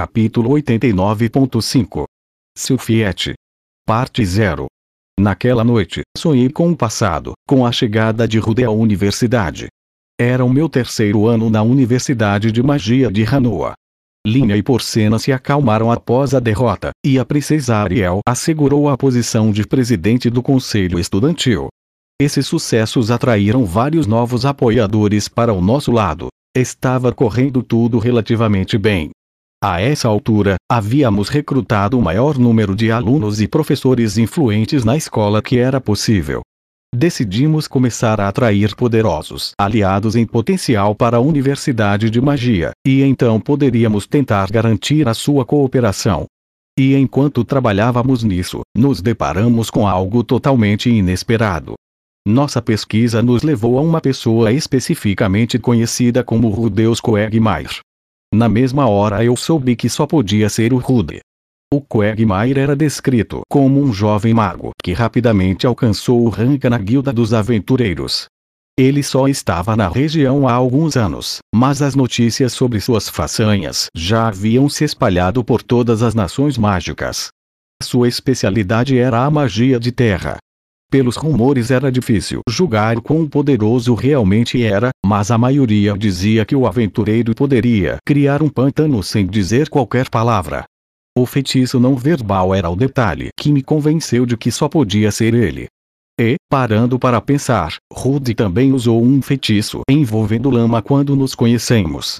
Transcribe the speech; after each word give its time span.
Capítulo 0.00 0.48
89.5 0.52 2.06
Silfiete 2.56 3.34
Parte 3.86 4.24
0 4.24 4.64
Naquela 5.20 5.62
noite, 5.62 6.00
sonhei 6.16 6.48
com 6.48 6.70
o 6.70 6.74
passado, 6.74 7.34
com 7.46 7.66
a 7.66 7.70
chegada 7.70 8.26
de 8.26 8.38
Rude 8.38 8.64
à 8.64 8.70
universidade. 8.70 9.66
Era 10.18 10.42
o 10.42 10.48
meu 10.48 10.70
terceiro 10.70 11.26
ano 11.26 11.50
na 11.50 11.62
Universidade 11.62 12.50
de 12.50 12.62
Magia 12.62 13.12
de 13.12 13.24
Hanoa. 13.26 13.74
Linha 14.26 14.56
e 14.56 14.62
Porcena 14.62 15.18
se 15.18 15.32
acalmaram 15.32 15.92
após 15.92 16.32
a 16.32 16.40
derrota, 16.40 16.92
e 17.04 17.18
a 17.18 17.24
princesa 17.26 17.76
Ariel 17.76 18.20
assegurou 18.26 18.88
a 18.88 18.96
posição 18.96 19.52
de 19.52 19.66
presidente 19.66 20.30
do 20.30 20.42
conselho 20.42 20.98
estudantil. 20.98 21.68
Esses 22.18 22.46
sucessos 22.46 23.10
atraíram 23.10 23.66
vários 23.66 24.06
novos 24.06 24.46
apoiadores 24.46 25.28
para 25.28 25.52
o 25.52 25.60
nosso 25.60 25.92
lado. 25.92 26.28
Estava 26.56 27.12
correndo 27.12 27.62
tudo 27.62 27.98
relativamente 27.98 28.78
bem. 28.78 29.10
A 29.62 29.78
essa 29.78 30.08
altura, 30.08 30.56
havíamos 30.72 31.28
recrutado 31.28 31.98
o 31.98 32.00
maior 32.00 32.38
número 32.38 32.74
de 32.74 32.90
alunos 32.90 33.42
e 33.42 33.46
professores 33.46 34.16
influentes 34.16 34.84
na 34.84 34.96
escola 34.96 35.42
que 35.42 35.58
era 35.58 35.78
possível. 35.78 36.40
Decidimos 36.96 37.68
começar 37.68 38.22
a 38.22 38.28
atrair 38.28 38.74
poderosos 38.74 39.52
aliados 39.60 40.16
em 40.16 40.24
potencial 40.24 40.94
para 40.94 41.18
a 41.18 41.20
Universidade 41.20 42.08
de 42.08 42.22
Magia, 42.22 42.70
e 42.86 43.02
então 43.02 43.38
poderíamos 43.38 44.06
tentar 44.06 44.50
garantir 44.50 45.06
a 45.06 45.12
sua 45.12 45.44
cooperação. 45.44 46.24
E 46.78 46.96
enquanto 46.96 47.44
trabalhávamos 47.44 48.24
nisso, 48.24 48.62
nos 48.74 49.02
deparamos 49.02 49.68
com 49.68 49.86
algo 49.86 50.24
totalmente 50.24 50.88
inesperado. 50.88 51.74
Nossa 52.26 52.62
pesquisa 52.62 53.20
nos 53.20 53.42
levou 53.42 53.78
a 53.78 53.82
uma 53.82 54.00
pessoa 54.00 54.50
especificamente 54.52 55.58
conhecida 55.58 56.24
como 56.24 56.48
Rudeus 56.48 56.98
Quagmire. 56.98 57.80
Na 58.32 58.48
mesma 58.48 58.86
hora 58.88 59.24
eu 59.24 59.36
soube 59.36 59.74
que 59.74 59.88
só 59.88 60.06
podia 60.06 60.48
ser 60.48 60.72
o 60.72 60.78
Rude. 60.78 61.20
O 61.72 61.80
Quagmire 61.80 62.60
era 62.60 62.76
descrito 62.76 63.42
como 63.48 63.82
um 63.82 63.92
jovem 63.92 64.32
mago 64.32 64.70
que 64.82 64.92
rapidamente 64.92 65.66
alcançou 65.66 66.24
o 66.24 66.28
rank 66.28 66.64
na 66.64 66.78
Guilda 66.78 67.12
dos 67.12 67.34
Aventureiros. 67.34 68.26
Ele 68.78 69.02
só 69.02 69.26
estava 69.26 69.76
na 69.76 69.88
região 69.88 70.48
há 70.48 70.52
alguns 70.52 70.96
anos, 70.96 71.38
mas 71.54 71.82
as 71.82 71.94
notícias 71.94 72.52
sobre 72.52 72.80
suas 72.80 73.08
façanhas 73.08 73.88
já 73.94 74.28
haviam 74.28 74.68
se 74.68 74.84
espalhado 74.84 75.44
por 75.44 75.62
todas 75.62 76.02
as 76.02 76.14
nações 76.14 76.56
mágicas. 76.56 77.28
Sua 77.82 78.08
especialidade 78.08 78.96
era 78.96 79.24
a 79.24 79.30
magia 79.30 79.78
de 79.78 79.90
terra, 79.90 80.38
pelos 80.90 81.16
rumores 81.16 81.70
era 81.70 81.90
difícil 81.90 82.40
julgar 82.48 83.00
quão 83.00 83.26
poderoso 83.28 83.94
realmente 83.94 84.62
era, 84.62 84.90
mas 85.06 85.30
a 85.30 85.38
maioria 85.38 85.96
dizia 85.96 86.44
que 86.44 86.56
o 86.56 86.66
aventureiro 86.66 87.34
poderia 87.34 87.98
criar 88.04 88.42
um 88.42 88.48
pântano 88.48 89.02
sem 89.02 89.26
dizer 89.26 89.68
qualquer 89.68 90.10
palavra. 90.10 90.64
O 91.16 91.24
feitiço 91.24 91.78
não 91.78 91.96
verbal 91.96 92.54
era 92.54 92.68
o 92.68 92.76
detalhe 92.76 93.30
que 93.38 93.52
me 93.52 93.62
convenceu 93.62 94.26
de 94.26 94.36
que 94.36 94.50
só 94.50 94.68
podia 94.68 95.10
ser 95.10 95.34
ele. 95.34 95.66
E, 96.20 96.36
parando 96.50 96.98
para 96.98 97.20
pensar, 97.20 97.76
Rudy 97.92 98.34
também 98.34 98.72
usou 98.72 99.02
um 99.02 99.22
feitiço 99.22 99.80
envolvendo 99.88 100.50
lama 100.50 100.82
quando 100.82 101.16
nos 101.16 101.34
conhecemos. 101.34 102.18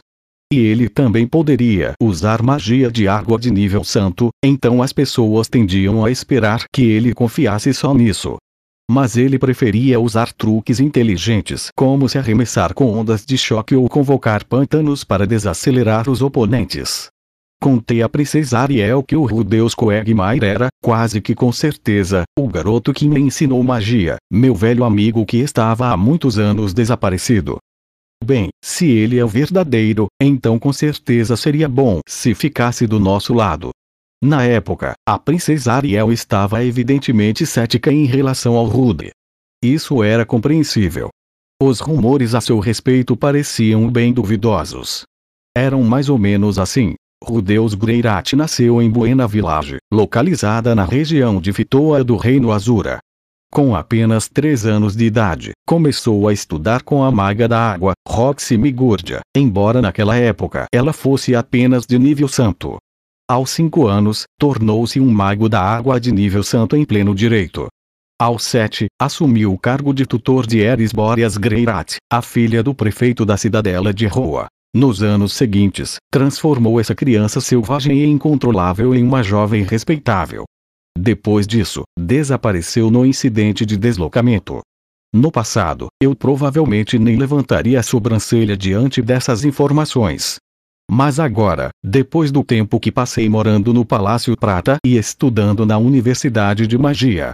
E 0.52 0.58
ele 0.58 0.88
também 0.88 1.28
poderia 1.28 1.92
usar 2.02 2.42
magia 2.42 2.90
de 2.90 3.06
água 3.06 3.38
de 3.38 3.50
nível 3.50 3.84
santo, 3.84 4.30
então 4.44 4.82
as 4.82 4.92
pessoas 4.92 5.48
tendiam 5.48 6.04
a 6.04 6.10
esperar 6.10 6.64
que 6.72 6.82
ele 6.82 7.14
confiasse 7.14 7.72
só 7.72 7.94
nisso. 7.94 8.36
Mas 8.92 9.16
ele 9.16 9.38
preferia 9.38 10.00
usar 10.00 10.32
truques 10.32 10.80
inteligentes 10.80 11.68
como 11.76 12.08
se 12.08 12.18
arremessar 12.18 12.74
com 12.74 12.90
ondas 12.92 13.24
de 13.24 13.38
choque 13.38 13.76
ou 13.76 13.88
convocar 13.88 14.44
pântanos 14.44 15.04
para 15.04 15.28
desacelerar 15.28 16.10
os 16.10 16.20
oponentes. 16.20 17.08
Contei 17.62 18.02
a 18.02 18.08
princesa 18.08 18.58
Ariel 18.58 19.04
que 19.04 19.14
o 19.14 19.24
Rudeus 19.24 19.76
Quagmire 19.76 20.44
era, 20.44 20.66
quase 20.82 21.20
que 21.20 21.36
com 21.36 21.52
certeza, 21.52 22.24
o 22.36 22.48
garoto 22.48 22.92
que 22.92 23.08
me 23.08 23.20
ensinou 23.20 23.62
magia, 23.62 24.16
meu 24.28 24.56
velho 24.56 24.82
amigo 24.82 25.24
que 25.24 25.36
estava 25.36 25.92
há 25.92 25.96
muitos 25.96 26.36
anos 26.36 26.74
desaparecido. 26.74 27.58
Bem, 28.24 28.48
se 28.60 28.90
ele 28.90 29.18
é 29.18 29.24
o 29.24 29.28
verdadeiro, 29.28 30.08
então 30.20 30.58
com 30.58 30.72
certeza 30.72 31.36
seria 31.36 31.68
bom 31.68 32.00
se 32.08 32.34
ficasse 32.34 32.88
do 32.88 32.98
nosso 32.98 33.32
lado. 33.34 33.70
Na 34.22 34.44
época, 34.44 34.92
a 35.08 35.18
princesa 35.18 35.72
Ariel 35.72 36.12
estava 36.12 36.62
evidentemente 36.62 37.46
cética 37.46 37.90
em 37.90 38.04
relação 38.04 38.54
ao 38.54 38.66
Rude. 38.66 39.10
Isso 39.64 40.02
era 40.02 40.26
compreensível. 40.26 41.08
Os 41.62 41.80
rumores 41.80 42.34
a 42.34 42.40
seu 42.40 42.58
respeito 42.58 43.16
pareciam 43.16 43.90
bem 43.90 44.12
duvidosos. 44.12 45.04
Eram 45.56 45.82
mais 45.82 46.10
ou 46.10 46.18
menos 46.18 46.58
assim. 46.58 46.94
Rudeus 47.22 47.74
Greirat 47.74 48.34
nasceu 48.34 48.80
em 48.80 48.90
Buena 48.90 49.26
Village, 49.26 49.76
localizada 49.92 50.74
na 50.74 50.84
região 50.84 51.40
de 51.40 51.52
Fitoa 51.52 52.02
do 52.04 52.16
Reino 52.16 52.52
Azura. 52.52 52.98
Com 53.50 53.74
apenas 53.74 54.28
três 54.28 54.64
anos 54.64 54.94
de 54.94 55.04
idade, 55.04 55.52
começou 55.66 56.28
a 56.28 56.32
estudar 56.32 56.82
com 56.82 57.02
a 57.02 57.10
maga 57.10 57.48
da 57.48 57.72
água, 57.72 57.92
Roxy 58.06 58.56
Migurdia, 58.56 59.20
embora 59.36 59.82
naquela 59.82 60.16
época 60.16 60.66
ela 60.72 60.92
fosse 60.92 61.34
apenas 61.34 61.84
de 61.86 61.98
nível 61.98 62.28
santo. 62.28 62.78
Aos 63.30 63.50
cinco 63.50 63.86
anos, 63.86 64.24
tornou-se 64.36 64.98
um 64.98 65.08
mago 65.08 65.48
da 65.48 65.62
água 65.62 66.00
de 66.00 66.10
nível 66.10 66.42
santo 66.42 66.74
em 66.74 66.84
pleno 66.84 67.14
direito. 67.14 67.68
Aos 68.20 68.42
sete, 68.42 68.86
assumiu 69.00 69.52
o 69.52 69.56
cargo 69.56 69.94
de 69.94 70.04
tutor 70.04 70.44
de 70.44 70.58
Eris 70.58 70.90
Boreas 70.90 71.36
Greirat, 71.36 71.98
a 72.12 72.20
filha 72.22 72.60
do 72.60 72.74
prefeito 72.74 73.24
da 73.24 73.36
cidadela 73.36 73.94
de 73.94 74.04
Roa. 74.08 74.48
Nos 74.74 75.00
anos 75.00 75.32
seguintes, 75.32 75.94
transformou 76.10 76.80
essa 76.80 76.92
criança 76.92 77.40
selvagem 77.40 78.00
e 78.00 78.04
incontrolável 78.04 78.96
em 78.96 79.04
uma 79.04 79.22
jovem 79.22 79.62
respeitável. 79.62 80.42
Depois 80.98 81.46
disso, 81.46 81.84
desapareceu 81.96 82.90
no 82.90 83.06
incidente 83.06 83.64
de 83.64 83.76
deslocamento. 83.76 84.58
No 85.14 85.30
passado, 85.30 85.86
eu 86.02 86.16
provavelmente 86.16 86.98
nem 86.98 87.14
levantaria 87.14 87.78
a 87.78 87.82
sobrancelha 87.84 88.56
diante 88.56 89.00
dessas 89.00 89.44
informações. 89.44 90.38
Mas 90.92 91.20
agora, 91.20 91.70
depois 91.84 92.32
do 92.32 92.42
tempo 92.42 92.80
que 92.80 92.90
passei 92.90 93.28
morando 93.28 93.72
no 93.72 93.84
Palácio 93.84 94.36
Prata 94.36 94.76
e 94.84 94.96
estudando 94.96 95.64
na 95.64 95.78
Universidade 95.78 96.66
de 96.66 96.76
Magia, 96.76 97.32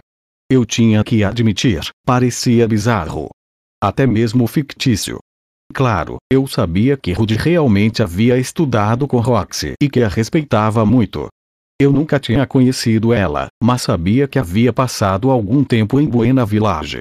eu 0.52 0.66
tinha 0.66 1.02
que 1.02 1.24
admitir, 1.24 1.80
parecia 2.04 2.68
bizarro. 2.68 3.30
Até 3.82 4.06
mesmo 4.06 4.46
fictício. 4.46 5.20
Claro, 5.72 6.18
eu 6.30 6.46
sabia 6.46 6.98
que 6.98 7.14
Rudy 7.14 7.34
realmente 7.34 8.02
havia 8.02 8.36
estudado 8.36 9.08
com 9.08 9.20
Roxy 9.20 9.72
e 9.80 9.88
que 9.88 10.02
a 10.02 10.08
respeitava 10.08 10.84
muito. 10.84 11.28
Eu 11.80 11.90
nunca 11.90 12.20
tinha 12.20 12.46
conhecido 12.46 13.14
ela, 13.14 13.46
mas 13.64 13.80
sabia 13.80 14.28
que 14.28 14.38
havia 14.38 14.70
passado 14.70 15.30
algum 15.30 15.64
tempo 15.64 15.98
em 15.98 16.06
Buena 16.06 16.44
Village. 16.44 17.00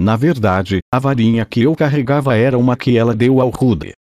Na 0.00 0.16
verdade, 0.16 0.78
a 0.90 0.98
varinha 0.98 1.44
que 1.44 1.60
eu 1.60 1.76
carregava 1.76 2.38
era 2.38 2.56
uma 2.56 2.74
que 2.74 2.96
ela 2.96 3.14
deu 3.14 3.38
ao 3.38 3.50
Rude. 3.50 3.92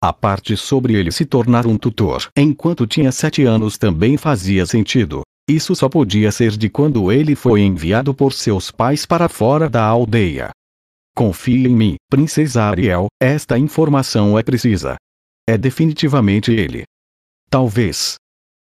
A 0.00 0.12
parte 0.12 0.56
sobre 0.56 0.94
ele 0.94 1.10
se 1.10 1.24
tornar 1.24 1.66
um 1.66 1.76
tutor 1.76 2.28
enquanto 2.36 2.86
tinha 2.86 3.10
sete 3.10 3.42
anos 3.42 3.76
também 3.76 4.16
fazia 4.16 4.64
sentido. 4.64 5.22
Isso 5.48 5.74
só 5.74 5.88
podia 5.88 6.30
ser 6.30 6.52
de 6.56 6.68
quando 6.68 7.10
ele 7.10 7.34
foi 7.34 7.62
enviado 7.62 8.14
por 8.14 8.32
seus 8.32 8.70
pais 8.70 9.04
para 9.04 9.28
fora 9.28 9.68
da 9.68 9.82
aldeia. 9.82 10.50
Confie 11.16 11.66
em 11.66 11.74
mim, 11.74 11.96
Princesa 12.08 12.62
Ariel, 12.62 13.06
esta 13.20 13.58
informação 13.58 14.38
é 14.38 14.42
precisa. 14.42 14.94
É 15.48 15.58
definitivamente 15.58 16.52
ele. 16.52 16.84
Talvez. 17.50 18.14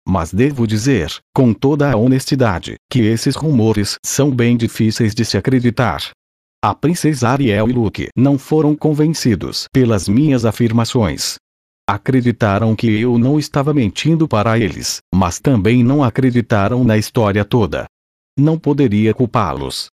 Mas 0.07 0.33
devo 0.33 0.65
dizer, 0.65 1.19
com 1.35 1.53
toda 1.53 1.91
a 1.91 1.95
honestidade, 1.95 2.75
que 2.89 3.01
esses 3.01 3.35
rumores 3.35 3.97
são 4.03 4.31
bem 4.31 4.57
difíceis 4.57 5.13
de 5.13 5.23
se 5.23 5.37
acreditar. 5.37 6.01
A 6.63 6.73
princesa 6.73 7.29
Ariel 7.29 7.69
e 7.69 7.71
Luke 7.71 8.09
não 8.17 8.35
foram 8.35 8.75
convencidos 8.75 9.67
pelas 9.71 10.09
minhas 10.09 10.43
afirmações. 10.43 11.35
Acreditaram 11.87 12.75
que 12.75 12.99
eu 12.99 13.19
não 13.19 13.37
estava 13.37 13.75
mentindo 13.75 14.27
para 14.27 14.57
eles, 14.57 14.97
mas 15.13 15.39
também 15.39 15.83
não 15.83 16.03
acreditaram 16.03 16.83
na 16.83 16.97
história 16.97 17.45
toda. 17.45 17.85
Não 18.37 18.57
poderia 18.57 19.13
culpá-los. 19.13 19.89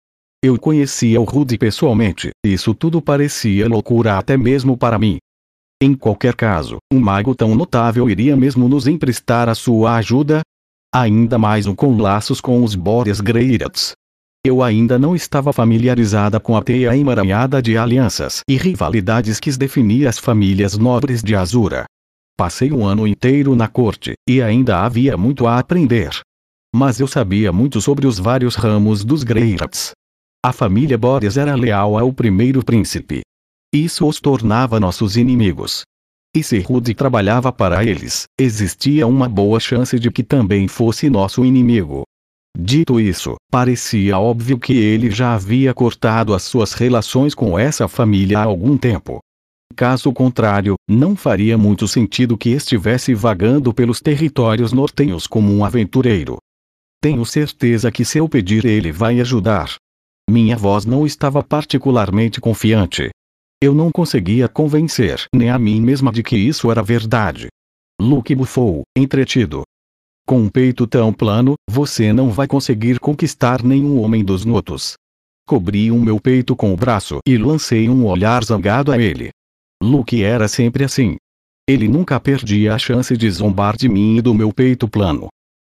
Eu 0.44 0.58
conhecia 0.60 1.20
o 1.20 1.24
Rudy 1.24 1.58
pessoalmente, 1.58 2.30
isso 2.46 2.76
tudo 2.76 3.02
parecia 3.02 3.68
loucura 3.68 4.20
até 4.20 4.38
mesmo 4.38 4.78
para 4.78 5.00
mim. 5.00 5.18
Em 5.82 5.96
qualquer 5.96 6.36
caso, 6.36 6.78
um 6.94 7.00
mago 7.00 7.34
tão 7.34 7.56
notável 7.56 8.08
iria 8.08 8.38
mesmo 8.38 8.70
nos 8.70 8.86
emprestar 8.86 9.50
a 9.50 9.56
sua 9.56 9.96
ajuda? 9.96 10.42
Ainda 10.94 11.40
mais 11.40 11.66
um 11.66 11.74
com 11.74 11.98
laços 11.98 12.40
com 12.40 12.64
os 12.64 12.76
Boreas 12.76 13.20
Greyrats. 13.20 13.94
Eu 14.44 14.64
ainda 14.64 14.98
não 14.98 15.16
estava 15.16 15.54
familiarizada 15.54 16.40
com 16.40 16.58
a 16.58 16.64
teia 16.64 16.98
emaranhada 16.98 17.62
de 17.62 17.78
alianças 17.78 18.42
e 18.50 18.58
rivalidades 18.58 19.40
que 19.40 19.56
definia 19.56 20.10
as 20.10 20.18
famílias 20.18 20.76
nobres 20.76 21.22
de 21.22 21.36
Azura. 21.36 21.86
Passei 22.36 22.72
um 22.72 22.84
ano 22.84 23.06
inteiro 23.06 23.56
na 23.56 23.68
corte, 23.68 24.14
e 24.28 24.42
ainda 24.42 24.80
havia 24.80 25.16
muito 25.16 25.46
a 25.46 25.60
aprender. 25.60 26.10
Mas 26.74 27.00
eu 27.00 27.06
sabia 27.06 27.52
muito 27.52 27.80
sobre 27.80 28.08
os 28.08 28.18
vários 28.18 28.56
ramos 28.56 29.06
dos 29.06 29.24
Greyrats. 29.24 29.92
A 30.44 30.52
família 30.52 30.98
Boreas 30.98 31.38
era 31.38 31.54
leal 31.54 31.96
ao 31.96 32.12
primeiro 32.12 32.66
príncipe. 32.66 33.22
Isso 33.72 34.08
os 34.08 34.20
tornava 34.20 34.80
nossos 34.80 35.18
inimigos. 35.18 35.84
E 36.36 36.42
se 36.42 36.60
Rudy 36.60 36.96
trabalhava 36.96 37.52
para 37.52 37.84
eles, 37.84 38.24
existia 38.40 39.06
uma 39.06 39.30
boa 39.30 39.60
chance 39.60 40.00
de 40.00 40.10
que 40.10 40.24
também 40.24 40.68
fosse 40.68 41.12
nosso 41.12 41.46
inimigo. 41.46 42.04
Dito 42.58 43.00
isso, 43.00 43.36
parecia 43.50 44.20
óbvio 44.20 44.60
que 44.60 44.74
ele 44.74 45.10
já 45.10 45.34
havia 45.34 45.74
cortado 45.74 46.34
as 46.34 46.44
suas 46.44 46.74
relações 46.74 47.34
com 47.34 47.58
essa 47.58 47.88
família 47.88 48.40
há 48.40 48.44
algum 48.44 48.78
tempo. 48.78 49.20
Caso 49.76 50.12
contrário, 50.12 50.76
não 50.88 51.16
faria 51.16 51.58
muito 51.58 51.88
sentido 51.88 52.38
que 52.38 52.50
estivesse 52.50 53.14
vagando 53.14 53.74
pelos 53.74 54.02
territórios 54.02 54.74
nortenhos 54.74 55.26
como 55.26 55.52
um 55.54 55.64
aventureiro. 55.64 56.38
Tenho 57.02 57.26
certeza 57.26 57.92
que 57.92 58.06
se 58.06 58.18
eu 58.18 58.28
pedir 58.28 58.66
ele 58.66 58.92
vai 58.92 59.20
ajudar. 59.22 59.76
Minha 60.30 60.56
voz 60.56 60.86
não 60.86 61.06
estava 61.06 61.42
particularmente 61.42 62.40
confiante. 62.40 63.10
Eu 63.64 63.74
não 63.74 63.92
conseguia 63.92 64.48
convencer 64.48 65.26
nem 65.34 65.50
a 65.50 65.58
mim 65.58 65.82
mesma 65.82 66.12
de 66.12 66.22
que 66.22 66.36
isso 66.36 66.70
era 66.70 66.84
verdade. 66.84 67.48
Luke 68.00 68.34
bufou, 68.36 68.84
entretido. 68.96 69.64
Com 70.32 70.44
um 70.44 70.48
peito 70.48 70.88
tão 70.88 71.12
plano, 71.12 71.56
você 71.70 72.14
não 72.14 72.30
vai 72.30 72.48
conseguir 72.48 73.02
conquistar 73.02 73.62
nenhum 73.62 74.00
homem 74.00 74.24
dos 74.24 74.46
notos. 74.46 74.94
Cobri 75.46 75.92
o 75.92 76.00
meu 76.00 76.22
peito 76.22 76.56
com 76.56 76.72
o 76.72 76.78
braço 76.78 77.20
e 77.28 77.38
lancei 77.38 77.90
um 77.90 78.06
olhar 78.06 78.42
zangado 78.42 78.94
a 78.94 78.98
ele. 78.98 79.32
Luke 79.84 80.24
era 80.24 80.48
sempre 80.48 80.86
assim. 80.86 81.18
Ele 81.70 81.86
nunca 81.90 82.18
perdia 82.18 82.74
a 82.74 82.78
chance 82.78 83.18
de 83.18 83.30
zombar 83.30 83.76
de 83.76 83.90
mim 83.90 84.20
e 84.20 84.22
do 84.22 84.34
meu 84.34 84.54
peito 84.54 84.88
plano. 84.88 85.28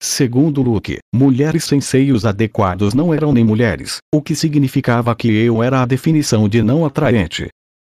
Segundo 0.02 0.60
Luke, 0.60 0.98
mulheres 1.14 1.64
sem 1.64 1.80
seios 1.80 2.26
adequados 2.26 2.92
não 2.92 3.14
eram 3.14 3.32
nem 3.32 3.42
mulheres, 3.42 4.00
o 4.14 4.20
que 4.20 4.36
significava 4.36 5.16
que 5.16 5.28
eu 5.28 5.62
era 5.62 5.80
a 5.80 5.86
definição 5.86 6.46
de 6.46 6.62
não 6.62 6.84
atraente. 6.84 7.48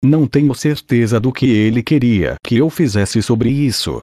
Não 0.05 0.25
tenho 0.25 0.55
certeza 0.55 1.19
do 1.19 1.33
que 1.33 1.47
ele 1.47 1.83
queria 1.83 2.37
que 2.45 2.59
eu 2.59 2.71
fizesse 2.71 3.21
sobre 3.21 3.51
isso. 3.51 3.99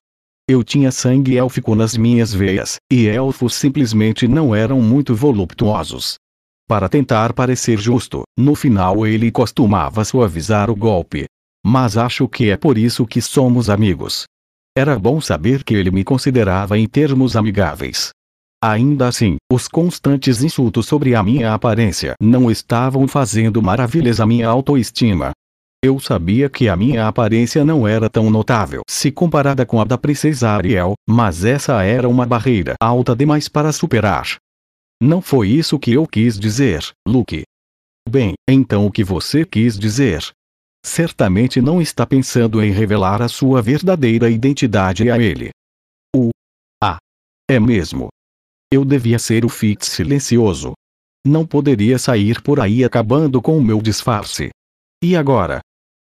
Eu 0.52 0.66
tinha 0.66 0.92
sangue 0.92 1.38
élfico 1.38 1.76
nas 1.76 1.96
minhas 1.96 2.34
veias, 2.34 2.76
e 2.92 3.08
elfos 3.08 3.54
simplesmente 3.54 4.28
não 4.28 4.54
eram 4.54 4.82
muito 4.82 5.16
voluptuosos. 5.16 6.16
Para 6.68 6.90
tentar 6.90 7.32
parecer 7.32 7.80
justo, 7.80 8.24
no 8.38 8.54
final 8.54 9.08
ele 9.08 9.32
costumava 9.32 10.04
suavizar 10.04 10.70
o 10.70 10.76
golpe, 10.76 11.24
mas 11.66 11.96
acho 11.96 12.28
que 12.28 12.50
é 12.50 12.58
por 12.58 12.78
isso 12.78 13.06
que 13.06 13.22
somos 13.22 13.70
amigos. 13.70 14.26
Era 14.78 15.00
bom 15.00 15.22
saber 15.22 15.64
que 15.64 15.74
ele 15.74 15.90
me 15.90 16.04
considerava 16.04 16.78
em 16.78 16.86
termos 16.86 17.38
amigáveis. 17.38 18.10
Ainda 18.62 19.08
assim, 19.08 19.38
os 19.50 19.70
constantes 19.70 20.44
insultos 20.44 20.86
sobre 20.86 21.16
a 21.16 21.24
minha 21.24 21.54
aparência 21.54 22.16
não 22.22 22.52
estavam 22.52 23.08
fazendo 23.08 23.62
maravilhas 23.62 24.20
à 24.20 24.26
minha 24.26 24.50
autoestima. 24.50 25.32
Eu 25.84 26.00
sabia 26.00 26.50
que 26.50 26.70
a 26.70 26.76
minha 26.76 27.08
aparência 27.08 27.66
não 27.66 27.88
era 27.88 28.10
tão 28.10 28.30
notável 28.30 28.84
se 28.88 29.12
comparada 29.12 29.66
com 29.66 29.82
a 29.82 29.84
da 29.84 29.98
princesa 29.98 30.50
Ariel, 30.50 30.94
mas 31.10 31.44
essa 31.44 31.82
era 31.84 32.08
uma 32.08 32.26
barreira 32.26 32.76
alta 32.80 33.16
demais 33.16 33.48
para 33.48 33.72
superar. 33.72 34.36
Não 35.02 35.22
foi 35.22 35.50
isso 35.50 35.80
que 35.80 35.94
eu 35.94 36.06
quis 36.06 36.40
dizer, 36.40 36.92
Luke. 37.08 37.44
Bem, 38.08 38.34
então 38.48 38.86
o 38.86 38.92
que 38.92 39.04
você 39.04 39.44
quis 39.44 39.78
dizer? 39.78 40.32
certamente 40.84 41.62
não 41.62 41.82
está 41.82 42.06
pensando 42.06 42.62
em 42.64 42.72
revelar 42.72 43.22
a 43.22 43.28
sua 43.28 43.62
verdadeira 43.62 44.30
identidade 44.30 45.10
a 45.10 45.20
ele. 45.20 45.52
O 46.16 46.30
A. 46.84 46.98
É 47.50 47.60
mesmo. 47.60 48.10
Eu 48.72 48.84
devia 48.84 49.20
ser 49.20 49.46
o 49.46 49.50
Fitz 49.50 49.88
silencioso. 49.88 50.74
Não 51.26 51.46
poderia 51.46 52.00
sair 52.00 52.42
por 52.42 52.60
aí 52.60 52.84
acabando 52.84 53.42
com 53.42 53.58
o 53.58 53.64
meu 53.64 53.82
disfarce. 53.82 54.50
E 55.04 55.16
agora? 55.16 55.60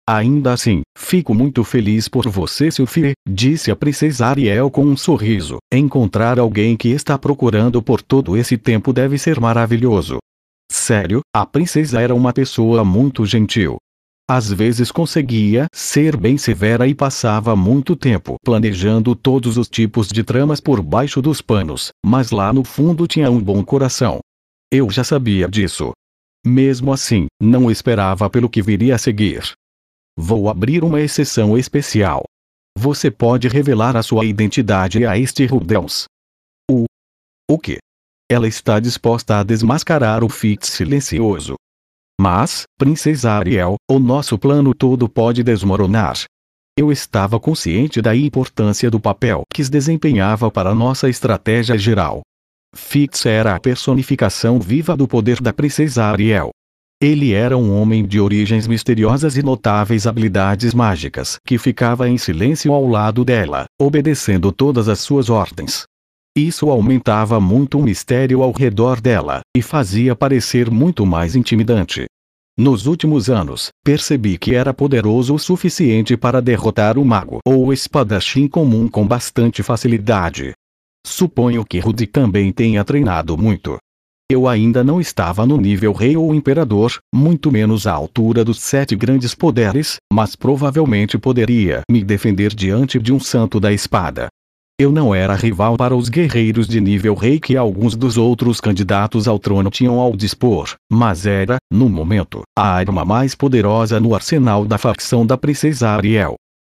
Ainda 0.07 0.53
assim, 0.53 0.81
fico 0.95 1.33
muito 1.33 1.63
feliz 1.63 2.07
por 2.07 2.29
você, 2.29 2.69
Sophie, 2.69 3.13
disse 3.27 3.71
a 3.71 3.75
princesa 3.75 4.27
Ariel 4.27 4.69
com 4.69 4.85
um 4.85 4.95
sorriso. 4.95 5.57
Encontrar 5.73 6.37
alguém 6.37 6.77
que 6.77 6.89
está 6.89 7.17
procurando 7.17 7.81
por 7.81 8.03
todo 8.03 8.37
esse 8.37 8.55
tempo 8.55 8.93
deve 8.93 9.17
ser 9.17 9.39
maravilhoso. 9.39 10.19
Sério, 10.71 11.21
a 11.35 11.43
princesa 11.43 11.99
era 11.99 12.13
uma 12.13 12.31
pessoa 12.31 12.85
muito 12.85 13.25
gentil. 13.25 13.77
Às 14.29 14.51
vezes 14.51 14.91
conseguia 14.91 15.65
ser 15.73 16.17
bem 16.17 16.37
severa 16.37 16.87
e 16.87 16.93
passava 16.93 17.55
muito 17.55 17.95
tempo 17.95 18.35
planejando 18.43 19.15
todos 19.15 19.57
os 19.57 19.67
tipos 19.67 20.07
de 20.07 20.23
tramas 20.23 20.59
por 20.59 20.83
baixo 20.83 21.19
dos 21.21 21.41
panos, 21.41 21.89
mas 22.05 22.29
lá 22.29 22.53
no 22.53 22.63
fundo 22.63 23.07
tinha 23.07 23.29
um 23.29 23.39
bom 23.39 23.63
coração. 23.63 24.19
Eu 24.71 24.89
já 24.89 25.03
sabia 25.03 25.47
disso. 25.47 25.91
Mesmo 26.45 26.93
assim, 26.93 27.25
não 27.41 27.71
esperava 27.71 28.29
pelo 28.29 28.49
que 28.49 28.61
viria 28.61 28.95
a 28.95 28.99
seguir. 28.99 29.55
Vou 30.17 30.49
abrir 30.49 30.83
uma 30.83 31.01
exceção 31.01 31.57
especial. 31.57 32.23
Você 32.77 33.11
pode 33.11 33.47
revelar 33.47 33.97
a 33.97 34.03
sua 34.03 34.25
identidade 34.25 35.05
a 35.05 35.17
este 35.17 35.45
Rudeus. 35.45 36.05
O. 36.69 36.85
O 37.49 37.59
que? 37.59 37.77
Ela 38.29 38.47
está 38.47 38.79
disposta 38.79 39.39
a 39.39 39.43
desmascarar 39.43 40.23
o 40.23 40.29
Fitz 40.29 40.69
silencioso. 40.69 41.55
Mas, 42.19 42.63
Princesa 42.77 43.31
Ariel, 43.31 43.75
o 43.89 43.99
nosso 43.99 44.37
plano 44.37 44.73
todo 44.73 45.09
pode 45.09 45.43
desmoronar. 45.43 46.23
Eu 46.77 46.91
estava 46.91 47.39
consciente 47.39 48.01
da 48.01 48.15
importância 48.15 48.89
do 48.89 48.99
papel 48.99 49.43
que 49.53 49.63
desempenhava 49.63 50.49
para 50.49 50.73
nossa 50.73 51.09
estratégia 51.09 51.77
geral. 51.77 52.21
Fix 52.73 53.25
era 53.25 53.55
a 53.55 53.59
personificação 53.59 54.59
viva 54.59 54.95
do 54.95 55.07
poder 55.07 55.41
da 55.41 55.53
Princesa 55.53 56.05
Ariel. 56.05 56.51
Ele 57.01 57.33
era 57.33 57.57
um 57.57 57.77
homem 57.77 58.05
de 58.05 58.21
origens 58.21 58.67
misteriosas 58.67 59.35
e 59.35 59.43
notáveis 59.43 60.07
habilidades 60.07 60.73
mágicas 60.73 61.37
que 61.45 61.57
ficava 61.57 62.07
em 62.07 62.17
silêncio 62.17 62.71
ao 62.71 62.87
lado 62.87 63.25
dela, 63.25 63.65
obedecendo 63.79 64.51
todas 64.51 64.87
as 64.87 64.99
suas 64.99 65.29
ordens. 65.29 65.83
Isso 66.37 66.69
aumentava 66.69 67.39
muito 67.39 67.77
o 67.77 67.83
mistério 67.83 68.41
ao 68.41 68.51
redor 68.51 69.01
dela, 69.01 69.41
e 69.55 69.61
fazia 69.61 70.15
parecer 70.15 70.71
muito 70.71 71.05
mais 71.05 71.35
intimidante. 71.35 72.05
Nos 72.57 72.87
últimos 72.87 73.29
anos, 73.29 73.67
percebi 73.83 74.37
que 74.37 74.55
era 74.55 74.73
poderoso 74.73 75.35
o 75.35 75.39
suficiente 75.39 76.15
para 76.15 76.41
derrotar 76.41 76.97
o 76.97 77.03
mago 77.03 77.39
ou 77.45 77.65
o 77.65 77.73
espadachim 77.73 78.47
comum 78.47 78.87
com 78.87 79.05
bastante 79.05 79.61
facilidade. 79.61 80.53
Suponho 81.05 81.65
que 81.65 81.79
Rudy 81.79 82.07
também 82.07 82.53
tenha 82.53 82.83
treinado 82.85 83.37
muito. 83.37 83.77
Eu 84.27 84.47
ainda 84.47 84.83
não 84.83 84.99
estava 84.99 85.45
no 85.45 85.55
nível 85.55 85.93
rei 85.93 86.17
ou 86.17 86.33
imperador, 86.33 86.97
muito 87.13 87.51
menos 87.51 87.85
à 87.85 87.93
altura 87.93 88.43
dos 88.43 88.59
sete 88.59 88.95
grandes 88.95 89.35
poderes, 89.35 89.97
mas 90.11 90.35
provavelmente 90.35 91.15
poderia 91.15 91.81
me 91.87 92.03
defender 92.03 92.51
diante 92.51 92.97
de 92.97 93.13
um 93.13 93.19
santo 93.19 93.59
da 93.59 93.71
espada. 93.71 94.27
Eu 94.79 94.91
não 94.91 95.13
era 95.13 95.35
rival 95.35 95.77
para 95.77 95.95
os 95.95 96.09
guerreiros 96.09 96.67
de 96.67 96.81
nível 96.81 97.13
rei 97.13 97.39
que 97.39 97.55
alguns 97.55 97.95
dos 97.95 98.17
outros 98.17 98.59
candidatos 98.59 99.27
ao 99.27 99.37
trono 99.37 99.69
tinham 99.69 99.99
ao 99.99 100.15
dispor, 100.15 100.73
mas 100.91 101.27
era, 101.27 101.57
no 101.71 101.87
momento, 101.87 102.41
a 102.57 102.67
arma 102.67 103.05
mais 103.05 103.35
poderosa 103.35 103.99
no 103.99 104.15
arsenal 104.15 104.65
da 104.65 104.79
facção 104.79 105.23
da 105.23 105.37
princesa 105.37 105.89
Ariel. 105.89 106.35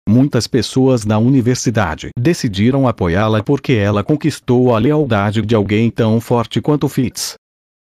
Muitas 0.08 0.46
pessoas 0.46 1.04
na 1.04 1.18
universidade 1.18 2.10
decidiram 2.16 2.86
apoiá-la 2.86 3.42
porque 3.42 3.72
ela 3.72 4.04
conquistou 4.04 4.74
a 4.74 4.78
lealdade 4.78 5.42
de 5.42 5.54
alguém 5.54 5.90
tão 5.90 6.20
forte 6.20 6.60
quanto 6.60 6.88
Fitz. 6.88 7.34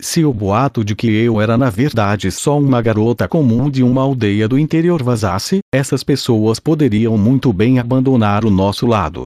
Se 0.01 0.23
o 0.25 0.33
boato 0.33 0.83
de 0.83 0.95
que 0.95 1.07
eu 1.07 1.39
era 1.41 1.57
na 1.57 1.69
verdade 1.69 2.29
só 2.29 2.57
uma 2.57 2.81
garota 2.81 3.27
comum 3.27 3.69
de 3.69 3.83
uma 3.83 4.01
aldeia 4.01 4.47
do 4.47 4.59
interior 4.59 5.01
vazasse, 5.01 5.59
essas 5.73 6.03
pessoas 6.03 6.59
poderiam 6.59 7.17
muito 7.17 7.51
bem 7.53 7.79
abandonar 7.79 8.43
o 8.43 8.49
nosso 8.49 8.85
lado. 8.85 9.23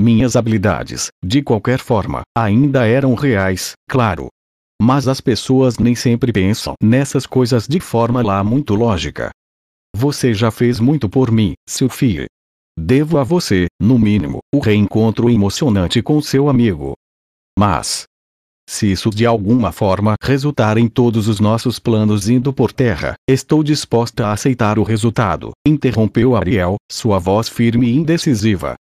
Minhas 0.00 0.36
habilidades, 0.36 1.08
de 1.24 1.42
qualquer 1.42 1.78
forma, 1.78 2.22
ainda 2.36 2.86
eram 2.86 3.14
reais, 3.14 3.72
claro. 3.88 4.28
Mas 4.82 5.08
as 5.08 5.20
pessoas 5.20 5.78
nem 5.78 5.94
sempre 5.94 6.32
pensam 6.32 6.74
nessas 6.82 7.26
coisas 7.26 7.66
de 7.66 7.80
forma 7.80 8.22
lá 8.22 8.42
muito 8.42 8.74
lógica. 8.74 9.30
Você 9.96 10.34
já 10.34 10.50
fez 10.50 10.80
muito 10.80 11.08
por 11.08 11.30
mim, 11.30 11.52
Sophie. 11.68 12.26
Devo 12.78 13.18
a 13.18 13.24
você, 13.24 13.66
no 13.80 13.98
mínimo, 13.98 14.38
o 14.52 14.58
reencontro 14.58 15.30
emocionante 15.30 16.02
com 16.02 16.20
seu 16.20 16.48
amigo. 16.48 16.94
Mas, 17.56 18.04
se 18.68 18.90
isso 18.90 19.10
de 19.10 19.26
alguma 19.26 19.70
forma 19.70 20.14
resultar 20.20 20.78
em 20.78 20.88
todos 20.88 21.28
os 21.28 21.38
nossos 21.38 21.78
planos 21.78 22.28
indo 22.28 22.52
por 22.52 22.72
terra, 22.72 23.14
estou 23.28 23.62
disposta 23.62 24.26
a 24.26 24.32
aceitar 24.32 24.78
o 24.78 24.82
resultado, 24.82 25.52
interrompeu 25.66 26.34
Ariel, 26.34 26.76
sua 26.90 27.18
voz 27.18 27.48
firme 27.48 27.88
e 27.88 27.96
indecisiva. 27.96 28.74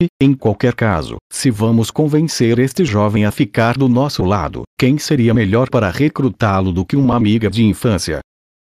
E, 0.00 0.06
em 0.20 0.34
qualquer 0.34 0.74
caso, 0.74 1.16
se 1.32 1.50
vamos 1.50 1.90
convencer 1.90 2.58
este 2.58 2.84
jovem 2.84 3.24
a 3.24 3.30
ficar 3.30 3.76
do 3.76 3.88
nosso 3.88 4.24
lado, 4.24 4.62
quem 4.78 4.98
seria 4.98 5.34
melhor 5.34 5.68
para 5.70 5.90
recrutá-lo 5.90 6.72
do 6.72 6.84
que 6.84 6.96
uma 6.96 7.16
amiga 7.16 7.50
de 7.50 7.64
infância? 7.64 8.20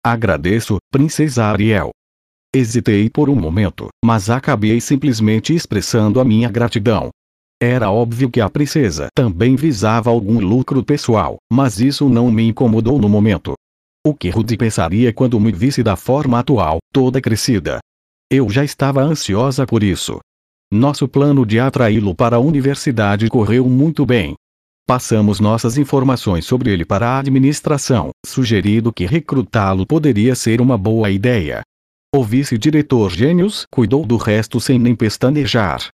Agradeço, 0.05 0.77
Princesa 0.91 1.45
Ariel. 1.45 1.89
Hesitei 2.55 3.09
por 3.09 3.29
um 3.29 3.35
momento, 3.35 3.89
mas 4.03 4.29
acabei 4.29 4.79
simplesmente 4.79 5.53
expressando 5.53 6.19
a 6.19 6.25
minha 6.25 6.49
gratidão. 6.49 7.09
Era 7.61 7.91
óbvio 7.91 8.29
que 8.29 8.39
a 8.39 8.49
princesa 8.49 9.07
também 9.15 9.55
visava 9.55 10.09
algum 10.09 10.39
lucro 10.39 10.83
pessoal, 10.83 11.37
mas 11.51 11.79
isso 11.79 12.07
não 12.07 12.31
me 12.31 12.47
incomodou 12.47 12.99
no 12.99 13.09
momento. 13.09 13.53
O 14.05 14.13
que 14.13 14.29
Rudy 14.29 14.55
pensaria 14.55 15.11
quando 15.11 15.39
me 15.39 15.51
visse 15.51 15.83
da 15.83 15.95
forma 15.95 16.39
atual, 16.39 16.77
toda 16.93 17.19
crescida? 17.19 17.79
Eu 18.31 18.49
já 18.49 18.63
estava 18.63 19.01
ansiosa 19.01 19.65
por 19.65 19.83
isso. 19.83 20.19
Nosso 20.71 21.07
plano 21.07 21.45
de 21.45 21.59
atraí-lo 21.59 22.13
para 22.13 22.37
a 22.37 22.39
universidade 22.39 23.27
correu 23.27 23.67
muito 23.67 24.05
bem. 24.05 24.35
Passamos 24.87 25.41
nossas 25.41 25.77
informações 25.77 26.45
sobre 26.45 26.71
ele 26.71 26.85
para 26.85 27.09
a 27.09 27.19
administração, 27.19 28.11
sugerindo 28.25 28.93
que 28.93 29.05
recrutá-lo 29.05 29.85
poderia 29.85 30.35
ser 30.35 30.61
uma 30.61 30.77
boa 30.77 31.09
ideia. 31.09 31.61
O 32.15 32.23
vice-diretor 32.23 33.11
Gênios 33.11 33.65
cuidou 33.69 34.05
do 34.05 34.15
resto 34.15 34.61
sem 34.61 34.79
nem 34.79 34.95
pestanejar. 34.95 35.89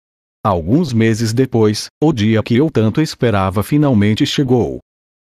Alguns 0.44 0.92
meses 0.92 1.32
depois, 1.32 1.88
o 2.04 2.12
dia 2.12 2.44
que 2.44 2.56
eu 2.56 2.70
tanto 2.70 3.02
esperava 3.02 3.64
finalmente 3.64 4.26
chegou. 4.26 4.80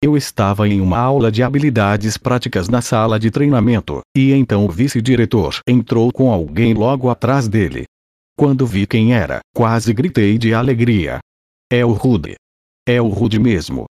Eu 0.03 0.17
estava 0.17 0.67
em 0.67 0.81
uma 0.81 0.97
aula 0.97 1.31
de 1.31 1.41
habilidades 1.41 2.17
práticas 2.17 2.67
na 2.67 2.81
sala 2.81 3.17
de 3.17 3.31
treinamento, 3.31 4.01
e 4.15 4.33
então 4.33 4.65
o 4.65 4.69
vice-diretor 4.69 5.59
entrou 5.65 6.11
com 6.11 6.29
alguém 6.29 6.73
logo 6.73 7.09
atrás 7.09 7.47
dele. 7.47 7.85
Quando 8.37 8.67
vi 8.67 8.85
quem 8.85 9.13
era, 9.13 9.39
quase 9.55 9.93
gritei 9.93 10.37
de 10.37 10.53
alegria. 10.53 11.19
É 11.71 11.85
o 11.85 11.93
Rude. 11.93 12.35
É 12.85 13.01
o 13.01 13.07
Rude 13.07 13.39
mesmo. 13.39 13.85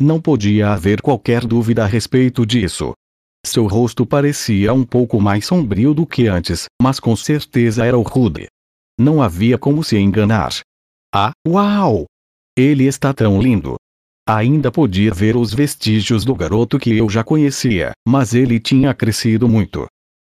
Não 0.00 0.20
podia 0.20 0.70
haver 0.70 1.02
qualquer 1.02 1.44
dúvida 1.44 1.82
a 1.82 1.86
respeito 1.86 2.46
disso. 2.46 2.92
Seu 3.46 3.68
rosto 3.68 4.04
parecia 4.04 4.74
um 4.74 4.82
pouco 4.82 5.20
mais 5.20 5.46
sombrio 5.46 5.94
do 5.94 6.04
que 6.04 6.26
antes, 6.26 6.64
mas 6.82 6.98
com 6.98 7.14
certeza 7.14 7.86
era 7.86 7.96
o 7.96 8.02
Rude. 8.02 8.48
Não 8.98 9.22
havia 9.22 9.56
como 9.56 9.84
se 9.84 9.96
enganar. 9.96 10.50
Ah, 11.14 11.30
uau! 11.46 12.06
Ele 12.58 12.86
está 12.86 13.14
tão 13.14 13.40
lindo. 13.40 13.76
Ainda 14.28 14.72
podia 14.72 15.14
ver 15.14 15.36
os 15.36 15.54
vestígios 15.54 16.24
do 16.24 16.34
garoto 16.34 16.76
que 16.76 16.96
eu 16.96 17.08
já 17.08 17.22
conhecia, 17.22 17.92
mas 18.06 18.34
ele 18.34 18.58
tinha 18.58 18.92
crescido 18.92 19.48
muito. 19.48 19.86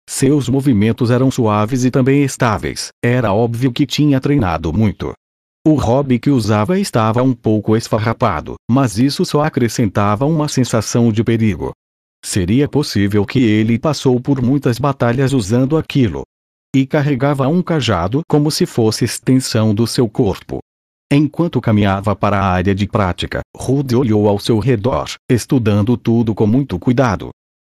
Seus 0.10 0.50
movimentos 0.50 1.10
eram 1.10 1.31
suaves 1.31 1.86
e 1.86 1.89
também 1.89 2.22
estáveis, 2.22 2.89
era 3.01 3.31
óbvio 3.31 3.72
que 3.72 3.86
tinha 3.86 4.19
treinado 4.19 4.74
muito. 4.74 5.13
O 5.65 5.75
hobby 5.75 6.19
que 6.19 6.29
usava 6.29 6.77
estava 6.77 7.24
um 7.24 7.34
pouco 7.34 7.77
esfarrapado, 7.77 8.55
mas 8.69 9.00
isso 9.00 9.24
só 9.24 9.41
acrescentava 9.41 10.25
uma 10.25 10.50
sensação 10.50 11.13
de 11.13 11.24
perigo. 11.24 11.72
Seria 12.25 12.67
possível 12.67 13.24
que 13.24 13.38
ele 13.38 13.77
passou 13.77 14.20
por 14.20 14.41
muitas 14.41 14.79
batalhas 14.79 15.32
usando 15.32 15.77
aquilo. 15.77 16.24
E 16.75 16.84
carregava 16.84 17.48
um 17.48 17.62
cajado 17.62 18.22
como 18.27 18.50
se 18.50 18.65
fosse 18.65 19.05
extensão 19.05 19.75
do 19.75 19.86
seu 19.86 20.10
corpo. 20.10 20.58
Enquanto 21.13 21.62
caminhava 21.62 22.15
para 22.15 22.39
a 22.39 22.48
área 22.51 22.74
de 22.74 22.88
prática, 22.88 23.41
Rude 23.55 23.96
olhou 23.96 24.27
ao 24.27 24.39
seu 24.39 24.58
redor, 24.58 25.08
estudando 25.29 25.96
tudo 25.96 26.34
com 26.34 26.48
muito 26.48 26.79
cuidado. 26.79 27.29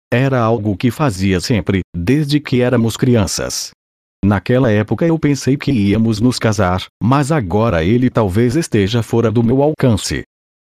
Era 0.09 0.39
algo 0.39 0.77
que 0.77 0.89
fazia 0.89 1.41
sempre, 1.41 1.81
desde 1.93 2.39
que 2.39 2.62
éramos 2.62 2.95
crianças. 2.95 3.71
Naquela 4.24 4.71
época 4.71 5.05
eu 5.05 5.19
pensei 5.19 5.57
que 5.57 5.74
íamos 5.74 6.21
nos 6.21 6.39
casar, 6.39 6.85
mas 7.03 7.29
agora 7.29 7.83
ele 7.83 8.09
talvez 8.09 8.55
esteja 8.55 9.03
fora 9.03 9.29
do 9.29 9.43
meu 9.43 9.62
alcance. 9.62 10.24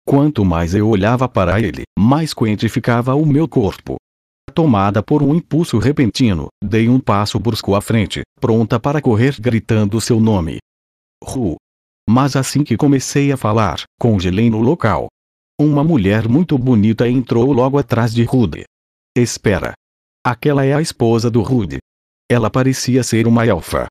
Quanto 0.08 0.44
mais 0.44 0.72
eu 0.72 0.88
olhava 0.88 1.28
para 1.28 1.60
ele, 1.60 1.82
mais 1.98 2.32
quente 2.32 2.68
ficava 2.68 3.16
o 3.16 3.26
meu 3.26 3.48
corpo. 3.48 3.96
Tomada 4.54 5.02
por 5.02 5.20
um 5.20 5.34
impulso 5.34 5.78
repentino, 5.78 6.46
dei 6.62 6.88
um 6.88 7.00
passo 7.00 7.40
brusco 7.40 7.74
à 7.74 7.80
frente, 7.80 8.22
pronta 8.40 8.78
para 8.78 9.02
correr 9.02 9.34
gritando 9.40 10.00
seu 10.00 10.20
nome. 10.20 10.58
Ru, 11.22 11.56
mas 12.08 12.36
assim 12.36 12.62
que 12.62 12.76
comecei 12.76 13.32
a 13.32 13.36
falar, 13.36 13.82
congelei 13.98 14.48
no 14.48 14.60
local. 14.60 15.08
Uma 15.60 15.82
mulher 15.82 16.28
muito 16.28 16.56
bonita 16.56 17.08
entrou 17.08 17.52
logo 17.52 17.76
atrás 17.76 18.14
de 18.14 18.22
Rude. 18.22 18.62
Espera. 19.16 19.72
Aquela 20.24 20.64
é 20.64 20.72
a 20.72 20.80
esposa 20.80 21.28
do 21.28 21.42
Rude. 21.42 21.78
Ela 22.30 22.48
parecia 22.48 23.02
ser 23.02 23.26
uma 23.26 23.44
elfa. 23.44 23.88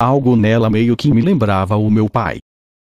Algo 0.00 0.34
nela 0.34 0.70
meio 0.70 0.96
que 0.96 1.12
me 1.12 1.20
lembrava 1.20 1.76
o 1.76 1.90
meu 1.90 2.08
pai. 2.08 2.38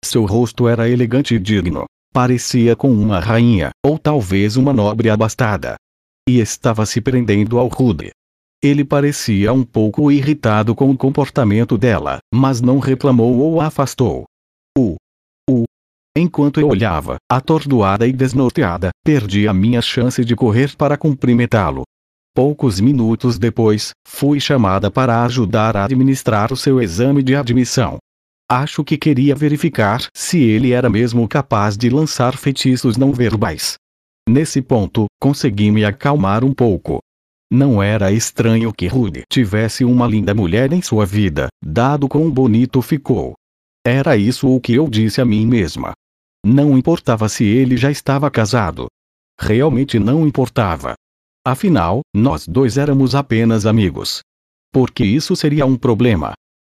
Seu 0.03 0.25
rosto 0.25 0.67
era 0.67 0.89
elegante 0.89 1.35
e 1.35 1.39
digno. 1.39 1.85
Parecia 2.13 2.75
com 2.75 2.91
uma 2.91 3.19
rainha, 3.19 3.69
ou 3.85 3.97
talvez 3.97 4.57
uma 4.57 4.73
nobre 4.73 5.09
abastada. 5.09 5.75
E 6.27 6.39
estava 6.39 6.85
se 6.85 6.99
prendendo 6.99 7.57
ao 7.57 7.69
Rude. 7.69 8.11
Ele 8.61 8.83
parecia 8.83 9.53
um 9.53 9.63
pouco 9.63 10.11
irritado 10.11 10.75
com 10.75 10.91
o 10.91 10.97
comportamento 10.97 11.77
dela, 11.77 12.19
mas 12.33 12.59
não 12.59 12.79
reclamou 12.79 13.37
ou 13.39 13.61
a 13.61 13.67
afastou. 13.67 14.25
O. 14.77 14.97
O. 15.49 15.63
Enquanto 16.15 16.59
eu 16.59 16.67
olhava, 16.67 17.15
atordoada 17.31 18.05
e 18.05 18.11
desnorteada, 18.11 18.89
perdi 19.05 19.47
a 19.47 19.53
minha 19.53 19.81
chance 19.81 20.23
de 20.25 20.35
correr 20.35 20.75
para 20.75 20.97
cumprimentá-lo. 20.97 21.83
Poucos 22.35 22.81
minutos 22.81 23.39
depois, 23.39 23.91
fui 24.05 24.39
chamada 24.39 24.91
para 24.91 25.23
ajudar 25.23 25.77
a 25.77 25.85
administrar 25.85 26.51
o 26.51 26.57
seu 26.57 26.81
exame 26.81 27.23
de 27.23 27.35
admissão. 27.35 27.97
Acho 28.53 28.83
que 28.83 28.97
queria 28.97 29.33
verificar 29.33 30.09
se 30.13 30.37
ele 30.41 30.73
era 30.73 30.89
mesmo 30.89 31.25
capaz 31.25 31.77
de 31.77 31.89
lançar 31.89 32.35
feitiços 32.35 32.97
não 32.97 33.13
verbais. 33.13 33.75
Nesse 34.27 34.61
ponto, 34.61 35.05
consegui 35.21 35.71
me 35.71 35.85
acalmar 35.85 36.43
um 36.43 36.53
pouco. 36.53 36.99
Não 37.49 37.81
era 37.81 38.11
estranho 38.11 38.73
que 38.73 38.87
Rude 38.87 39.23
tivesse 39.31 39.85
uma 39.85 40.05
linda 40.05 40.35
mulher 40.35 40.73
em 40.73 40.81
sua 40.81 41.05
vida, 41.05 41.47
dado 41.63 42.09
quão 42.09 42.29
bonito 42.29 42.81
ficou. 42.81 43.35
Era 43.87 44.17
isso 44.17 44.53
o 44.53 44.59
que 44.59 44.73
eu 44.73 44.89
disse 44.89 45.21
a 45.21 45.25
mim 45.25 45.45
mesma. 45.45 45.93
Não 46.45 46.77
importava 46.77 47.29
se 47.29 47.45
ele 47.45 47.77
já 47.77 47.89
estava 47.89 48.29
casado. 48.29 48.87
Realmente 49.39 49.97
não 49.97 50.27
importava. 50.27 50.95
Afinal, 51.47 52.01
nós 52.13 52.45
dois 52.45 52.77
éramos 52.77 53.15
apenas 53.15 53.65
amigos. 53.65 54.19
Porque 54.73 55.05
isso 55.05 55.37
seria 55.37 55.65
um 55.65 55.77
problema. 55.77 56.33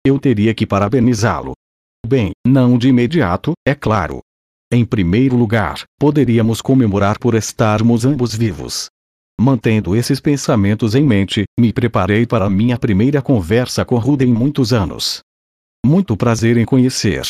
Eu 0.05 0.19
teria 0.19 0.53
que 0.53 0.65
parabenizá-lo. 0.65 1.53
Bem, 2.05 2.31
não 2.45 2.77
de 2.77 2.89
imediato, 2.89 3.53
é 3.65 3.75
claro. 3.75 4.19
Em 4.73 4.85
primeiro 4.85 5.35
lugar, 5.35 5.83
poderíamos 5.99 6.61
comemorar 6.61 7.19
por 7.19 7.35
estarmos 7.35 8.05
ambos 8.05 8.33
vivos. 8.33 8.89
Mantendo 9.39 9.95
esses 9.95 10.19
pensamentos 10.19 10.95
em 10.95 11.03
mente, 11.03 11.43
me 11.59 11.73
preparei 11.73 12.25
para 12.25 12.49
minha 12.49 12.77
primeira 12.77 13.21
conversa 13.21 13.83
com 13.83 13.97
Rude 13.97 14.25
em 14.25 14.33
muitos 14.33 14.71
anos. 14.71 15.21
Muito 15.85 16.15
prazer 16.15 16.57
em 16.57 16.65
conhecer. 16.65 17.23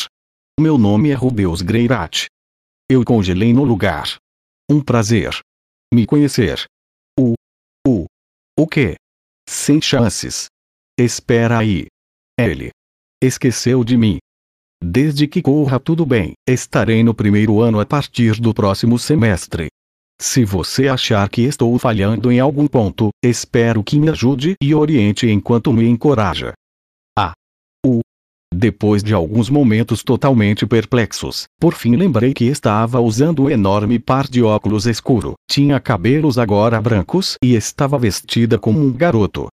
Meu 0.60 0.76
nome 0.76 1.10
é 1.10 1.14
Rubeus 1.14 1.62
Greirat. 1.62 2.26
Eu 2.88 3.04
congelei 3.04 3.52
no 3.52 3.64
lugar. 3.64 4.18
Um 4.70 4.82
prazer. 4.82 5.38
Me 5.92 6.06
conhecer. 6.06 6.64
O. 7.18 7.34
O. 7.86 8.04
O 8.58 8.66
que? 8.66 8.94
Sem 9.48 9.80
chances. 9.80 10.46
Espera 10.98 11.58
aí. 11.58 11.86
Ele. 12.38 12.70
Esqueceu 13.22 13.82
de 13.82 13.96
mim. 13.96 14.18
Desde 14.84 15.28
que 15.28 15.40
corra 15.40 15.78
tudo 15.78 16.04
bem, 16.04 16.32
estarei 16.44 17.04
no 17.04 17.14
primeiro 17.14 17.60
ano 17.60 17.78
a 17.78 17.86
partir 17.86 18.40
do 18.40 18.52
próximo 18.52 18.98
semestre. 18.98 19.68
Se 20.20 20.44
você 20.44 20.88
achar 20.88 21.28
que 21.28 21.42
estou 21.42 21.78
falhando 21.78 22.32
em 22.32 22.40
algum 22.40 22.66
ponto, 22.66 23.10
espero 23.24 23.84
que 23.84 23.96
me 23.96 24.08
ajude 24.08 24.54
e 24.60 24.74
oriente 24.74 25.30
enquanto 25.30 25.72
me 25.72 25.86
encoraja. 25.86 26.52
A. 27.16 27.32
O. 27.86 28.00
Depois 28.52 29.04
de 29.04 29.14
alguns 29.14 29.48
momentos 29.48 30.02
totalmente 30.02 30.66
perplexos, 30.66 31.44
por 31.60 31.74
fim 31.74 31.94
lembrei 31.94 32.34
que 32.34 32.46
estava 32.46 33.00
usando 33.00 33.44
um 33.44 33.50
enorme 33.50 34.00
par 34.00 34.26
de 34.26 34.42
óculos 34.42 34.86
escuro, 34.86 35.34
tinha 35.48 35.78
cabelos 35.78 36.38
agora 36.38 36.80
brancos 36.80 37.36
e 37.40 37.54
estava 37.54 37.96
vestida 37.96 38.58
como 38.58 38.80
um 38.80 38.92
garoto. 38.92 39.46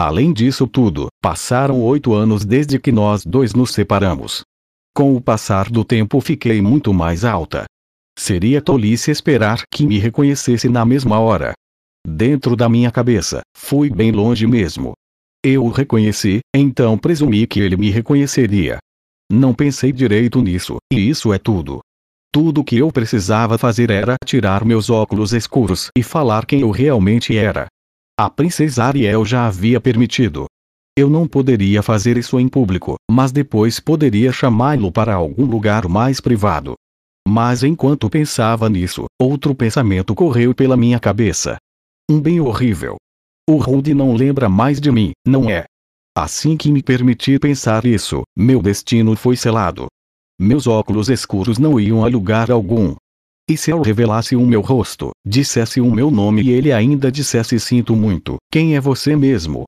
Além 0.00 0.32
disso 0.32 0.66
tudo, 0.66 1.06
passaram 1.22 1.80
oito 1.82 2.12
anos 2.12 2.44
desde 2.44 2.80
que 2.80 2.90
nós 2.90 3.24
dois 3.24 3.54
nos 3.54 3.70
separamos. 3.70 4.42
Com 4.94 5.16
o 5.16 5.20
passar 5.20 5.70
do 5.70 5.84
tempo 5.84 6.20
fiquei 6.20 6.60
muito 6.60 6.92
mais 6.92 7.24
alta. 7.24 7.64
Seria 8.18 8.60
tolice 8.60 9.10
esperar 9.10 9.62
que 9.72 9.86
me 9.86 9.98
reconhecesse 9.98 10.68
na 10.68 10.84
mesma 10.84 11.18
hora. 11.18 11.54
Dentro 12.06 12.54
da 12.54 12.68
minha 12.68 12.90
cabeça, 12.90 13.40
fui 13.56 13.88
bem 13.88 14.12
longe 14.12 14.46
mesmo. 14.46 14.92
Eu 15.42 15.64
o 15.64 15.70
reconheci, 15.70 16.40
então 16.54 16.98
presumi 16.98 17.46
que 17.46 17.58
ele 17.58 17.76
me 17.76 17.90
reconheceria. 17.90 18.78
Não 19.32 19.54
pensei 19.54 19.92
direito 19.92 20.42
nisso, 20.42 20.76
e 20.92 21.08
isso 21.08 21.32
é 21.32 21.38
tudo. 21.38 21.80
Tudo 22.30 22.62
que 22.62 22.76
eu 22.76 22.92
precisava 22.92 23.56
fazer 23.56 23.90
era 23.90 24.16
tirar 24.26 24.64
meus 24.64 24.90
óculos 24.90 25.32
escuros 25.32 25.88
e 25.96 26.02
falar 26.02 26.44
quem 26.44 26.60
eu 26.60 26.70
realmente 26.70 27.36
era. 27.36 27.66
A 28.18 28.28
princesa 28.28 28.84
Ariel 28.84 29.24
já 29.24 29.46
havia 29.46 29.80
permitido. 29.80 30.46
Eu 30.96 31.08
não 31.08 31.26
poderia 31.26 31.82
fazer 31.82 32.18
isso 32.18 32.38
em 32.38 32.46
público, 32.46 32.96
mas 33.10 33.32
depois 33.32 33.80
poderia 33.80 34.30
chamá-lo 34.30 34.92
para 34.92 35.14
algum 35.14 35.46
lugar 35.46 35.88
mais 35.88 36.20
privado. 36.20 36.74
Mas 37.26 37.62
enquanto 37.62 38.10
pensava 38.10 38.68
nisso, 38.68 39.06
outro 39.18 39.54
pensamento 39.54 40.14
correu 40.14 40.54
pela 40.54 40.76
minha 40.76 41.00
cabeça. 41.00 41.56
Um 42.10 42.20
bem 42.20 42.40
horrível. 42.40 42.96
O 43.48 43.56
Rude 43.56 43.94
não 43.94 44.14
lembra 44.14 44.50
mais 44.50 44.78
de 44.78 44.92
mim, 44.92 45.12
não 45.26 45.48
é? 45.48 45.64
Assim 46.14 46.58
que 46.58 46.70
me 46.70 46.82
permiti 46.82 47.38
pensar 47.38 47.86
isso, 47.86 48.22
meu 48.36 48.60
destino 48.60 49.16
foi 49.16 49.34
selado. 49.34 49.86
Meus 50.38 50.66
óculos 50.66 51.08
escuros 51.08 51.58
não 51.58 51.80
iam 51.80 52.04
a 52.04 52.08
lugar 52.08 52.50
algum. 52.50 52.94
E 53.48 53.56
se 53.56 53.70
eu 53.70 53.80
revelasse 53.80 54.36
o 54.36 54.46
meu 54.46 54.60
rosto, 54.60 55.10
dissesse 55.26 55.80
o 55.80 55.90
meu 55.90 56.10
nome 56.10 56.42
e 56.42 56.50
ele 56.50 56.70
ainda 56.70 57.10
dissesse 57.10 57.58
sinto 57.58 57.96
muito, 57.96 58.36
quem 58.50 58.76
é 58.76 58.80
você 58.80 59.16
mesmo? 59.16 59.64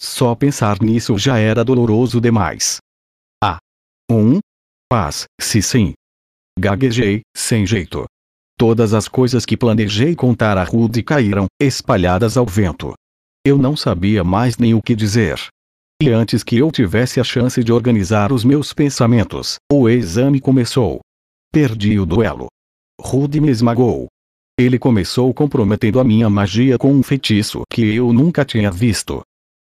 Só 0.00 0.34
pensar 0.34 0.80
nisso 0.80 1.16
já 1.16 1.38
era 1.38 1.64
doloroso 1.64 2.20
demais. 2.20 2.78
Ah. 3.42 3.58
Um? 4.10 4.38
Paz, 4.88 5.24
se 5.40 5.62
sim. 5.62 5.94
Gaguejei, 6.58 7.22
sem 7.36 7.66
jeito. 7.66 8.04
Todas 8.58 8.94
as 8.94 9.08
coisas 9.08 9.44
que 9.44 9.56
planejei 9.56 10.14
contar 10.14 10.56
a 10.56 10.64
Rude 10.64 11.02
caíram, 11.02 11.46
espalhadas 11.60 12.36
ao 12.36 12.46
vento. 12.46 12.94
Eu 13.44 13.58
não 13.58 13.76
sabia 13.76 14.24
mais 14.24 14.56
nem 14.56 14.74
o 14.74 14.80
que 14.82 14.94
dizer. 14.94 15.38
E 16.02 16.10
antes 16.10 16.42
que 16.42 16.56
eu 16.56 16.70
tivesse 16.70 17.20
a 17.20 17.24
chance 17.24 17.62
de 17.62 17.72
organizar 17.72 18.32
os 18.32 18.44
meus 18.44 18.72
pensamentos, 18.72 19.56
o 19.72 19.88
exame 19.88 20.40
começou. 20.40 21.00
Perdi 21.52 21.98
o 21.98 22.06
duelo. 22.06 22.48
Rude 23.00 23.40
me 23.40 23.50
esmagou. 23.50 24.08
Ele 24.58 24.78
começou 24.78 25.32
comprometendo 25.34 26.00
a 26.00 26.04
minha 26.04 26.30
magia 26.30 26.78
com 26.78 26.92
um 26.92 27.02
feitiço 27.02 27.62
que 27.70 27.94
eu 27.94 28.12
nunca 28.12 28.44
tinha 28.44 28.70
visto. 28.70 29.22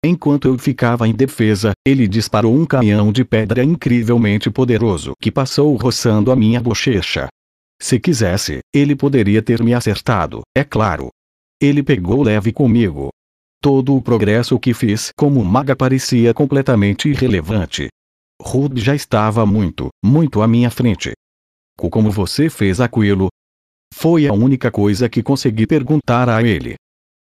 Enquanto 0.05 0.47
eu 0.47 0.59
ficava 0.59 1.09
indefesa, 1.09 1.73
ele 1.87 2.07
disparou 2.07 2.55
um 2.55 2.65
canhão 2.65 3.13
de 3.13 3.25
pedra 3.25 3.65
incrivelmente 3.65 4.51
poderoso 4.51 5.15
que 5.21 5.33
passou 5.33 5.75
roçando 5.77 6.31
a 6.31 6.37
minha 6.37 6.61
bochecha. 6.61 7.29
Se 7.81 7.99
quisesse, 8.01 8.61
ele 8.73 8.95
poderia 8.95 9.43
ter 9.43 9.63
me 9.63 9.75
acertado, 9.75 10.43
é 10.57 10.65
claro. 10.65 11.09
Ele 11.61 11.83
pegou 11.83 12.23
leve 12.23 12.53
comigo. 12.53 13.11
Todo 13.61 13.97
o 13.97 14.03
progresso 14.03 14.59
que 14.59 14.73
fiz 14.73 15.11
como 15.17 15.45
maga 15.45 15.75
parecia 15.75 16.33
completamente 16.33 17.09
irrelevante. 17.09 17.89
Rude 18.41 18.81
já 18.81 18.95
estava 18.95 19.45
muito, 19.47 19.89
muito 20.05 20.43
à 20.43 20.47
minha 20.47 20.71
frente. 20.71 21.13
Como 21.77 22.11
você 22.11 22.49
fez 22.49 22.81
aquilo? 22.81 23.29
Foi 23.93 24.27
a 24.27 24.33
única 24.33 24.71
coisa 24.71 25.09
que 25.09 25.23
consegui 25.23 25.67
perguntar 25.67 26.29
a 26.29 26.43
ele. 26.43 26.75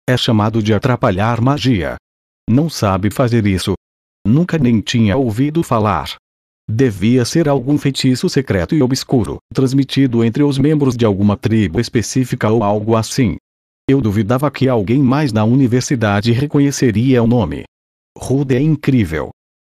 É 0.08 0.18
chamado 0.18 0.62
de 0.62 0.74
atrapalhar 0.74 1.42
magia. 1.42 1.96
Não 2.50 2.70
sabe 2.70 3.10
fazer 3.10 3.46
isso. 3.48 3.74
Nunca 4.26 4.58
nem 4.58 4.82
tinha 4.82 5.18
ouvido 5.18 5.64
falar. 5.64 6.16
Devia 6.70 7.24
ser 7.26 7.48
algum 7.48 7.78
feitiço 7.78 8.28
secreto 8.28 8.76
e 8.76 8.82
obscuro, 8.82 9.38
transmitido 9.54 10.24
entre 10.24 10.44
os 10.44 10.58
membros 10.58 10.98
de 10.98 11.06
alguma 11.06 11.38
tribo 11.38 11.80
específica 11.80 12.50
ou 12.50 12.64
algo 12.64 12.96
assim. 12.96 13.38
Eu 13.88 14.02
duvidava 14.02 14.50
que 14.50 14.68
alguém 14.68 15.00
mais 15.00 15.32
na 15.32 15.44
universidade 15.44 16.32
reconheceria 16.32 17.22
o 17.22 17.28
nome. 17.28 17.66
Rude 18.18 18.56
é 18.56 18.60
incrível. 18.60 19.30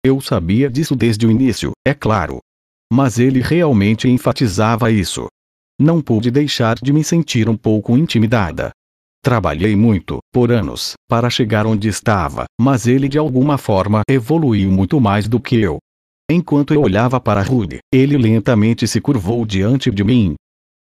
Eu 0.04 0.20
sabia 0.20 0.70
disso 0.70 0.96
desde 0.96 1.26
o 1.26 1.30
início, 1.30 1.72
é 1.86 1.92
claro. 1.92 2.38
Mas 2.90 3.18
ele 3.18 3.40
realmente 3.40 4.08
enfatizava 4.08 4.90
isso. 4.90 5.26
Não 5.78 6.00
pude 6.00 6.30
deixar 6.30 6.76
de 6.76 6.92
me 6.92 7.04
sentir 7.04 7.48
um 7.48 7.56
pouco 7.56 7.96
intimidada. 7.96 8.70
Trabalhei 9.22 9.74
muito, 9.74 10.18
por 10.32 10.52
anos, 10.52 10.94
para 11.08 11.28
chegar 11.28 11.66
onde 11.66 11.88
estava, 11.88 12.44
mas 12.60 12.86
ele 12.86 13.08
de 13.08 13.18
alguma 13.18 13.58
forma 13.58 14.02
evoluiu 14.08 14.70
muito 14.70 15.00
mais 15.00 15.26
do 15.26 15.40
que 15.40 15.56
eu. 15.56 15.78
Enquanto 16.30 16.72
eu 16.72 16.82
olhava 16.82 17.18
para 17.20 17.42
Rude, 17.42 17.78
ele 17.92 18.16
lentamente 18.16 18.86
se 18.86 19.00
curvou 19.00 19.44
diante 19.44 19.90
de 19.90 20.04
mim. 20.04 20.34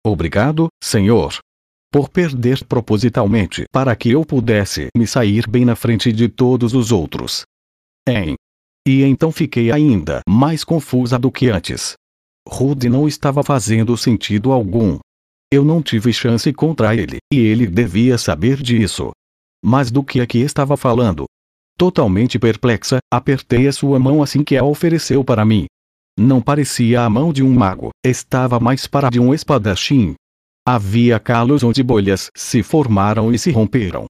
Obrigado, 0.07 0.69
senhor. 0.83 1.39
Por 1.93 2.09
perder 2.09 2.65
propositalmente 2.65 3.65
para 3.73 3.95
que 3.95 4.11
eu 4.11 4.25
pudesse 4.25 4.89
me 4.97 5.07
sair 5.07 5.49
bem 5.49 5.65
na 5.65 5.77
frente 5.77 6.13
de 6.13 6.29
todos 6.29 6.73
os 6.73 6.93
outros. 6.93 7.43
Em. 8.09 8.35
E 8.87 9.03
então 9.03 9.33
fiquei 9.33 9.71
ainda 9.71 10.21
mais 10.29 10.63
confusa 10.63 11.19
do 11.19 11.31
que 11.31 11.49
antes. 11.49 11.95
Rude 12.49 12.89
não 12.89 13.09
estava 13.09 13.43
fazendo 13.43 13.97
sentido 13.97 14.53
algum, 14.53 14.99
eu 15.55 15.65
não 15.65 15.81
tive 15.81 16.13
chance 16.13 16.53
contra 16.53 16.95
ele, 16.95 17.19
e 17.33 17.39
ele 17.39 17.67
devia 17.67 18.19
saber 18.19 18.63
disso. 18.63 19.11
Mas 19.65 19.91
do 19.91 20.03
que 20.03 20.21
é 20.21 20.27
que 20.27 20.39
estava 20.39 20.77
falando? 20.77 21.25
Totalmente 21.79 22.39
perplexa, 22.39 22.99
apertei 23.13 23.67
a 23.67 23.73
sua 23.73 23.99
mão 23.99 24.23
assim 24.23 24.45
que 24.45 24.57
a 24.57 24.65
ofereceu 24.65 25.25
para 25.25 25.45
mim. 25.45 25.67
Não 26.19 26.41
parecia 26.41 27.03
a 27.03 27.11
mão 27.11 27.33
de 27.33 27.43
um 27.43 27.53
mago, 27.53 27.91
estava 28.05 28.61
mais 28.61 28.87
para 28.87 29.11
de 29.11 29.19
um 29.19 29.33
espadachim. 29.33 30.15
Havia 30.67 31.19
calos 31.19 31.63
onde 31.63 31.83
bolhas 31.83 32.31
se 32.37 32.63
formaram 32.63 33.33
e 33.33 33.39
se 33.39 33.51
romperam. 33.51 34.07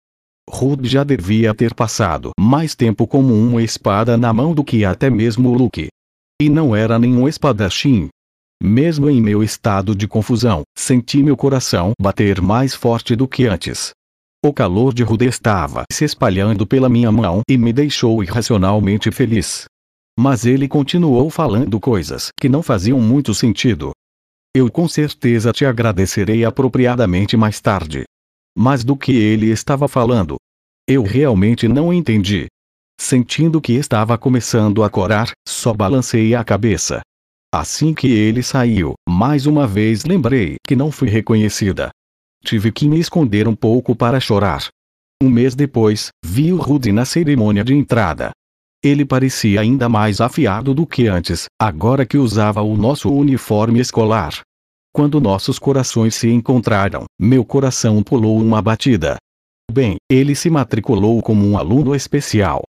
Rude 0.48 0.88
já 0.88 1.02
devia 1.02 1.54
ter 1.54 1.74
passado 1.74 2.30
mais 2.38 2.74
tempo 2.74 3.06
como 3.06 3.32
uma 3.32 3.62
espada 3.62 4.16
na 4.16 4.32
mão 4.32 4.54
do 4.54 4.62
que 4.62 4.84
até 4.84 5.08
mesmo 5.08 5.54
Luke. 5.54 5.88
E 6.40 6.48
não 6.48 6.76
era 6.76 6.98
nenhum 6.98 7.26
espadachim, 7.26 8.08
mesmo 8.64 9.10
em 9.10 9.20
meu 9.20 9.42
estado 9.42 9.94
de 9.94 10.08
confusão, 10.08 10.62
senti 10.76 11.22
meu 11.22 11.36
coração 11.36 11.92
bater 12.00 12.40
mais 12.40 12.74
forte 12.74 13.14
do 13.14 13.28
que 13.28 13.46
antes. 13.46 13.90
O 14.44 14.52
calor 14.52 14.92
de 14.92 15.02
Rude 15.02 15.26
estava 15.26 15.84
se 15.92 16.04
espalhando 16.04 16.66
pela 16.66 16.88
minha 16.88 17.12
mão 17.12 17.42
e 17.48 17.56
me 17.56 17.72
deixou 17.72 18.22
irracionalmente 18.22 19.10
feliz. 19.10 19.66
Mas 20.18 20.46
ele 20.46 20.66
continuou 20.66 21.28
falando 21.30 21.78
coisas 21.78 22.28
que 22.40 22.48
não 22.48 22.62
faziam 22.62 23.00
muito 23.00 23.34
sentido. 23.34 23.92
Eu 24.54 24.70
com 24.70 24.88
certeza 24.88 25.52
te 25.52 25.64
agradecerei 25.64 26.44
apropriadamente 26.44 27.36
mais 27.36 27.60
tarde. 27.60 28.04
Mas 28.56 28.84
do 28.84 28.96
que 28.96 29.12
ele 29.12 29.50
estava 29.50 29.88
falando? 29.88 30.36
Eu 30.88 31.02
realmente 31.02 31.66
não 31.66 31.92
entendi. 31.92 32.46
Sentindo 33.00 33.60
que 33.60 33.72
estava 33.72 34.16
começando 34.16 34.84
a 34.84 34.90
corar, 34.90 35.32
só 35.46 35.74
balancei 35.74 36.34
a 36.34 36.44
cabeça. 36.44 37.00
Assim 37.56 37.94
que 37.94 38.08
ele 38.08 38.42
saiu, 38.42 38.94
mais 39.08 39.46
uma 39.46 39.64
vez 39.64 40.04
lembrei 40.04 40.56
que 40.66 40.74
não 40.74 40.90
fui 40.90 41.08
reconhecida. 41.08 41.90
Tive 42.44 42.72
que 42.72 42.88
me 42.88 42.98
esconder 42.98 43.46
um 43.46 43.54
pouco 43.54 43.94
para 43.94 44.18
chorar. 44.18 44.66
Um 45.22 45.30
mês 45.30 45.54
depois, 45.54 46.08
vi 46.26 46.52
o 46.52 46.56
Rudy 46.56 46.90
na 46.90 47.04
cerimônia 47.04 47.62
de 47.62 47.72
entrada. 47.72 48.32
Ele 48.82 49.04
parecia 49.04 49.60
ainda 49.60 49.88
mais 49.88 50.20
afiado 50.20 50.74
do 50.74 50.84
que 50.84 51.06
antes, 51.06 51.44
agora 51.56 52.04
que 52.04 52.18
usava 52.18 52.60
o 52.60 52.76
nosso 52.76 53.08
uniforme 53.08 53.78
escolar. 53.78 54.40
Quando 54.92 55.20
nossos 55.20 55.56
corações 55.56 56.16
se 56.16 56.28
encontraram, 56.28 57.04
meu 57.20 57.44
coração 57.44 58.02
pulou 58.02 58.36
uma 58.36 58.60
batida. 58.60 59.14
Bem, 59.70 59.94
ele 60.10 60.34
se 60.34 60.50
matriculou 60.50 61.22
como 61.22 61.46
um 61.46 61.56
aluno 61.56 61.94
especial. 61.94 62.64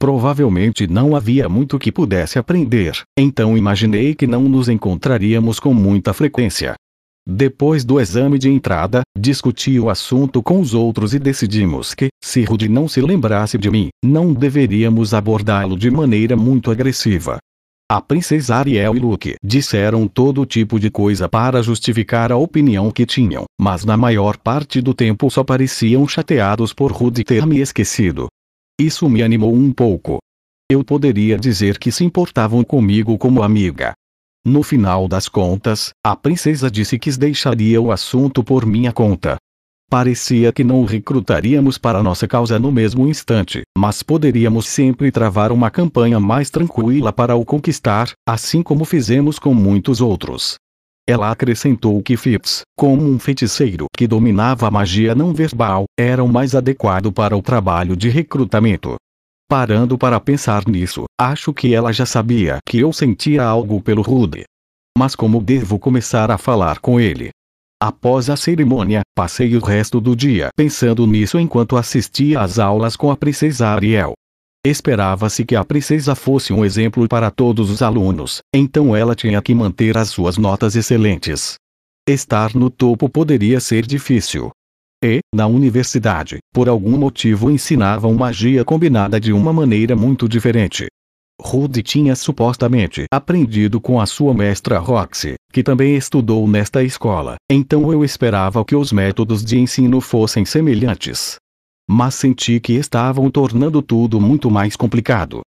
Provavelmente 0.00 0.86
não 0.86 1.16
havia 1.16 1.48
muito 1.48 1.76
que 1.76 1.90
pudesse 1.90 2.38
aprender, 2.38 3.02
então 3.18 3.58
imaginei 3.58 4.14
que 4.14 4.28
não 4.28 4.42
nos 4.42 4.68
encontraríamos 4.68 5.58
com 5.58 5.74
muita 5.74 6.12
frequência. 6.12 6.74
Depois 7.30 7.84
do 7.84 8.00
exame 8.00 8.38
de 8.38 8.48
entrada, 8.48 9.02
discuti 9.18 9.78
o 9.78 9.90
assunto 9.90 10.42
com 10.42 10.60
os 10.60 10.72
outros 10.72 11.12
e 11.14 11.18
decidimos 11.18 11.94
que, 11.94 12.08
se 12.22 12.42
Rudy 12.42 12.68
não 12.68 12.88
se 12.88 13.00
lembrasse 13.00 13.58
de 13.58 13.70
mim, 13.70 13.88
não 14.02 14.32
deveríamos 14.32 15.12
abordá-lo 15.12 15.76
de 15.76 15.90
maneira 15.90 16.36
muito 16.36 16.70
agressiva. 16.70 17.38
A 17.90 18.00
princesa 18.00 18.54
Ariel 18.54 18.94
e 18.96 18.98
Luke 18.98 19.34
disseram 19.42 20.06
todo 20.06 20.46
tipo 20.46 20.78
de 20.78 20.90
coisa 20.90 21.28
para 21.28 21.62
justificar 21.62 22.30
a 22.30 22.36
opinião 22.36 22.90
que 22.90 23.04
tinham, 23.04 23.44
mas 23.60 23.84
na 23.84 23.96
maior 23.96 24.36
parte 24.36 24.80
do 24.80 24.94
tempo 24.94 25.28
só 25.28 25.42
pareciam 25.42 26.06
chateados 26.06 26.72
por 26.72 26.92
Rudy 26.92 27.24
ter 27.24 27.44
me 27.44 27.58
esquecido. 27.60 28.28
Isso 28.80 29.08
me 29.08 29.24
animou 29.24 29.52
um 29.52 29.72
pouco. 29.72 30.18
Eu 30.70 30.84
poderia 30.84 31.36
dizer 31.36 31.78
que 31.78 31.90
se 31.90 32.04
importavam 32.04 32.62
comigo 32.62 33.18
como 33.18 33.42
amiga. 33.42 33.92
No 34.46 34.62
final 34.62 35.08
das 35.08 35.28
contas, 35.28 35.90
a 36.04 36.14
princesa 36.14 36.70
disse 36.70 36.96
que 36.96 37.10
deixaria 37.18 37.80
o 37.82 37.90
assunto 37.90 38.44
por 38.44 38.64
minha 38.64 38.92
conta. 38.92 39.36
Parecia 39.90 40.52
que 40.52 40.62
não 40.62 40.82
o 40.82 40.84
recrutaríamos 40.84 41.76
para 41.76 42.04
nossa 42.04 42.28
causa 42.28 42.56
no 42.56 42.70
mesmo 42.70 43.08
instante, 43.08 43.62
mas 43.76 44.00
poderíamos 44.02 44.68
sempre 44.68 45.10
travar 45.10 45.50
uma 45.50 45.70
campanha 45.70 46.20
mais 46.20 46.48
tranquila 46.48 47.12
para 47.12 47.34
o 47.34 47.44
conquistar, 47.44 48.12
assim 48.28 48.62
como 48.62 48.84
fizemos 48.84 49.40
com 49.40 49.52
muitos 49.52 50.00
outros. 50.00 50.54
Ela 51.08 51.30
acrescentou 51.30 52.02
que 52.02 52.18
Phipps, 52.18 52.60
como 52.76 53.02
um 53.02 53.18
feiticeiro 53.18 53.86
que 53.96 54.06
dominava 54.06 54.68
a 54.68 54.70
magia 54.70 55.14
não 55.14 55.32
verbal, 55.32 55.86
era 55.98 56.22
o 56.22 56.28
mais 56.28 56.54
adequado 56.54 57.10
para 57.10 57.34
o 57.34 57.40
trabalho 57.40 57.96
de 57.96 58.10
recrutamento. 58.10 58.96
Parando 59.48 59.96
para 59.96 60.20
pensar 60.20 60.68
nisso, 60.68 61.04
acho 61.18 61.54
que 61.54 61.74
ela 61.74 61.94
já 61.94 62.04
sabia 62.04 62.58
que 62.68 62.80
eu 62.80 62.92
sentia 62.92 63.42
algo 63.42 63.80
pelo 63.80 64.02
Rude. 64.02 64.44
Mas 64.98 65.14
como 65.14 65.40
devo 65.40 65.78
começar 65.78 66.30
a 66.30 66.36
falar 66.36 66.78
com 66.78 67.00
ele? 67.00 67.30
Após 67.82 68.28
a 68.28 68.36
cerimônia, 68.36 69.00
passei 69.16 69.56
o 69.56 69.60
resto 69.60 70.02
do 70.02 70.14
dia 70.14 70.50
pensando 70.54 71.06
nisso 71.06 71.38
enquanto 71.38 71.78
assistia 71.78 72.42
às 72.42 72.58
aulas 72.58 72.96
com 72.96 73.10
a 73.10 73.16
princesa 73.16 73.68
Ariel. 73.68 74.12
Esperava-se 74.64 75.44
que 75.44 75.54
a 75.54 75.64
princesa 75.64 76.14
fosse 76.14 76.52
um 76.52 76.64
exemplo 76.64 77.06
para 77.08 77.30
todos 77.30 77.70
os 77.70 77.80
alunos, 77.80 78.40
então 78.54 78.94
ela 78.94 79.14
tinha 79.14 79.40
que 79.40 79.54
manter 79.54 79.96
as 79.96 80.08
suas 80.08 80.36
notas 80.36 80.74
excelentes. 80.74 81.54
Estar 82.08 82.54
no 82.54 82.68
topo 82.68 83.08
poderia 83.08 83.60
ser 83.60 83.86
difícil. 83.86 84.50
E, 85.02 85.20
na 85.32 85.46
universidade, 85.46 86.38
por 86.52 86.68
algum 86.68 86.98
motivo 86.98 87.50
ensinavam 87.50 88.12
magia 88.14 88.64
combinada 88.64 89.20
de 89.20 89.32
uma 89.32 89.52
maneira 89.52 89.94
muito 89.94 90.28
diferente. 90.28 90.88
Rudy 91.40 91.84
tinha 91.84 92.16
supostamente 92.16 93.04
aprendido 93.12 93.80
com 93.80 94.00
a 94.00 94.06
sua 94.06 94.34
mestra 94.34 94.80
Roxy, 94.80 95.34
que 95.52 95.62
também 95.62 95.94
estudou 95.94 96.48
nesta 96.48 96.82
escola, 96.82 97.36
então 97.48 97.92
eu 97.92 98.04
esperava 98.04 98.64
que 98.64 98.74
os 98.74 98.90
métodos 98.90 99.44
de 99.44 99.56
ensino 99.56 100.00
fossem 100.00 100.44
semelhantes. 100.44 101.36
Mas 101.88 102.14
senti 102.14 102.60
que 102.60 102.74
estavam 102.74 103.30
tornando 103.30 103.80
tudo 103.80 104.20
muito 104.20 104.50
mais 104.50 104.76
complicado. 104.76 105.40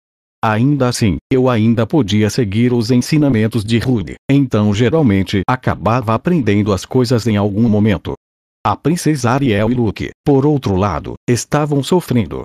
Ainda 0.42 0.88
assim, 0.88 1.16
eu 1.32 1.50
ainda 1.50 1.84
podia 1.84 2.30
seguir 2.30 2.72
os 2.72 2.92
ensinamentos 2.92 3.64
de 3.64 3.76
Rude, 3.78 4.14
então 4.30 4.72
geralmente 4.72 5.40
acabava 5.48 6.14
aprendendo 6.14 6.72
as 6.72 6.84
coisas 6.84 7.26
em 7.26 7.36
algum 7.36 7.68
momento. 7.68 8.14
A 8.64 8.76
princesa 8.76 9.32
Ariel 9.32 9.70
e 9.70 9.74
Luke, 9.74 10.10
por 10.24 10.46
outro 10.46 10.76
lado, 10.76 11.14
estavam 11.28 11.82
sofrendo. 11.82 12.42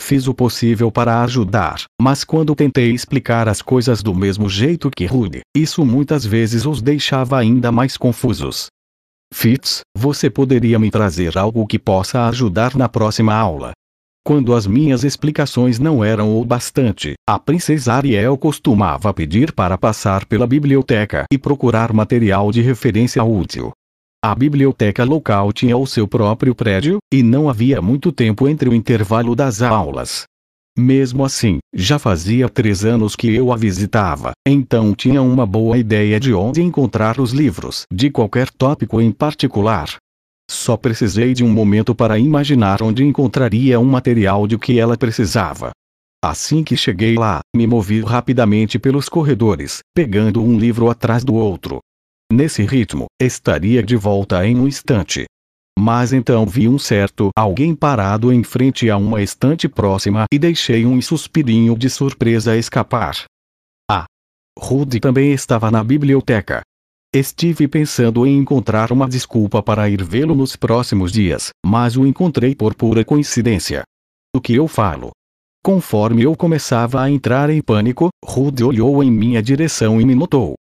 Fiz 0.00 0.28
o 0.28 0.34
possível 0.34 0.90
para 0.90 1.22
ajudar, 1.22 1.82
mas 2.00 2.24
quando 2.24 2.54
tentei 2.54 2.92
explicar 2.92 3.48
as 3.48 3.60
coisas 3.60 4.02
do 4.02 4.14
mesmo 4.14 4.48
jeito 4.48 4.90
que 4.90 5.06
Rude, 5.06 5.40
isso 5.56 5.84
muitas 5.84 6.24
vezes 6.24 6.64
os 6.64 6.80
deixava 6.80 7.38
ainda 7.38 7.72
mais 7.72 7.96
confusos. 7.96 8.66
Fitz, 9.32 9.80
você 9.96 10.28
poderia 10.28 10.78
me 10.78 10.90
trazer 10.90 11.38
algo 11.38 11.66
que 11.66 11.78
possa 11.78 12.28
ajudar 12.28 12.76
na 12.76 12.88
próxima 12.88 13.34
aula? 13.34 13.72
Quando 14.24 14.54
as 14.54 14.66
minhas 14.66 15.02
explicações 15.02 15.80
não 15.80 16.04
eram 16.04 16.38
o 16.38 16.44
bastante, 16.44 17.14
a 17.28 17.38
princesa 17.38 17.94
Ariel 17.94 18.36
costumava 18.36 19.12
pedir 19.12 19.50
para 19.52 19.76
passar 19.76 20.26
pela 20.26 20.46
biblioteca 20.46 21.24
e 21.32 21.38
procurar 21.38 21.92
material 21.92 22.52
de 22.52 22.60
referência 22.60 23.24
útil. 23.24 23.72
A 24.24 24.34
biblioteca 24.34 25.02
local 25.02 25.52
tinha 25.52 25.76
o 25.76 25.86
seu 25.86 26.06
próprio 26.06 26.54
prédio, 26.54 26.98
e 27.12 27.22
não 27.22 27.48
havia 27.48 27.82
muito 27.82 28.12
tempo 28.12 28.46
entre 28.46 28.68
o 28.68 28.74
intervalo 28.74 29.34
das 29.34 29.60
aulas. 29.62 30.24
Mesmo 30.76 31.22
assim, 31.22 31.58
já 31.74 31.98
fazia 31.98 32.48
três 32.48 32.82
anos 32.82 33.14
que 33.14 33.34
eu 33.34 33.52
a 33.52 33.56
visitava, 33.56 34.32
então 34.46 34.94
tinha 34.94 35.20
uma 35.20 35.44
boa 35.44 35.76
ideia 35.76 36.18
de 36.18 36.32
onde 36.32 36.62
encontrar 36.62 37.20
os 37.20 37.32
livros 37.32 37.84
de 37.92 38.10
qualquer 38.10 38.50
tópico 38.50 38.98
em 38.98 39.12
particular. 39.12 39.96
Só 40.50 40.76
precisei 40.76 41.34
de 41.34 41.44
um 41.44 41.50
momento 41.50 41.94
para 41.94 42.18
imaginar 42.18 42.82
onde 42.82 43.04
encontraria 43.04 43.78
um 43.78 43.84
material 43.84 44.46
de 44.46 44.58
que 44.58 44.78
ela 44.78 44.96
precisava. 44.96 45.72
Assim 46.24 46.64
que 46.64 46.76
cheguei 46.76 47.16
lá, 47.16 47.40
me 47.54 47.66
movi 47.66 48.00
rapidamente 48.00 48.78
pelos 48.78 49.08
corredores, 49.08 49.80
pegando 49.94 50.42
um 50.42 50.58
livro 50.58 50.88
atrás 50.88 51.22
do 51.22 51.34
outro. 51.34 51.80
Nesse 52.32 52.62
ritmo, 52.64 53.06
estaria 53.20 53.82
de 53.82 53.96
volta 53.96 54.46
em 54.46 54.56
um 54.56 54.66
instante. 54.66 55.26
Mas 55.78 56.12
então 56.12 56.46
vi 56.46 56.68
um 56.68 56.78
certo 56.78 57.30
alguém 57.36 57.74
parado 57.74 58.32
em 58.32 58.44
frente 58.44 58.88
a 58.90 58.96
uma 58.96 59.22
estante 59.22 59.68
próxima 59.68 60.24
e 60.32 60.38
deixei 60.38 60.86
um 60.86 61.00
suspirinho 61.00 61.76
de 61.76 61.88
surpresa 61.88 62.56
escapar. 62.56 63.24
Ah! 63.90 64.04
Rudy 64.58 65.00
também 65.00 65.32
estava 65.32 65.70
na 65.70 65.82
biblioteca. 65.82 66.62
Estive 67.14 67.68
pensando 67.68 68.26
em 68.26 68.38
encontrar 68.38 68.90
uma 68.92 69.08
desculpa 69.08 69.62
para 69.62 69.88
ir 69.88 70.02
vê-lo 70.02 70.34
nos 70.34 70.56
próximos 70.56 71.12
dias, 71.12 71.50
mas 71.64 71.96
o 71.96 72.06
encontrei 72.06 72.54
por 72.54 72.74
pura 72.74 73.04
coincidência. 73.04 73.82
O 74.34 74.40
que 74.40 74.54
eu 74.54 74.66
falo? 74.66 75.10
Conforme 75.62 76.22
eu 76.22 76.34
começava 76.34 77.02
a 77.02 77.10
entrar 77.10 77.50
em 77.50 77.60
pânico, 77.60 78.08
Rude 78.24 78.64
olhou 78.64 79.02
em 79.02 79.10
minha 79.10 79.42
direção 79.42 80.00
e 80.00 80.06
me 80.06 80.14
notou. 80.14 80.54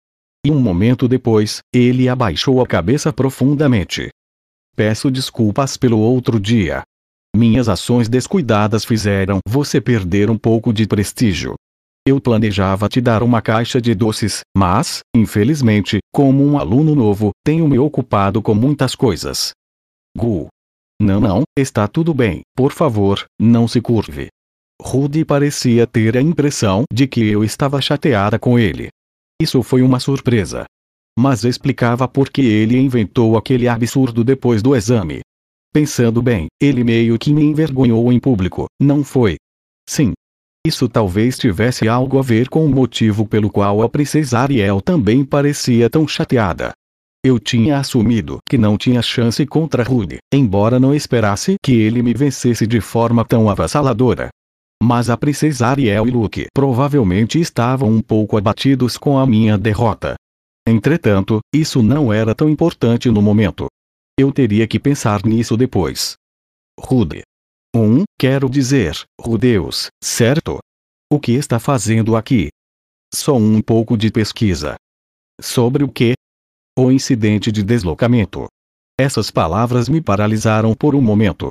E 0.46 0.52
um 0.52 0.60
momento 0.60 1.08
depois, 1.08 1.60
ele 1.74 2.10
abaixou 2.10 2.62
a 2.62 2.68
cabeça 2.68 3.14
profundamente. 3.14 4.10
Peço 4.76 5.12
desculpas 5.12 5.78
pelo 5.78 6.00
outro 6.00 6.40
dia. 6.40 6.84
Minhas 7.36 7.70
ações 7.70 8.10
descuidadas 8.10 8.84
fizeram 8.84 9.40
você 9.48 9.80
perder 9.80 10.30
um 10.30 10.38
pouco 10.38 10.74
de 10.74 10.86
prestígio. 10.86 11.56
Eu 12.06 12.20
planejava 12.20 12.90
te 12.90 13.00
dar 13.00 13.22
uma 13.22 13.42
caixa 13.42 13.80
de 13.80 13.94
doces, 13.94 14.42
mas, 14.58 15.02
infelizmente, 15.16 16.00
como 16.12 16.44
um 16.44 16.58
aluno 16.58 16.96
novo, 16.96 17.32
tenho 17.46 17.68
me 17.68 17.78
ocupado 17.78 18.42
com 18.42 18.56
muitas 18.56 18.96
coisas. 18.96 19.52
Gu. 20.18 20.48
Não, 21.00 21.20
não, 21.20 21.44
está 21.58 21.88
tudo 21.88 22.14
bem, 22.14 22.42
por 22.56 22.72
favor, 22.72 23.26
não 23.40 23.68
se 23.68 23.82
curve. 23.82 24.28
Rudy 24.82 25.24
parecia 25.24 25.86
ter 25.86 26.18
a 26.18 26.22
impressão 26.22 26.86
de 26.92 27.08
que 27.08 27.28
eu 27.28 27.44
estava 27.44 27.80
chateada 27.80 28.40
com 28.40 28.58
ele. 28.58 28.90
Isso 29.40 29.62
foi 29.62 29.84
uma 29.84 30.00
surpresa. 30.00 30.66
Mas 31.18 31.44
explicava 31.44 32.08
por 32.08 32.30
que 32.30 32.42
ele 32.42 32.78
inventou 32.78 33.38
aquele 33.38 33.68
absurdo 33.68 34.24
depois 34.24 34.62
do 34.62 34.76
exame. 34.76 35.22
Pensando 35.74 36.22
bem, 36.22 36.48
ele 36.62 36.84
meio 36.84 37.18
que 37.18 37.34
me 37.34 37.44
envergonhou 37.44 38.12
em 38.12 38.20
público, 38.20 38.66
não 38.80 39.04
foi? 39.04 39.38
Sim, 39.88 40.14
isso 40.66 40.88
talvez 40.88 41.40
tivesse 41.40 41.88
algo 41.88 42.20
a 42.20 42.22
ver 42.22 42.48
com 42.48 42.64
o 42.64 42.70
motivo 42.70 43.26
pelo 43.26 43.50
qual 43.50 43.82
a 43.82 43.90
princesa 43.90 44.40
Ariel 44.40 44.80
também 44.80 45.26
parecia 45.26 45.90
tão 45.90 46.08
chateada. 46.08 46.72
Eu 47.26 47.40
tinha 47.40 47.80
assumido 47.80 48.38
que 48.48 48.60
não 48.60 48.78
tinha 48.78 49.02
chance 49.02 49.44
contra 49.46 49.84
Rude, 49.84 50.18
embora 50.32 50.80
não 50.80 50.94
esperasse 50.94 51.56
que 51.64 51.72
ele 51.72 52.04
me 52.04 52.14
vencesse 52.14 52.68
de 52.68 52.80
forma 52.80 53.26
tão 53.26 53.50
avassaladora. 53.50 54.30
Mas 54.84 55.10
a 55.10 55.18
princesa 55.18 55.68
Ariel 55.68 56.08
e 56.08 56.12
Luke 56.12 56.46
provavelmente 56.54 57.40
estavam 57.40 57.90
um 57.90 58.02
pouco 58.02 58.38
abatidos 58.38 58.98
com 58.98 59.18
a 59.18 59.26
minha 59.26 59.58
derrota. 59.58 60.16
Entretanto, 60.68 61.40
isso 61.54 61.82
não 61.82 62.14
era 62.14 62.36
tão 62.36 62.50
importante 62.50 63.10
no 63.10 63.22
momento. 63.22 63.68
Eu 64.18 64.32
teria 64.32 64.68
que 64.68 64.80
pensar 64.80 65.26
nisso 65.26 65.58
depois. 65.58 66.14
Rude, 66.80 67.24
um, 67.76 68.04
quero 68.20 68.50
dizer, 68.50 69.02
Rudeus, 69.20 69.88
certo? 70.04 70.60
O 71.12 71.20
que 71.20 71.32
está 71.32 71.60
fazendo 71.60 72.16
aqui? 72.16 72.50
Só 73.14 73.36
um 73.38 73.62
pouco 73.62 73.98
de 73.98 74.12
pesquisa. 74.12 74.76
Sobre 75.42 75.84
o 75.84 75.90
que? 75.90 76.14
O 76.78 76.92
incidente 76.92 77.52
de 77.52 77.64
deslocamento. 77.64 78.48
Essas 79.00 79.32
palavras 79.32 79.90
me 79.90 80.02
paralisaram 80.02 80.76
por 80.76 80.96
um 80.96 81.02
momento. 81.02 81.50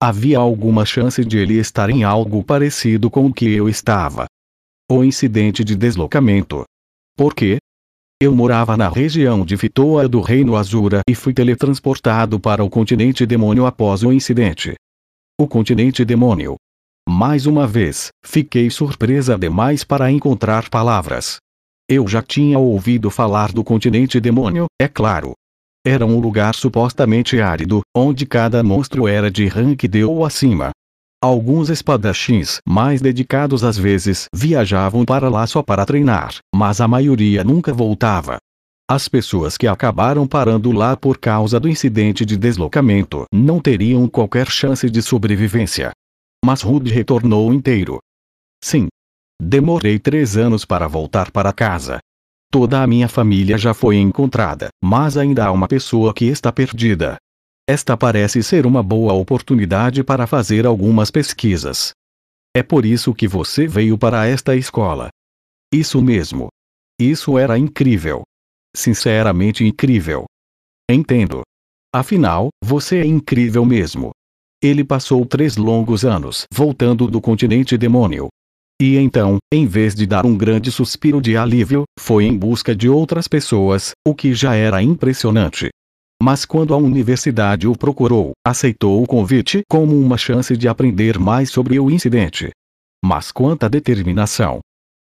Havia 0.00 0.38
alguma 0.38 0.84
chance 0.84 1.24
de 1.24 1.38
ele 1.38 1.54
estar 1.54 1.90
em 1.90 2.04
algo 2.04 2.44
parecido 2.44 3.10
com 3.10 3.26
o 3.26 3.32
que 3.32 3.50
eu 3.50 3.68
estava. 3.68 4.26
O 4.90 5.02
incidente 5.02 5.64
de 5.64 5.74
deslocamento. 5.74 6.64
Por 7.16 7.34
quê? 7.34 7.58
Eu 8.22 8.32
morava 8.32 8.76
na 8.76 8.88
região 8.88 9.44
de 9.44 9.56
Fitoa 9.56 10.08
do 10.08 10.20
Reino 10.20 10.54
Azura 10.54 11.00
e 11.10 11.12
fui 11.12 11.34
teletransportado 11.34 12.38
para 12.38 12.62
o 12.62 12.70
continente 12.70 13.26
demônio 13.26 13.66
após 13.66 14.04
o 14.04 14.12
incidente 14.12 14.76
o 15.36 15.48
continente 15.48 16.04
demônio. 16.04 16.54
Mais 17.08 17.46
uma 17.46 17.66
vez, 17.66 18.10
fiquei 18.24 18.70
surpresa 18.70 19.36
demais 19.36 19.82
para 19.82 20.08
encontrar 20.08 20.70
palavras. 20.70 21.38
Eu 21.90 22.06
já 22.06 22.22
tinha 22.22 22.60
ouvido 22.60 23.10
falar 23.10 23.50
do 23.50 23.64
continente 23.64 24.20
demônio, 24.20 24.66
é 24.80 24.86
claro. 24.86 25.32
Era 25.84 26.06
um 26.06 26.20
lugar 26.20 26.54
supostamente 26.54 27.40
árido, 27.40 27.80
onde 27.92 28.24
cada 28.24 28.62
monstro 28.62 29.08
era 29.08 29.28
de 29.32 29.48
rank 29.48 29.82
D 29.88 30.04
ou 30.04 30.24
acima. 30.24 30.70
Alguns 31.22 31.70
espadachins 31.70 32.58
mais 32.68 33.00
dedicados 33.00 33.62
às 33.62 33.78
vezes 33.78 34.26
viajavam 34.34 35.04
para 35.04 35.28
lá 35.28 35.46
só 35.46 35.62
para 35.62 35.86
treinar, 35.86 36.38
mas 36.52 36.80
a 36.80 36.88
maioria 36.88 37.44
nunca 37.44 37.72
voltava. 37.72 38.38
As 38.90 39.06
pessoas 39.06 39.56
que 39.56 39.68
acabaram 39.68 40.26
parando 40.26 40.72
lá 40.72 40.96
por 40.96 41.18
causa 41.18 41.60
do 41.60 41.68
incidente 41.68 42.26
de 42.26 42.36
deslocamento 42.36 43.24
não 43.32 43.60
teriam 43.60 44.08
qualquer 44.08 44.50
chance 44.50 44.90
de 44.90 45.00
sobrevivência. 45.00 45.92
Mas 46.44 46.60
Rude 46.60 46.92
retornou 46.92 47.54
inteiro. 47.54 48.00
Sim. 48.60 48.88
Demorei 49.40 50.00
três 50.00 50.36
anos 50.36 50.64
para 50.64 50.88
voltar 50.88 51.30
para 51.30 51.52
casa. 51.52 52.00
Toda 52.50 52.82
a 52.82 52.86
minha 52.86 53.06
família 53.06 53.56
já 53.56 53.72
foi 53.72 53.96
encontrada, 53.96 54.70
mas 54.82 55.16
ainda 55.16 55.46
há 55.46 55.52
uma 55.52 55.68
pessoa 55.68 56.12
que 56.12 56.24
está 56.24 56.50
perdida. 56.50 57.16
Esta 57.68 57.96
parece 57.96 58.42
ser 58.42 58.66
uma 58.66 58.82
boa 58.82 59.12
oportunidade 59.12 60.02
para 60.02 60.26
fazer 60.26 60.66
algumas 60.66 61.10
pesquisas. 61.10 61.92
É 62.54 62.62
por 62.62 62.84
isso 62.84 63.14
que 63.14 63.26
você 63.26 63.66
veio 63.66 63.96
para 63.96 64.26
esta 64.26 64.54
escola. 64.56 65.08
Isso 65.72 66.02
mesmo. 66.02 66.48
Isso 67.00 67.38
era 67.38 67.58
incrível 67.58 68.24
sinceramente 68.74 69.64
incrível. 69.64 70.24
Entendo. 70.90 71.42
Afinal, 71.94 72.48
você 72.64 72.98
é 72.98 73.04
incrível 73.04 73.64
mesmo. 73.64 74.10
Ele 74.62 74.84
passou 74.84 75.24
três 75.26 75.56
longos 75.56 76.04
anos 76.04 76.44
voltando 76.52 77.06
do 77.06 77.20
continente 77.20 77.76
demônio. 77.76 78.28
E 78.80 78.96
então, 78.96 79.38
em 79.52 79.66
vez 79.66 79.94
de 79.94 80.06
dar 80.06 80.24
um 80.24 80.36
grande 80.36 80.72
suspiro 80.72 81.20
de 81.20 81.36
alívio, 81.36 81.84
foi 81.98 82.24
em 82.24 82.36
busca 82.36 82.74
de 82.74 82.88
outras 82.88 83.28
pessoas, 83.28 83.92
o 84.06 84.14
que 84.14 84.34
já 84.34 84.54
era 84.54 84.82
impressionante. 84.82 85.68
Mas 86.24 86.44
quando 86.44 86.72
a 86.72 86.76
universidade 86.76 87.66
o 87.66 87.76
procurou, 87.76 88.30
aceitou 88.46 89.02
o 89.02 89.06
convite 89.08 89.62
como 89.68 89.98
uma 89.98 90.16
chance 90.16 90.56
de 90.56 90.68
aprender 90.68 91.18
mais 91.18 91.50
sobre 91.50 91.80
o 91.80 91.90
incidente. 91.90 92.50
Mas 93.04 93.32
quanta 93.32 93.68
determinação! 93.68 94.60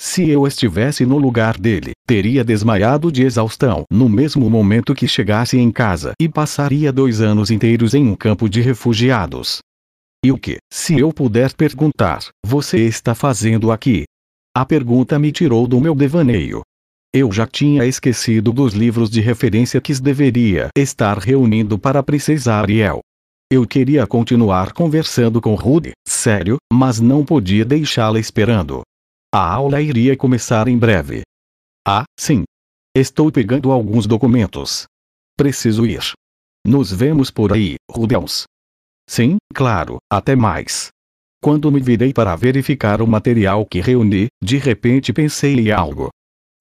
Se 0.00 0.30
eu 0.30 0.46
estivesse 0.46 1.04
no 1.04 1.18
lugar 1.18 1.58
dele, 1.58 1.90
teria 2.06 2.44
desmaiado 2.44 3.10
de 3.10 3.24
exaustão 3.24 3.82
no 3.90 4.08
mesmo 4.08 4.48
momento 4.48 4.94
que 4.94 5.08
chegasse 5.08 5.58
em 5.58 5.72
casa 5.72 6.12
e 6.20 6.28
passaria 6.28 6.92
dois 6.92 7.20
anos 7.20 7.50
inteiros 7.50 7.92
em 7.92 8.06
um 8.06 8.14
campo 8.14 8.48
de 8.48 8.60
refugiados. 8.60 9.58
E 10.24 10.30
o 10.30 10.38
que, 10.38 10.58
se 10.72 10.96
eu 10.96 11.12
puder 11.12 11.52
perguntar, 11.54 12.20
você 12.46 12.86
está 12.86 13.16
fazendo 13.16 13.72
aqui? 13.72 14.04
A 14.56 14.64
pergunta 14.64 15.18
me 15.18 15.32
tirou 15.32 15.66
do 15.66 15.80
meu 15.80 15.96
devaneio. 15.96 16.62
Eu 17.12 17.32
já 17.32 17.44
tinha 17.44 17.84
esquecido 17.84 18.52
dos 18.52 18.72
livros 18.72 19.10
de 19.10 19.20
referência 19.20 19.80
que 19.80 19.92
deveria 20.00 20.68
estar 20.76 21.18
reunindo 21.18 21.76
para 21.76 21.98
a 21.98 22.02
princesa 22.04 22.54
Ariel. 22.54 23.00
Eu 23.50 23.66
queria 23.66 24.06
continuar 24.06 24.72
conversando 24.72 25.40
com 25.40 25.56
Rudy, 25.56 25.90
sério, 26.06 26.56
mas 26.72 27.00
não 27.00 27.24
podia 27.24 27.64
deixá-la 27.64 28.20
esperando. 28.20 28.82
A 29.34 29.44
aula 29.54 29.80
iria 29.80 30.16
começar 30.16 30.68
em 30.68 30.78
breve. 30.78 31.22
Ah, 31.84 32.04
sim. 32.16 32.44
Estou 32.96 33.32
pegando 33.32 33.72
alguns 33.72 34.06
documentos. 34.06 34.84
Preciso 35.36 35.84
ir. 35.84 36.12
Nos 36.64 36.92
vemos 36.92 37.28
por 37.28 37.52
aí, 37.52 37.74
Rudels. 37.90 38.44
Sim, 39.08 39.36
claro, 39.52 39.98
até 40.08 40.36
mais. 40.36 40.90
Quando 41.42 41.72
me 41.72 41.80
virei 41.80 42.12
para 42.12 42.36
verificar 42.36 43.02
o 43.02 43.06
material 43.06 43.66
que 43.66 43.80
reuni, 43.80 44.28
de 44.40 44.58
repente 44.58 45.12
pensei 45.12 45.58
em 45.58 45.72
algo. 45.72 46.08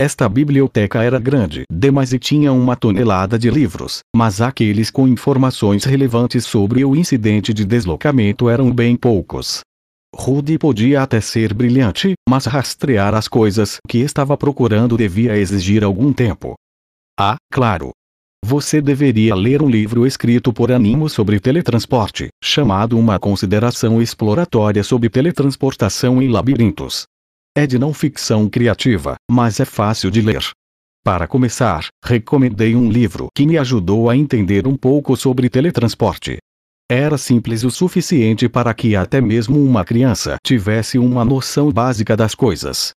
Esta 0.01 0.29
biblioteca 0.29 1.03
era 1.03 1.19
grande 1.19 1.63
demais 1.69 2.13
e 2.13 2.19
tinha 2.19 2.53
uma 2.53 2.77
tonelada 2.77 3.38
de 3.38 3.49
livros, 3.49 3.99
mas 4.15 4.39
aqueles 4.39 4.89
com 4.89 5.05
informações 5.05 5.83
relevantes 5.83 6.45
sobre 6.45 6.85
o 6.85 6.95
incidente 6.95 7.53
de 7.53 7.65
deslocamento 7.65 8.47
eram 8.47 8.71
bem 8.71 8.95
poucos. 8.95 9.59
Rudy 10.15 10.57
podia 10.57 11.01
até 11.01 11.19
ser 11.19 11.53
brilhante, 11.53 12.13
mas 12.29 12.45
rastrear 12.45 13.13
as 13.13 13.27
coisas 13.27 13.77
que 13.89 13.97
estava 13.97 14.38
procurando 14.38 14.95
devia 14.95 15.38
exigir 15.38 15.83
algum 15.83 16.13
tempo. 16.13 16.55
Ah, 17.19 17.35
claro. 17.51 17.91
Você 18.45 18.81
deveria 18.81 19.35
ler 19.35 19.62
um 19.62 19.69
livro 19.69 20.07
escrito 20.07 20.53
por 20.53 20.71
Animo 20.71 21.09
sobre 21.09 21.41
teletransporte, 21.41 22.29
chamado 22.41 22.97
Uma 22.97 23.19
Consideração 23.19 24.01
Exploratória 24.01 24.81
sobre 24.81 25.09
Teletransportação 25.09 26.21
em 26.21 26.29
Labirintos. 26.29 27.03
É 27.60 27.67
de 27.67 27.78
não 27.78 27.93
ficção 27.93 28.48
criativa, 28.48 29.15
mas 29.30 29.60
é 29.60 29.65
fácil 29.65 30.10
de 30.10 30.22
ler. 30.22 30.41
Para 31.04 31.28
começar, 31.28 31.89
recomendei 32.02 32.74
um 32.74 32.89
livro 32.89 33.28
que 33.36 33.45
me 33.45 33.58
ajudou 33.58 34.10
a 34.10 34.15
entender 34.15 34.65
um 34.65 34.78
pouco 34.78 35.17
sobre 35.17 35.50
teletransporte. 35.50 36.38
Era 36.89 37.17
simples 37.17 37.65
o 37.65 37.69
suficiente 37.69 38.48
para 38.48 38.74
que 38.74 38.95
até 38.95 39.19
mesmo 39.19 39.62
uma 39.62 39.84
criança 39.84 40.38
tivesse 40.41 40.98
uma 40.98 41.26
noção 41.26 41.69
básica 41.69 42.15
das 42.15 42.34
coisas. 42.34 42.91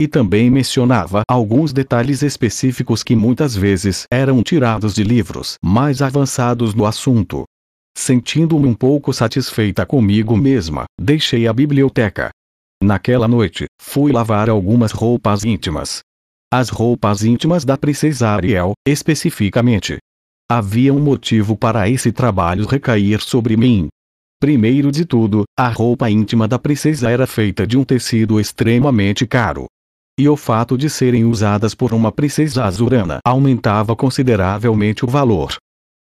E 0.00 0.08
também 0.08 0.50
mencionava 0.50 1.20
alguns 1.28 1.74
detalhes 1.74 2.22
específicos 2.22 3.02
que 3.02 3.14
muitas 3.14 3.54
vezes 3.54 4.06
eram 4.10 4.42
tirados 4.42 4.94
de 4.94 5.04
livros 5.04 5.56
mais 5.62 6.00
avançados 6.00 6.72
no 6.72 6.86
assunto. 6.86 7.44
Sentindo-me 7.94 8.66
um 8.66 8.74
pouco 8.74 9.12
satisfeita 9.12 9.84
comigo 9.84 10.34
mesma, 10.34 10.86
deixei 10.98 11.46
a 11.46 11.52
biblioteca 11.52 12.30
Naquela 12.82 13.26
noite, 13.26 13.66
fui 13.80 14.12
lavar 14.12 14.50
algumas 14.50 14.92
roupas 14.92 15.44
íntimas. 15.44 16.00
As 16.52 16.68
roupas 16.68 17.24
íntimas 17.24 17.64
da 17.64 17.76
princesa 17.76 18.28
Ariel, 18.28 18.72
especificamente. 18.86 19.98
Havia 20.50 20.92
um 20.92 21.00
motivo 21.00 21.56
para 21.56 21.88
esse 21.88 22.12
trabalho 22.12 22.66
recair 22.66 23.20
sobre 23.20 23.56
mim. 23.56 23.88
Primeiro 24.38 24.92
de 24.92 25.04
tudo, 25.04 25.44
a 25.58 25.68
roupa 25.68 26.10
íntima 26.10 26.46
da 26.46 26.58
princesa 26.58 27.10
era 27.10 27.26
feita 27.26 27.66
de 27.66 27.78
um 27.78 27.82
tecido 27.82 28.38
extremamente 28.38 29.26
caro. 29.26 29.66
E 30.18 30.28
o 30.28 30.36
fato 30.36 30.76
de 30.78 30.88
serem 30.88 31.24
usadas 31.24 31.74
por 31.74 31.92
uma 31.92 32.12
princesa 32.12 32.64
azurana 32.64 33.18
aumentava 33.24 33.96
consideravelmente 33.96 35.04
o 35.04 35.08
valor. 35.08 35.56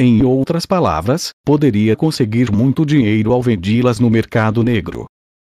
Em 0.00 0.22
outras 0.22 0.66
palavras, 0.66 1.31
poderia 1.44 1.96
conseguir 1.96 2.52
muito 2.52 2.85
dinheiro 2.85 3.33
ao 3.33 3.40
vendê-las 3.40 3.98
no 3.98 4.11
mercado 4.11 4.62
negro. 4.62 5.07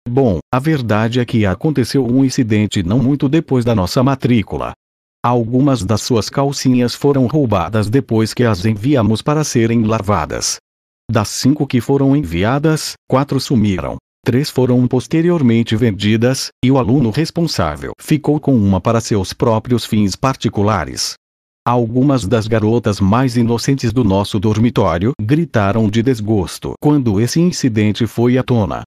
Bom, 0.08 0.38
a 0.54 0.60
verdade 0.60 1.20
é 1.20 1.26
que 1.26 1.46
aconteceu 1.46 2.06
um 2.06 2.24
incidente 2.24 2.84
não 2.84 3.00
muito 3.00 3.28
depois 3.28 3.66
da 3.66 3.74
nossa 3.74 4.04
matrícula. 4.04 4.74
Algumas 5.24 5.84
das 5.84 6.02
suas 6.02 6.30
calcinhas 6.30 6.94
foram 6.94 7.26
roubadas 7.26 7.90
depois 7.90 8.34
que 8.34 8.44
as 8.44 8.64
enviamos 8.64 9.22
para 9.22 9.44
serem 9.44 9.84
lavadas. 9.84 10.58
Das 11.12 11.30
cinco 11.30 11.66
que 11.66 11.82
foram 11.82 12.16
enviadas, 12.16 12.94
quatro 13.10 13.40
sumiram. 13.40 13.98
Três 14.24 14.50
foram 14.50 14.88
posteriormente 14.88 15.76
vendidas, 15.76 16.50
e 16.64 16.72
o 16.72 16.78
aluno 16.78 17.10
responsável 17.10 17.92
ficou 18.00 18.40
com 18.40 18.56
uma 18.56 18.80
para 18.80 19.02
seus 19.02 19.34
próprios 19.34 19.86
fins 19.86 20.16
particulares. 20.16 21.14
Algumas 21.68 22.28
das 22.28 22.48
garotas 22.48 23.00
mais 23.00 23.36
inocentes 23.36 23.92
do 23.92 24.04
nosso 24.04 24.40
dormitório 24.40 25.14
gritaram 25.20 25.90
de 25.90 26.04
desgosto 26.04 26.74
quando 26.80 27.20
esse 27.20 27.40
incidente 27.40 28.06
foi 28.06 28.38
à 28.38 28.44
tona. 28.44 28.84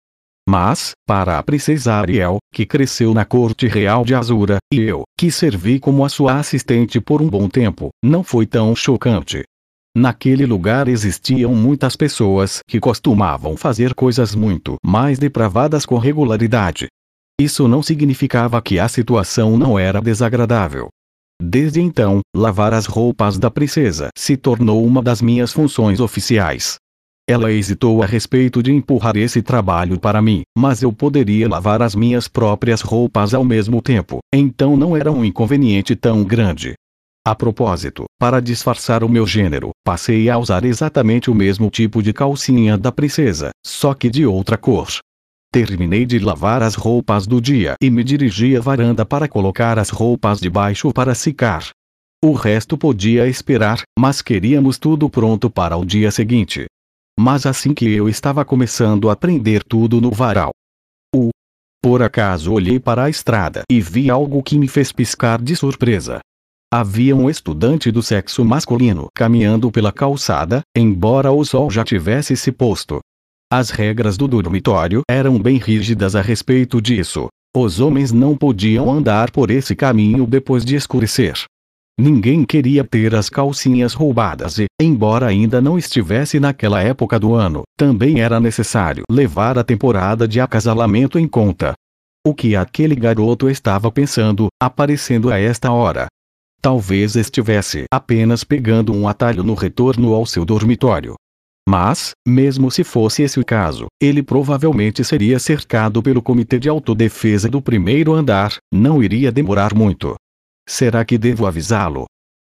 Mas, 0.51 0.93
para 1.07 1.39
a 1.39 1.43
princesa 1.43 1.93
Ariel, 1.93 2.39
que 2.55 2.65
cresceu 2.65 3.13
na 3.13 3.27
corte 3.27 3.69
real 3.69 4.03
de 4.03 4.15
Azura, 4.15 4.57
e 4.73 4.81
eu, 4.81 5.03
que 5.15 5.31
servi 5.31 5.79
como 5.79 6.07
a 6.07 6.09
sua 6.09 6.39
assistente 6.39 6.99
por 7.03 7.21
um 7.21 7.29
bom 7.29 7.51
tempo, 7.51 7.91
não 8.03 8.25
foi 8.25 8.47
tão 8.47 8.75
chocante. 8.75 9.43
Naquele 9.95 10.47
lugar 10.47 10.89
existiam 10.89 11.55
muitas 11.55 11.97
pessoas 11.97 12.61
que 12.67 12.81
costumavam 12.81 13.59
fazer 13.59 13.93
coisas 13.93 14.35
muito 14.35 14.77
mais 14.83 15.19
depravadas 15.19 15.85
com 15.85 15.99
regularidade. 15.99 16.87
Isso 17.39 17.69
não 17.69 17.83
significava 17.83 18.63
que 18.63 18.79
a 18.79 18.89
situação 18.89 19.59
não 19.59 19.79
era 19.79 20.01
desagradável. 20.01 20.89
Desde 21.43 21.83
então, 21.83 22.21
lavar 22.35 22.73
as 22.73 22.87
roupas 22.87 23.39
da 23.39 23.51
princesa 23.51 24.09
se 24.17 24.35
tornou 24.35 24.83
uma 24.87 25.03
das 25.03 25.21
minhas 25.21 25.53
funções 25.53 26.01
oficiais. 26.01 26.79
Ela 27.31 27.53
hesitou 27.53 28.03
a 28.03 28.07
respeito 28.07 28.63
de 28.63 28.73
empurrar 28.73 29.15
esse 29.15 29.43
trabalho 29.43 30.01
para 30.01 30.23
mim, 30.23 30.45
mas 30.57 30.83
eu 30.83 30.91
poderia 30.91 31.47
lavar 31.47 31.83
as 31.83 31.95
minhas 31.95 32.27
próprias 32.27 32.81
roupas 32.81 33.35
ao 33.35 33.45
mesmo 33.45 33.83
tempo, 33.83 34.21
então 34.35 34.79
não 34.79 34.97
era 34.97 35.13
um 35.13 35.23
inconveniente 35.23 35.95
tão 35.95 36.25
grande. 36.25 36.73
A 37.27 37.35
propósito, 37.35 38.07
para 38.19 38.41
disfarçar 38.41 39.05
o 39.05 39.11
meu 39.11 39.27
gênero, 39.27 39.73
passei 39.85 40.31
a 40.31 40.39
usar 40.39 40.65
exatamente 40.65 41.31
o 41.31 41.35
mesmo 41.35 41.69
tipo 41.69 42.03
de 42.03 42.15
calcinha 42.15 42.79
da 42.79 42.91
princesa, 42.91 43.51
só 43.63 43.93
que 43.93 44.09
de 44.09 44.25
outra 44.25 44.57
cor. 44.57 44.89
Terminei 45.53 46.07
de 46.07 46.19
lavar 46.19 46.63
as 46.63 46.75
roupas 46.77 47.27
do 47.27 47.43
dia 47.43 47.75
e 47.83 47.91
me 47.91 48.03
dirigi 48.03 48.57
à 48.57 48.61
varanda 48.63 49.05
para 49.05 49.29
colocar 49.29 49.79
as 49.79 49.91
roupas 49.91 50.41
de 50.41 50.49
baixo 50.49 50.95
para 50.95 51.15
secar. 51.15 51.69
O 52.25 52.33
resto 52.33 52.79
podia 52.79 53.29
esperar, 53.29 53.83
mas 53.99 54.23
queríamos 54.23 54.79
tudo 54.79 55.11
pronto 55.11 55.51
para 55.51 55.77
o 55.77 55.85
dia 55.85 56.11
seguinte. 56.11 56.67
Mas 57.19 57.47
assim 57.47 57.75
que 57.75 57.85
eu 57.85 58.09
estava 58.09 58.45
começando 58.45 59.11
a 59.11 59.13
aprender 59.13 59.65
tudo 59.65 60.01
no 60.01 60.09
varal. 60.09 60.53
O. 61.13 61.31
Por 61.83 62.01
acaso 62.01 62.53
olhei 62.53 62.79
para 62.79 63.03
a 63.03 63.11
estrada 63.11 63.63
e 63.69 63.81
vi 63.81 64.09
algo 64.09 64.41
que 64.41 64.57
me 64.57 64.69
fez 64.69 64.93
piscar 64.93 65.43
de 65.43 65.57
surpresa. 65.57 66.21
Havia 66.73 67.17
um 67.17 67.29
estudante 67.29 67.91
do 67.91 68.05
sexo 68.05 68.45
masculino 68.45 69.09
caminhando 69.13 69.69
pela 69.73 69.91
calçada, 69.91 70.61
embora 70.77 71.33
o 71.33 71.45
sol 71.45 71.69
já 71.69 71.83
tivesse 71.83 72.37
se 72.37 72.53
posto. 72.53 73.01
As 73.53 73.71
regras 73.71 74.17
do 74.17 74.29
dormitório 74.29 75.03
eram 75.11 75.41
bem 75.41 75.57
rígidas 75.57 76.15
a 76.15 76.21
respeito 76.21 76.81
disso. 76.81 77.27
Os 77.57 77.81
homens 77.81 78.13
não 78.13 78.37
podiam 78.37 78.89
andar 78.93 79.33
por 79.33 79.51
esse 79.51 79.75
caminho 79.75 80.25
depois 80.25 80.65
de 80.65 80.77
escurecer. 80.77 81.35
Ninguém 82.01 82.45
queria 82.45 82.85
ter 82.85 83.13
as 83.13 83.29
calcinhas 83.29 83.93
roubadas 83.93 84.61
e, 84.61 84.67
embora 84.81 85.27
ainda 85.27 85.61
não 85.61 85.77
estivesse 85.77 86.39
naquela 86.39 86.81
época 86.81 87.19
do 87.19 87.35
ano, 87.35 87.63
também 87.77 88.21
era 88.21 88.39
necessário 88.39 89.03
levar 89.11 89.59
a 89.59 89.65
temporada 89.65 90.29
de 90.29 90.41
acasalamento 90.41 91.19
em 91.19 91.27
conta. 91.27 91.73
O 92.25 92.33
que 92.33 92.55
aquele 92.55 92.95
garoto 92.95 93.51
estava 93.51 93.91
pensando, 93.91 94.47
aparecendo 94.63 95.29
a 95.29 95.41
esta 95.41 95.73
hora? 95.73 96.07
Talvez 96.63 97.17
estivesse 97.17 97.85
apenas 97.93 98.45
pegando 98.45 98.95
um 98.95 99.09
atalho 99.09 99.43
no 99.43 99.55
retorno 99.55 100.15
ao 100.15 100.25
seu 100.25 100.45
dormitório. 100.45 101.17
Mas, 101.69 102.13
mesmo 102.27 102.71
se 102.71 102.85
fosse 102.85 103.25
esse 103.25 103.41
o 103.41 103.45
caso, 103.45 103.89
ele 104.01 104.23
provavelmente 104.23 105.03
seria 105.03 105.41
cercado 105.41 106.01
pelo 106.01 106.23
Comitê 106.23 106.61
de 106.61 106.69
Autodefesa 106.69 107.49
do 107.49 107.61
primeiro 107.61 108.15
andar, 108.15 108.57
não 108.73 109.03
iria 109.03 109.33
demorar 109.33 109.75
muito. 109.75 110.15
Será 110.69 111.03
que 111.03 111.17
devo 111.17 111.47
avisá-lo? 111.47 112.05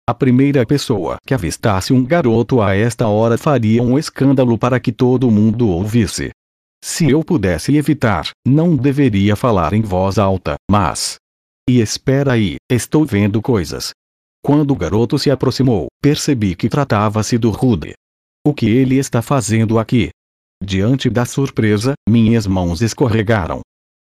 A 0.05 0.13
primeira 0.13 0.65
pessoa 0.65 1.15
que 1.25 1.33
avistasse 1.33 1.93
um 1.93 2.03
garoto 2.03 2.61
a 2.61 2.75
esta 2.75 3.07
hora 3.07 3.37
faria 3.37 3.81
um 3.81 3.97
escândalo 3.97 4.57
para 4.57 4.77
que 4.77 4.91
todo 4.91 5.31
mundo 5.31 5.69
ouvisse. 5.69 6.31
Se 6.83 7.09
eu 7.09 7.23
pudesse 7.23 7.77
evitar, 7.77 8.29
não 8.45 8.75
deveria 8.75 9.37
falar 9.37 9.71
em 9.71 9.81
voz 9.81 10.17
alta, 10.17 10.55
mas. 10.69 11.15
E 11.69 11.79
espera 11.79 12.33
aí, 12.33 12.57
estou 12.69 13.05
vendo 13.05 13.41
coisas. 13.41 13.91
Quando 14.43 14.71
o 14.71 14.75
garoto 14.75 15.17
se 15.17 15.31
aproximou, 15.31 15.87
percebi 16.01 16.55
que 16.55 16.67
tratava-se 16.67 17.37
do 17.37 17.51
Rude. 17.51 17.93
O 18.45 18.53
que 18.53 18.67
ele 18.67 18.97
está 18.97 19.21
fazendo 19.21 19.79
aqui? 19.79 20.09
Diante 20.61 21.09
da 21.09 21.23
surpresa, 21.23 21.93
minhas 22.07 22.45
mãos 22.45 22.81
escorregaram. 22.81 23.61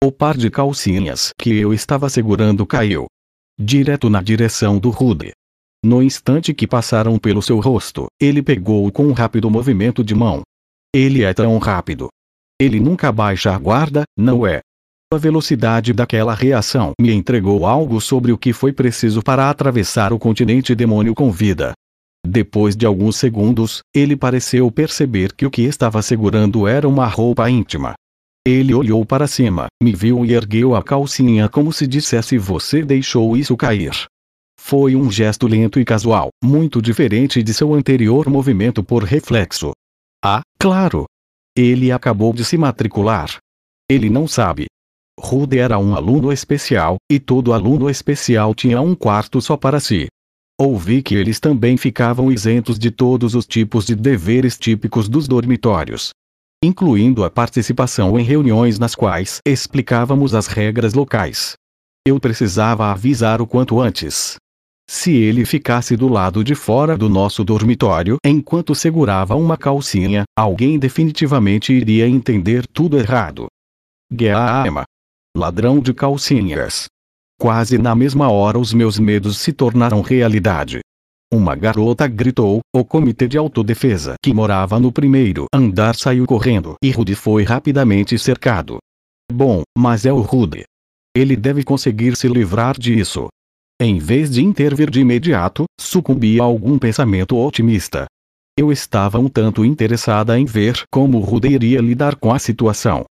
O 0.02 0.10
par 0.10 0.34
de 0.34 0.50
calcinhas 0.50 1.30
que 1.38 1.54
eu 1.58 1.74
estava 1.74 2.08
segurando 2.08 2.64
caiu, 2.64 3.06
direto 3.58 4.08
na 4.08 4.22
direção 4.22 4.78
do 4.78 4.88
Rude. 4.88 5.32
No 5.84 6.00
instante 6.00 6.54
que 6.54 6.66
passaram 6.66 7.18
pelo 7.18 7.42
seu 7.42 7.58
rosto, 7.58 8.06
ele 8.20 8.40
pegou-o 8.40 8.92
com 8.92 9.04
um 9.06 9.12
rápido 9.12 9.50
movimento 9.50 10.04
de 10.04 10.14
mão. 10.14 10.42
Ele 10.94 11.24
é 11.24 11.34
tão 11.34 11.58
rápido. 11.58 12.08
Ele 12.60 12.78
nunca 12.78 13.10
baixa 13.10 13.52
a 13.52 13.58
guarda, 13.58 14.04
não 14.16 14.46
é? 14.46 14.60
A 15.12 15.16
velocidade 15.16 15.92
daquela 15.92 16.34
reação 16.34 16.92
me 17.00 17.12
entregou 17.12 17.66
algo 17.66 18.00
sobre 18.00 18.30
o 18.30 18.38
que 18.38 18.52
foi 18.52 18.72
preciso 18.72 19.22
para 19.22 19.48
atravessar 19.48 20.12
o 20.12 20.18
continente 20.18 20.74
demônio 20.74 21.14
com 21.14 21.30
vida. 21.30 21.72
Depois 22.26 22.76
de 22.76 22.84
alguns 22.84 23.16
segundos, 23.16 23.80
ele 23.94 24.16
pareceu 24.16 24.70
perceber 24.70 25.32
que 25.32 25.46
o 25.46 25.50
que 25.50 25.62
estava 25.62 26.02
segurando 26.02 26.66
era 26.66 26.88
uma 26.88 27.06
roupa 27.06 27.48
íntima. 27.48 27.94
Ele 28.46 28.74
olhou 28.74 29.04
para 29.04 29.26
cima, 29.26 29.66
me 29.82 29.94
viu 29.94 30.24
e 30.24 30.32
ergueu 30.32 30.74
a 30.74 30.82
calcinha 30.82 31.48
como 31.48 31.72
se 31.72 31.86
dissesse 31.86 32.38
você 32.38 32.82
deixou 32.82 33.36
isso 33.36 33.56
cair. 33.56 33.92
Foi 34.58 34.96
um 34.96 35.10
gesto 35.10 35.46
lento 35.46 35.78
e 35.80 35.84
casual, 35.84 36.28
muito 36.42 36.82
diferente 36.82 37.42
de 37.42 37.54
seu 37.54 37.74
anterior 37.74 38.28
movimento 38.28 38.82
por 38.82 39.04
reflexo. 39.04 39.72
Ah, 40.22 40.42
claro! 40.58 41.06
Ele 41.56 41.90
acabou 41.90 42.32
de 42.32 42.44
se 42.44 42.56
matricular. 42.56 43.38
Ele 43.90 44.10
não 44.10 44.28
sabe. 44.28 44.66
Rude 45.18 45.58
era 45.58 45.78
um 45.78 45.94
aluno 45.94 46.30
especial, 46.30 46.96
e 47.10 47.18
todo 47.18 47.52
aluno 47.52 47.90
especial 47.90 48.54
tinha 48.54 48.80
um 48.80 48.94
quarto 48.94 49.40
só 49.40 49.56
para 49.56 49.80
si. 49.80 50.06
Ouvi 50.60 51.02
que 51.02 51.14
eles 51.14 51.40
também 51.40 51.76
ficavam 51.76 52.30
isentos 52.30 52.78
de 52.78 52.90
todos 52.90 53.34
os 53.34 53.46
tipos 53.46 53.86
de 53.86 53.94
deveres 53.94 54.58
típicos 54.58 55.08
dos 55.08 55.26
dormitórios. 55.26 56.10
Incluindo 56.62 57.24
a 57.24 57.30
participação 57.30 58.18
em 58.18 58.24
reuniões 58.24 58.80
nas 58.80 58.94
quais 58.94 59.38
explicávamos 59.46 60.34
as 60.34 60.48
regras 60.48 60.92
locais. 60.92 61.54
Eu 62.04 62.18
precisava 62.18 62.90
avisar 62.90 63.40
o 63.40 63.46
quanto 63.46 63.80
antes. 63.80 64.36
Se 64.90 65.12
ele 65.12 65.44
ficasse 65.44 65.96
do 65.96 66.08
lado 66.08 66.42
de 66.42 66.56
fora 66.56 66.96
do 66.96 67.08
nosso 67.08 67.44
dormitório 67.44 68.16
enquanto 68.24 68.74
segurava 68.74 69.36
uma 69.36 69.56
calcinha, 69.56 70.24
alguém 70.36 70.78
definitivamente 70.78 71.72
iria 71.72 72.08
entender 72.08 72.66
tudo 72.66 72.98
errado. 72.98 73.46
Gueama. 74.12 74.84
Ladrão 75.36 75.78
de 75.78 75.94
calcinhas. 75.94 76.86
Quase 77.38 77.78
na 77.78 77.94
mesma 77.94 78.30
hora 78.30 78.58
os 78.58 78.72
meus 78.72 78.98
medos 78.98 79.38
se 79.38 79.52
tornaram 79.52 80.00
realidade. 80.00 80.80
Uma 81.30 81.54
garota 81.54 82.06
gritou, 82.06 82.60
o 82.74 82.82
comitê 82.82 83.28
de 83.28 83.36
autodefesa 83.36 84.14
que 84.22 84.32
morava 84.32 84.80
no 84.80 84.90
primeiro 84.90 85.44
andar 85.54 85.94
saiu 85.94 86.24
correndo 86.24 86.76
e 86.82 86.90
Rudy 86.90 87.14
foi 87.14 87.42
rapidamente 87.42 88.18
cercado. 88.18 88.78
Bom, 89.30 89.62
mas 89.76 90.06
é 90.06 90.12
o 90.12 90.22
Rudy. 90.22 90.64
Ele 91.14 91.36
deve 91.36 91.62
conseguir 91.62 92.16
se 92.16 92.28
livrar 92.28 92.78
disso. 92.78 93.28
Em 93.78 93.98
vez 93.98 94.30
de 94.30 94.42
intervir 94.42 94.88
de 94.90 95.00
imediato, 95.00 95.66
sucumbi 95.78 96.40
a 96.40 96.44
algum 96.44 96.78
pensamento 96.78 97.36
otimista. 97.36 98.06
Eu 98.58 98.72
estava 98.72 99.18
um 99.18 99.28
tanto 99.28 99.66
interessada 99.66 100.38
em 100.38 100.46
ver 100.46 100.82
como 100.90 101.20
Rude 101.20 101.48
iria 101.48 101.80
lidar 101.80 102.16
com 102.16 102.32
a 102.32 102.38
situação. 102.38 103.04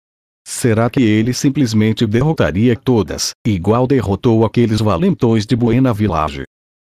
Será 0.45 0.89
que 0.89 1.01
ele 1.03 1.33
simplesmente 1.33 2.07
derrotaria 2.07 2.75
todas, 2.75 3.31
igual 3.45 3.85
derrotou 3.85 4.43
aqueles 4.43 4.81
valentões 4.81 5.45
de 5.45 5.55
Buena 5.55 5.93
Village? 5.93 6.45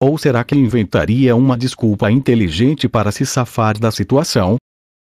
Ou 0.02 0.18
será 0.18 0.44
que 0.44 0.56
inventaria 0.56 1.36
uma 1.36 1.58
desculpa 1.58 2.12
inteligente 2.12 2.90
para 2.90 3.12
se 3.12 3.26
safar 3.26 3.80
da 3.80 3.92
situação? 3.92 4.58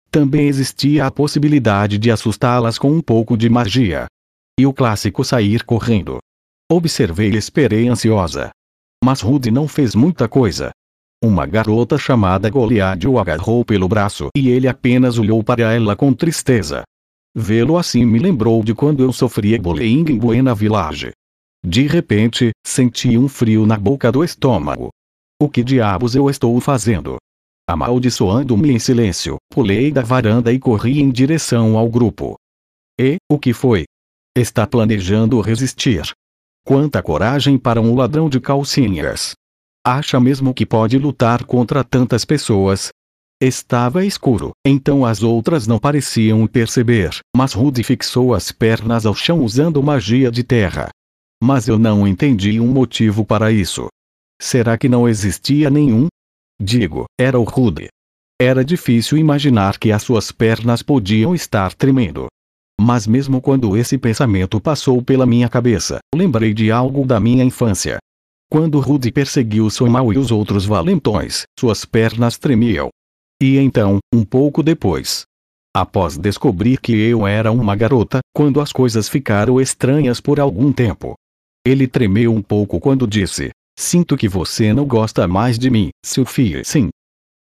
Também 0.10 0.47
existia 0.47 1.06
a 1.06 1.12
possibilidade 1.12 1.97
de 1.97 2.12
assustá-las 2.12 2.77
com 2.77 2.91
um 2.91 3.01
pouco 3.01 3.38
de 3.38 3.49
magia. 3.49 4.06
E 4.60 4.65
o 4.65 4.73
clássico 4.73 5.23
sair 5.23 5.63
correndo. 5.63 6.19
Observei 6.71 7.32
e 7.32 7.38
esperei 7.38 7.88
ansiosa. 7.88 8.51
Mas 9.04 9.21
Rude 9.21 9.49
não 9.49 9.67
fez 9.67 9.95
muita 9.95 10.27
coisa. 10.27 10.71
Uma 11.23 11.45
garota 11.45 11.97
chamada 11.97 12.49
Goliad 12.49 13.08
o 13.08 13.19
agarrou 13.19 13.63
pelo 13.63 13.88
braço 13.88 14.30
e 14.36 14.49
ele 14.49 14.67
apenas 14.67 15.17
olhou 15.17 15.43
para 15.43 15.73
ela 15.73 15.95
com 15.95 16.13
tristeza. 16.13 16.84
Vê-lo 17.36 17.77
assim 17.77 18.06
me 18.06 18.19
lembrou 18.19 18.63
de 18.63 18.73
quando 18.73 19.04
eu 19.04 19.13
sofria 19.13 19.62
bullying 19.62 20.06
em 20.10 20.17
Buena 20.17 20.54
Village. 20.54 21.12
De 21.63 21.86
repente, 21.86 22.52
senti 22.65 23.17
um 23.17 23.28
frio 23.28 23.65
na 23.65 23.78
boca 23.78 24.12
do 24.12 24.24
estômago. 24.24 24.89
O 25.39 25.47
que 25.47 25.63
diabos 25.63 26.15
eu 26.15 26.30
estou 26.30 26.60
fazendo? 26.60 27.17
Amaldiçoando-me 27.69 28.71
em 28.71 28.80
silêncio, 28.80 29.38
pulei 29.50 29.91
da 29.91 30.02
varanda 30.02 30.52
e 30.52 30.60
corri 30.60 31.00
em 31.00 31.12
direção 31.12 31.78
ao 31.78 31.89
grupo. 31.89 32.36
E, 33.00 33.17
o 33.32 33.38
que 33.39 33.54
foi? 33.54 33.86
Está 34.36 34.65
planejando 34.65 35.39
resistir. 35.39 36.12
Quanta 36.65 37.02
coragem 37.02 37.58
para 37.58 37.80
um 37.80 37.95
ladrão 37.95 38.30
de 38.30 38.39
calcinhas! 38.39 39.34
Acha 39.86 40.19
mesmo 40.19 40.54
que 40.54 40.65
pode 40.65 40.97
lutar 40.97 41.43
contra 41.43 41.84
tantas 41.84 42.24
pessoas? 42.24 42.89
Estava 43.41 44.06
escuro, 44.06 44.52
então 44.65 45.04
as 45.04 45.24
outras 45.24 45.65
não 45.65 45.80
pareciam 45.80 46.45
perceber, 46.45 47.19
mas 47.36 47.54
Rudy 47.54 47.84
fixou 47.84 48.36
as 48.36 48.52
pernas 48.52 49.06
ao 49.06 49.15
chão 49.15 49.39
usando 49.43 49.82
magia 49.82 50.30
de 50.30 50.43
terra. 50.43 50.89
Mas 51.43 51.67
eu 51.67 51.80
não 51.80 52.08
entendi 52.08 52.60
um 52.60 52.67
motivo 52.67 53.25
para 53.25 53.51
isso. 53.51 53.88
Será 54.39 54.77
que 54.77 54.88
não 54.88 55.10
existia 55.10 55.69
nenhum? 55.69 56.08
Digo, 56.62 57.06
era 57.19 57.39
o 57.39 57.43
Rudy. 57.43 57.88
Era 58.39 58.63
difícil 58.63 59.17
imaginar 59.17 59.77
que 59.80 59.91
as 59.91 60.04
suas 60.04 60.32
pernas 60.32 60.84
podiam 60.84 61.34
estar 61.34 61.73
tremendo. 61.73 62.27
Mas 62.80 63.06
mesmo 63.06 63.41
quando 63.41 63.77
esse 63.77 63.97
pensamento 63.97 64.60
passou 64.60 65.01
pela 65.04 65.25
minha 65.25 65.47
cabeça, 65.47 65.99
lembrei 66.15 66.54
de 66.54 66.71
algo 66.71 67.06
da 67.06 67.19
minha 67.19 67.43
infância. 67.43 67.97
Quando 68.51 68.80
Rudy 68.80 69.12
perseguiu 69.12 69.69
Somal 69.69 70.12
e 70.12 70.17
os 70.17 70.32
outros 70.32 70.65
valentões, 70.65 71.43
suas 71.60 71.86
pernas 71.86 72.38
tremiam. 72.38 72.89
E 73.41 73.58
então, 73.58 73.99
um 74.13 74.23
pouco 74.23 74.62
depois, 74.62 75.23
após 75.75 76.17
descobrir 76.17 76.80
que 76.80 76.91
eu 76.91 77.25
era 77.25 77.51
uma 77.51 77.75
garota, 77.75 78.19
quando 78.36 78.60
as 78.60 78.71
coisas 78.71 79.08
ficaram 79.08 79.62
estranhas 79.62 80.19
por 80.19 80.39
algum 80.39 80.71
tempo, 80.71 81.15
ele 81.65 81.88
tremeu 81.88 82.34
um 82.34 82.41
pouco 82.41 82.80
quando 82.80 83.08
disse: 83.08 83.52
Sinto 83.78 84.17
que 84.17 84.28
você 84.28 84.74
não 84.74 84.86
gosta 84.86 85.28
mais 85.28 85.58
de 85.58 85.69
mim, 85.69 85.89
Sophie. 86.06 86.63
Sim. 86.65 86.89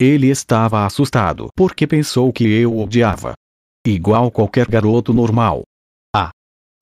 Ele 0.00 0.28
estava 0.28 0.86
assustado 0.86 1.48
porque 1.54 1.86
pensou 1.86 2.32
que 2.32 2.44
eu 2.44 2.78
odiava. 2.78 3.34
Igual 3.86 4.30
qualquer 4.30 4.66
garoto 4.66 5.12
normal. 5.12 5.62
Ah! 6.14 6.30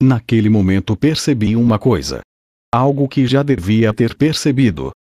Naquele 0.01 0.49
momento 0.49 0.95
percebi 0.95 1.55
uma 1.55 1.77
coisa. 1.77 2.21
Algo 2.73 3.07
que 3.07 3.25
já 3.25 3.43
devia 3.43 3.93
ter 3.93 4.15
percebido. 4.15 4.91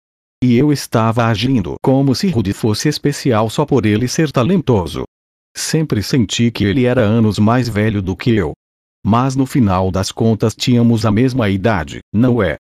E 0.42 0.56
eu 0.56 0.72
estava 0.72 1.26
agindo 1.26 1.74
como 1.82 2.14
se 2.14 2.28
Rudy 2.28 2.52
fosse 2.52 2.88
especial 2.88 3.50
só 3.50 3.66
por 3.66 3.84
ele 3.84 4.06
ser 4.06 4.30
talentoso. 4.30 5.04
Sempre 5.56 6.02
senti 6.02 6.50
que 6.50 6.64
ele 6.64 6.84
era 6.84 7.00
anos 7.00 7.38
mais 7.38 7.68
velho 7.68 8.00
do 8.00 8.16
que 8.16 8.30
eu. 8.30 8.52
Mas 9.10 9.34
no 9.34 9.46
final 9.46 9.90
das 9.90 10.12
contas 10.12 10.54
tínhamos 10.54 11.06
a 11.06 11.10
mesma 11.10 11.48
idade, 11.48 12.00
não 12.12 12.42
é? 12.42 12.58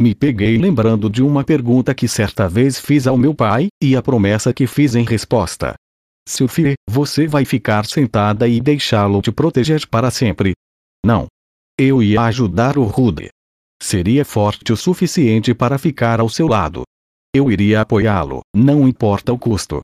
Me 0.00 0.14
peguei 0.14 0.56
lembrando 0.56 1.10
de 1.10 1.22
uma 1.22 1.44
pergunta 1.44 1.94
que 1.94 2.08
certa 2.08 2.48
vez 2.48 2.80
fiz 2.80 3.06
ao 3.06 3.18
meu 3.18 3.34
pai, 3.34 3.68
e 3.82 3.94
a 3.94 4.00
promessa 4.00 4.50
que 4.50 4.66
fiz 4.66 4.94
em 4.94 5.04
resposta. 5.04 5.74
Sophie, 6.26 6.72
você 6.88 7.26
vai 7.26 7.44
ficar 7.44 7.84
sentada 7.84 8.48
e 8.48 8.62
deixá-lo 8.62 9.20
te 9.20 9.30
proteger 9.30 9.86
para 9.88 10.10
sempre. 10.10 10.54
Não. 11.04 11.26
Eu 11.78 12.02
ia 12.02 12.22
ajudar 12.22 12.78
o 12.78 12.84
Rude. 12.84 13.28
Seria 13.82 14.24
forte 14.24 14.72
o 14.72 14.78
suficiente 14.78 15.52
para 15.52 15.76
ficar 15.76 16.18
ao 16.18 16.30
seu 16.30 16.48
lado. 16.48 16.82
Eu 17.34 17.52
iria 17.52 17.82
apoiá-lo, 17.82 18.40
não 18.56 18.88
importa 18.88 19.34
o 19.34 19.38
custo. 19.38 19.82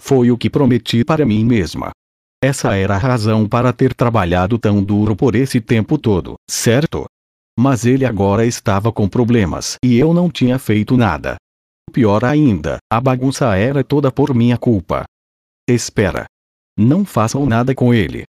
Foi 0.00 0.30
o 0.30 0.38
que 0.38 0.48
prometi 0.48 1.04
para 1.04 1.26
mim 1.26 1.44
mesma. 1.44 1.90
Essa 2.42 2.76
era 2.76 2.94
a 2.94 2.98
razão 2.98 3.48
para 3.48 3.72
ter 3.72 3.94
trabalhado 3.94 4.58
tão 4.58 4.82
duro 4.82 5.16
por 5.16 5.34
esse 5.34 5.60
tempo 5.60 5.96
todo, 5.96 6.34
certo? 6.48 7.06
Mas 7.58 7.86
ele 7.86 8.04
agora 8.04 8.44
estava 8.44 8.92
com 8.92 9.08
problemas 9.08 9.76
e 9.82 9.98
eu 9.98 10.12
não 10.12 10.30
tinha 10.30 10.58
feito 10.58 10.96
nada. 10.96 11.36
Pior 11.92 12.24
ainda, 12.24 12.78
a 12.92 13.00
bagunça 13.00 13.56
era 13.56 13.82
toda 13.82 14.12
por 14.12 14.34
minha 14.34 14.58
culpa. 14.58 15.04
Espera. 15.68 16.26
Não 16.78 17.04
façam 17.04 17.46
nada 17.46 17.74
com 17.74 17.94
ele. 17.94 18.24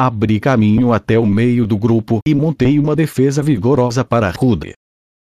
Abri 0.00 0.40
caminho 0.40 0.94
até 0.94 1.18
o 1.18 1.26
meio 1.26 1.66
do 1.66 1.76
grupo 1.76 2.20
e 2.26 2.34
montei 2.34 2.78
uma 2.78 2.96
defesa 2.96 3.42
vigorosa 3.42 4.02
para 4.02 4.30
Rude. 4.30 4.72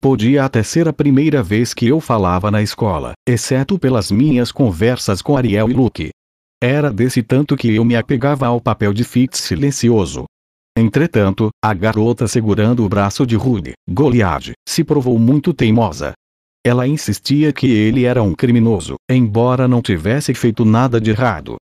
Podia 0.02 0.44
até 0.44 0.62
ser 0.62 0.86
a 0.86 0.92
primeira 0.92 1.42
vez 1.42 1.72
que 1.72 1.86
eu 1.86 1.98
falava 1.98 2.50
na 2.50 2.62
escola, 2.62 3.14
exceto 3.26 3.78
pelas 3.78 4.10
minhas 4.10 4.52
conversas 4.52 5.22
com 5.22 5.34
Ariel 5.34 5.70
e 5.70 5.72
Luke. 5.72 6.10
Era 6.62 6.90
desse 6.90 7.22
tanto 7.22 7.56
que 7.56 7.74
eu 7.74 7.84
me 7.84 7.94
apegava 7.94 8.46
ao 8.46 8.60
papel 8.60 8.94
de 8.94 9.04
Fitz 9.04 9.40
silencioso. 9.40 10.24
Entretanto, 10.76 11.50
a 11.62 11.74
garota 11.74 12.26
segurando 12.26 12.84
o 12.84 12.88
braço 12.88 13.26
de 13.26 13.36
Rude, 13.36 13.72
Goliad, 13.88 14.52
se 14.66 14.82
provou 14.82 15.18
muito 15.18 15.52
teimosa. 15.52 16.12
Ela 16.64 16.86
insistia 16.86 17.52
que 17.52 17.66
ele 17.66 18.04
era 18.04 18.22
um 18.22 18.34
criminoso, 18.34 18.96
embora 19.10 19.68
não 19.68 19.80
tivesse 19.80 20.34
feito 20.34 20.64
nada 20.64 21.00
de 21.00 21.10
errado. 21.10 21.56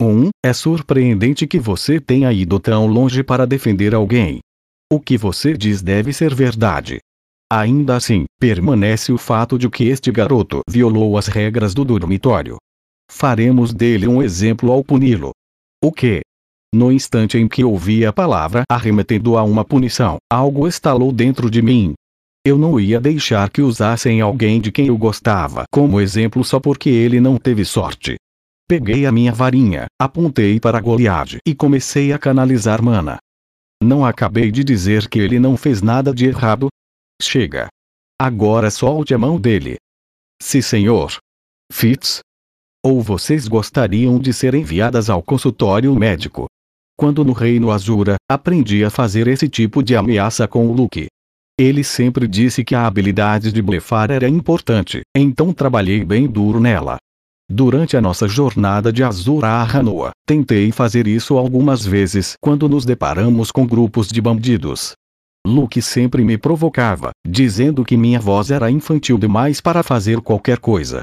1. 0.00 0.06
Um, 0.06 0.28
é 0.44 0.52
surpreendente 0.52 1.46
que 1.46 1.58
você 1.58 1.98
tenha 1.98 2.32
ido 2.32 2.60
tão 2.60 2.86
longe 2.86 3.22
para 3.22 3.46
defender 3.46 3.94
alguém. 3.94 4.40
O 4.92 5.00
que 5.00 5.16
você 5.18 5.56
diz 5.56 5.82
deve 5.82 6.12
ser 6.12 6.34
verdade. 6.34 6.98
Ainda 7.50 7.96
assim, 7.96 8.24
permanece 8.38 9.12
o 9.12 9.18
fato 9.18 9.58
de 9.58 9.68
que 9.68 9.84
este 9.84 10.12
garoto 10.12 10.60
violou 10.68 11.16
as 11.16 11.26
regras 11.26 11.74
do 11.74 11.84
dormitório. 11.84 12.56
Faremos 13.10 13.72
dele 13.72 14.06
um 14.06 14.22
exemplo 14.22 14.70
ao 14.72 14.84
puni-lo. 14.84 15.32
O 15.82 15.92
que? 15.92 16.22
No 16.74 16.92
instante 16.92 17.38
em 17.38 17.48
que 17.48 17.64
ouvi 17.64 18.04
a 18.04 18.12
palavra 18.12 18.64
arremetendo 18.70 19.36
a 19.36 19.42
uma 19.42 19.64
punição, 19.64 20.18
algo 20.30 20.66
estalou 20.66 21.12
dentro 21.12 21.50
de 21.50 21.62
mim. 21.62 21.94
Eu 22.44 22.58
não 22.58 22.78
ia 22.78 23.00
deixar 23.00 23.50
que 23.50 23.62
usassem 23.62 24.20
alguém 24.20 24.60
de 24.60 24.70
quem 24.70 24.86
eu 24.88 24.96
gostava 24.98 25.64
como 25.72 26.00
exemplo 26.00 26.44
só 26.44 26.60
porque 26.60 26.88
ele 26.88 27.20
não 27.20 27.38
teve 27.38 27.64
sorte. 27.64 28.16
Peguei 28.68 29.06
a 29.06 29.12
minha 29.12 29.32
varinha, 29.32 29.86
apontei 30.00 30.58
para 30.60 30.80
Goliath 30.80 31.38
e 31.46 31.54
comecei 31.54 32.12
a 32.12 32.18
canalizar 32.18 32.82
mana. 32.82 33.18
Não 33.82 34.04
acabei 34.04 34.50
de 34.50 34.64
dizer 34.64 35.08
que 35.08 35.18
ele 35.18 35.38
não 35.38 35.56
fez 35.56 35.82
nada 35.82 36.12
de 36.12 36.26
errado? 36.26 36.68
Chega. 37.20 37.68
Agora 38.20 38.70
solte 38.70 39.14
a 39.14 39.18
mão 39.18 39.40
dele. 39.40 39.76
Se 40.42 40.62
senhor. 40.62 41.18
Fitz? 41.72 42.20
Ou 42.88 43.02
vocês 43.02 43.48
gostariam 43.48 44.16
de 44.16 44.32
ser 44.32 44.54
enviadas 44.54 45.10
ao 45.10 45.20
consultório 45.20 45.92
médico? 45.96 46.46
Quando 46.96 47.24
no 47.24 47.32
Reino 47.32 47.72
Azura, 47.72 48.14
aprendi 48.30 48.84
a 48.84 48.90
fazer 48.90 49.26
esse 49.26 49.48
tipo 49.48 49.82
de 49.82 49.96
ameaça 49.96 50.46
com 50.46 50.68
o 50.68 50.72
Luke. 50.72 51.08
Ele 51.58 51.82
sempre 51.82 52.28
disse 52.28 52.62
que 52.62 52.76
a 52.76 52.86
habilidade 52.86 53.50
de 53.50 53.60
blefar 53.60 54.12
era 54.12 54.28
importante, 54.28 55.00
então 55.16 55.52
trabalhei 55.52 56.04
bem 56.04 56.28
duro 56.28 56.60
nela. 56.60 56.96
Durante 57.50 57.96
a 57.96 58.00
nossa 58.00 58.28
jornada 58.28 58.92
de 58.92 59.02
Azura 59.02 59.48
a 59.48 59.64
Hanoa, 59.64 60.12
tentei 60.24 60.70
fazer 60.70 61.08
isso 61.08 61.36
algumas 61.36 61.84
vezes 61.84 62.34
quando 62.40 62.68
nos 62.68 62.84
deparamos 62.84 63.50
com 63.50 63.66
grupos 63.66 64.06
de 64.06 64.20
bandidos. 64.20 64.92
Luke 65.44 65.82
sempre 65.82 66.24
me 66.24 66.38
provocava, 66.38 67.10
dizendo 67.26 67.84
que 67.84 67.96
minha 67.96 68.20
voz 68.20 68.52
era 68.52 68.70
infantil 68.70 69.18
demais 69.18 69.60
para 69.60 69.82
fazer 69.82 70.20
qualquer 70.20 70.60
coisa. 70.60 71.02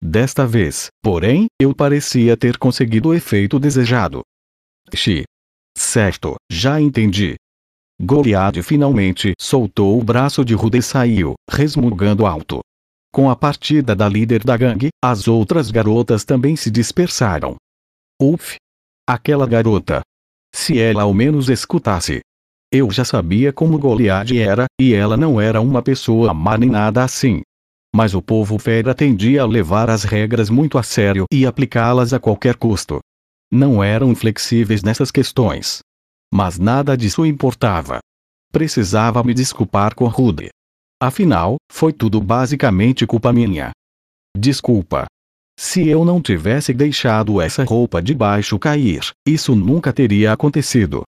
Desta 0.00 0.46
vez, 0.46 0.88
porém, 1.02 1.46
eu 1.60 1.74
parecia 1.74 2.36
ter 2.36 2.58
conseguido 2.58 3.08
o 3.08 3.14
efeito 3.14 3.58
desejado. 3.58 4.22
Xi. 4.94 5.24
Certo, 5.76 6.36
já 6.50 6.80
entendi. 6.80 7.36
Goliath 8.00 8.62
finalmente 8.62 9.34
soltou 9.40 9.98
o 9.98 10.04
braço 10.04 10.44
de 10.44 10.54
Rude 10.54 10.78
e 10.78 10.82
saiu, 10.82 11.34
resmungando 11.48 12.26
alto. 12.26 12.60
Com 13.12 13.30
a 13.30 13.36
partida 13.36 13.94
da 13.94 14.08
líder 14.08 14.42
da 14.42 14.56
gangue, 14.56 14.88
as 15.02 15.28
outras 15.28 15.70
garotas 15.70 16.24
também 16.24 16.56
se 16.56 16.70
dispersaram. 16.70 17.56
Uf! 18.20 18.56
Aquela 19.08 19.46
garota! 19.46 20.02
Se 20.52 20.78
ela 20.78 21.02
ao 21.02 21.14
menos 21.14 21.48
escutasse. 21.48 22.20
Eu 22.72 22.90
já 22.90 23.04
sabia 23.04 23.52
como 23.52 23.78
Goliath 23.78 24.32
era, 24.32 24.66
e 24.80 24.92
ela 24.92 25.16
não 25.16 25.40
era 25.40 25.60
uma 25.60 25.80
pessoa 25.80 26.34
má 26.34 26.58
nem 26.58 26.68
nada 26.68 27.04
assim. 27.04 27.42
Mas 27.94 28.12
o 28.12 28.20
povo 28.20 28.58
fera 28.58 28.92
tendia 28.92 29.42
a 29.42 29.46
levar 29.46 29.88
as 29.88 30.02
regras 30.02 30.50
muito 30.50 30.76
a 30.78 30.82
sério 30.82 31.26
e 31.32 31.46
aplicá-las 31.46 32.12
a 32.12 32.18
qualquer 32.18 32.56
custo. 32.56 32.98
Não 33.52 33.84
eram 33.84 34.12
flexíveis 34.16 34.82
nessas 34.82 35.12
questões. 35.12 35.78
Mas 36.32 36.58
nada 36.58 36.96
disso 36.96 37.24
importava. 37.24 38.00
Precisava 38.50 39.22
me 39.22 39.32
desculpar 39.32 39.94
com 39.94 40.06
Rude. 40.08 40.48
Afinal, 41.00 41.56
foi 41.70 41.92
tudo 41.92 42.20
basicamente 42.20 43.06
culpa 43.06 43.32
minha. 43.32 43.70
Desculpa. 44.36 45.06
Se 45.56 45.86
eu 45.86 46.04
não 46.04 46.20
tivesse 46.20 46.74
deixado 46.74 47.40
essa 47.40 47.62
roupa 47.62 48.02
de 48.02 48.12
baixo 48.12 48.58
cair, 48.58 49.12
isso 49.24 49.54
nunca 49.54 49.92
teria 49.92 50.32
acontecido. 50.32 51.04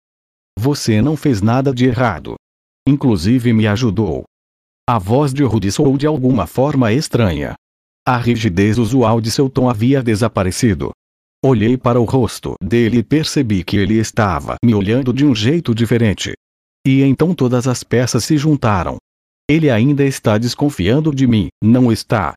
Você 0.59 1.01
não 1.01 1.17
fez 1.17 1.41
nada 1.41 1.73
de 1.73 1.87
errado. 1.87 2.35
Inclusive 2.87 3.55
me 3.55 3.67
ajudou. 3.67 4.25
A 4.87 4.99
voz 4.99 5.33
de 5.33 5.43
Rudy 5.43 5.73
soou 5.73 5.97
de 5.97 6.07
alguma 6.07 6.47
forma 6.47 6.93
estranha. 6.93 7.55
A 8.07 8.19
rigidez 8.19 8.77
usual 8.77 9.19
de 9.19 9.31
seu 9.31 9.49
tom 9.49 9.71
havia 9.71 10.03
desaparecido. 10.03 10.91
Olhei 11.43 11.79
para 11.79 11.99
o 11.99 12.05
rosto 12.05 12.55
dele 12.63 12.99
e 12.99 13.03
percebi 13.03 13.65
que 13.65 13.79
ele 13.79 13.95
estava 13.95 14.57
me 14.63 14.75
olhando 14.75 15.11
de 15.11 15.25
um 15.25 15.35
jeito 15.35 15.75
diferente. 15.75 16.35
E 16.87 17.01
então 17.01 17.35
todas 17.35 17.67
as 17.67 17.83
peças 17.83 18.27
se 18.27 18.37
juntaram. 18.37 18.99
Ele 19.49 19.71
ainda 19.71 20.05
está 20.05 20.37
desconfiando 20.37 21.15
de 21.15 21.27
mim, 21.27 21.49
não 21.63 21.91
está? 21.91 22.35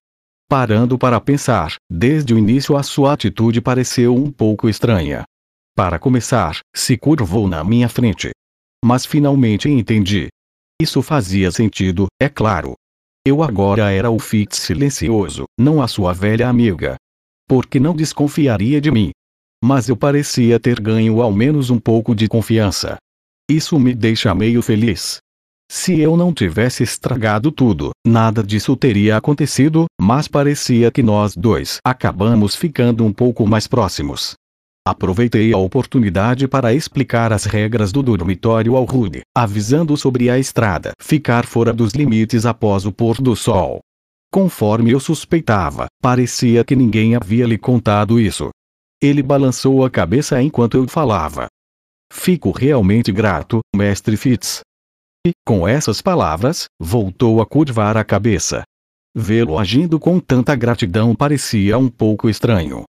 Parando 0.50 0.98
para 0.98 1.20
pensar, 1.20 1.76
desde 1.92 2.34
o 2.34 2.38
início 2.38 2.78
a 2.78 2.84
sua 2.84 3.12
atitude 3.12 3.60
pareceu 3.60 4.16
um 4.16 4.32
pouco 4.32 4.70
estranha. 4.70 5.26
Para 5.76 6.00
começar, 6.00 6.62
se 6.74 6.98
curvou 6.98 7.46
na 7.46 7.62
minha 7.62 7.90
frente. 7.90 8.32
Mas 8.86 9.06
finalmente 9.06 9.70
entendi. 9.70 10.30
Isso 10.80 11.02
fazia 11.02 11.52
sentido, 11.52 12.06
é 12.22 12.30
claro. 12.30 12.76
Eu 13.26 13.42
agora 13.42 13.92
era 13.92 14.12
o 14.12 14.20
Fitz 14.20 14.60
silencioso, 14.60 15.46
não 15.60 15.82
a 15.82 15.88
sua 15.88 16.14
velha 16.14 16.48
amiga. 16.48 16.96
Porque 17.48 17.80
não 17.80 17.96
desconfiaria 17.96 18.80
de 18.80 18.92
mim. 18.92 19.12
Mas 19.64 19.90
eu 19.90 19.98
parecia 19.98 20.60
ter 20.60 20.80
ganho 20.80 21.20
ao 21.20 21.32
menos 21.32 21.72
um 21.72 21.80
pouco 21.80 22.14
de 22.14 22.28
confiança. 22.28 22.98
Isso 23.50 23.80
me 23.80 23.96
deixa 23.96 24.36
meio 24.36 24.62
feliz. 24.62 25.18
Se 25.70 26.00
eu 26.00 26.16
não 26.16 26.32
tivesse 26.32 26.84
estragado 26.84 27.52
tudo, 27.52 27.90
nada 28.06 28.44
disso 28.44 28.76
teria 28.78 29.18
acontecido, 29.18 29.86
mas 30.00 30.28
parecia 30.28 30.92
que 30.92 31.02
nós 31.02 31.36
dois 31.36 31.80
acabamos 31.84 32.56
ficando 32.56 33.04
um 33.04 33.12
pouco 33.12 33.48
mais 33.48 33.68
próximos. 33.68 34.36
Aproveitei 34.90 35.52
a 35.52 35.58
oportunidade 35.58 36.48
para 36.48 36.74
explicar 36.74 37.34
as 37.34 37.44
regras 37.44 37.92
do 37.92 38.02
dormitório 38.02 38.78
ao 38.78 38.86
Rude, 38.86 39.20
avisando 39.36 39.98
sobre 39.98 40.30
a 40.30 40.40
estrada 40.40 40.94
ficar 40.98 41.46
fora 41.46 41.74
dos 41.74 41.92
limites 41.92 42.46
após 42.46 42.86
o 42.86 42.92
pôr 42.94 43.22
do 43.22 43.36
sol. 43.36 43.82
Conforme 44.32 44.92
eu 44.92 45.00
suspeitava, 45.02 45.88
parecia 46.02 46.64
que 46.64 46.74
ninguém 46.74 47.16
havia 47.16 47.46
lhe 47.46 47.58
contado 47.58 48.18
isso. 48.18 48.50
Ele 49.04 49.22
balançou 49.22 49.84
a 49.84 49.90
cabeça 49.90 50.42
enquanto 50.42 50.78
eu 50.78 50.88
falava. 50.88 51.48
Fico 52.10 52.52
realmente 52.52 53.12
grato, 53.12 53.60
mestre 53.76 54.16
Fitz, 54.16 54.62
e, 55.28 55.32
com 55.46 55.68
essas 55.68 56.02
palavras, 56.02 56.64
voltou 56.80 57.42
a 57.42 57.46
curvar 57.46 57.98
a 57.98 58.06
cabeça. 58.06 58.64
Vê-lo 59.14 59.60
agindo 59.60 60.00
com 60.00 60.18
tanta 60.18 60.56
gratidão 60.56 61.14
parecia 61.14 61.78
um 61.78 61.90
pouco 61.90 62.30
estranho. 62.30 62.86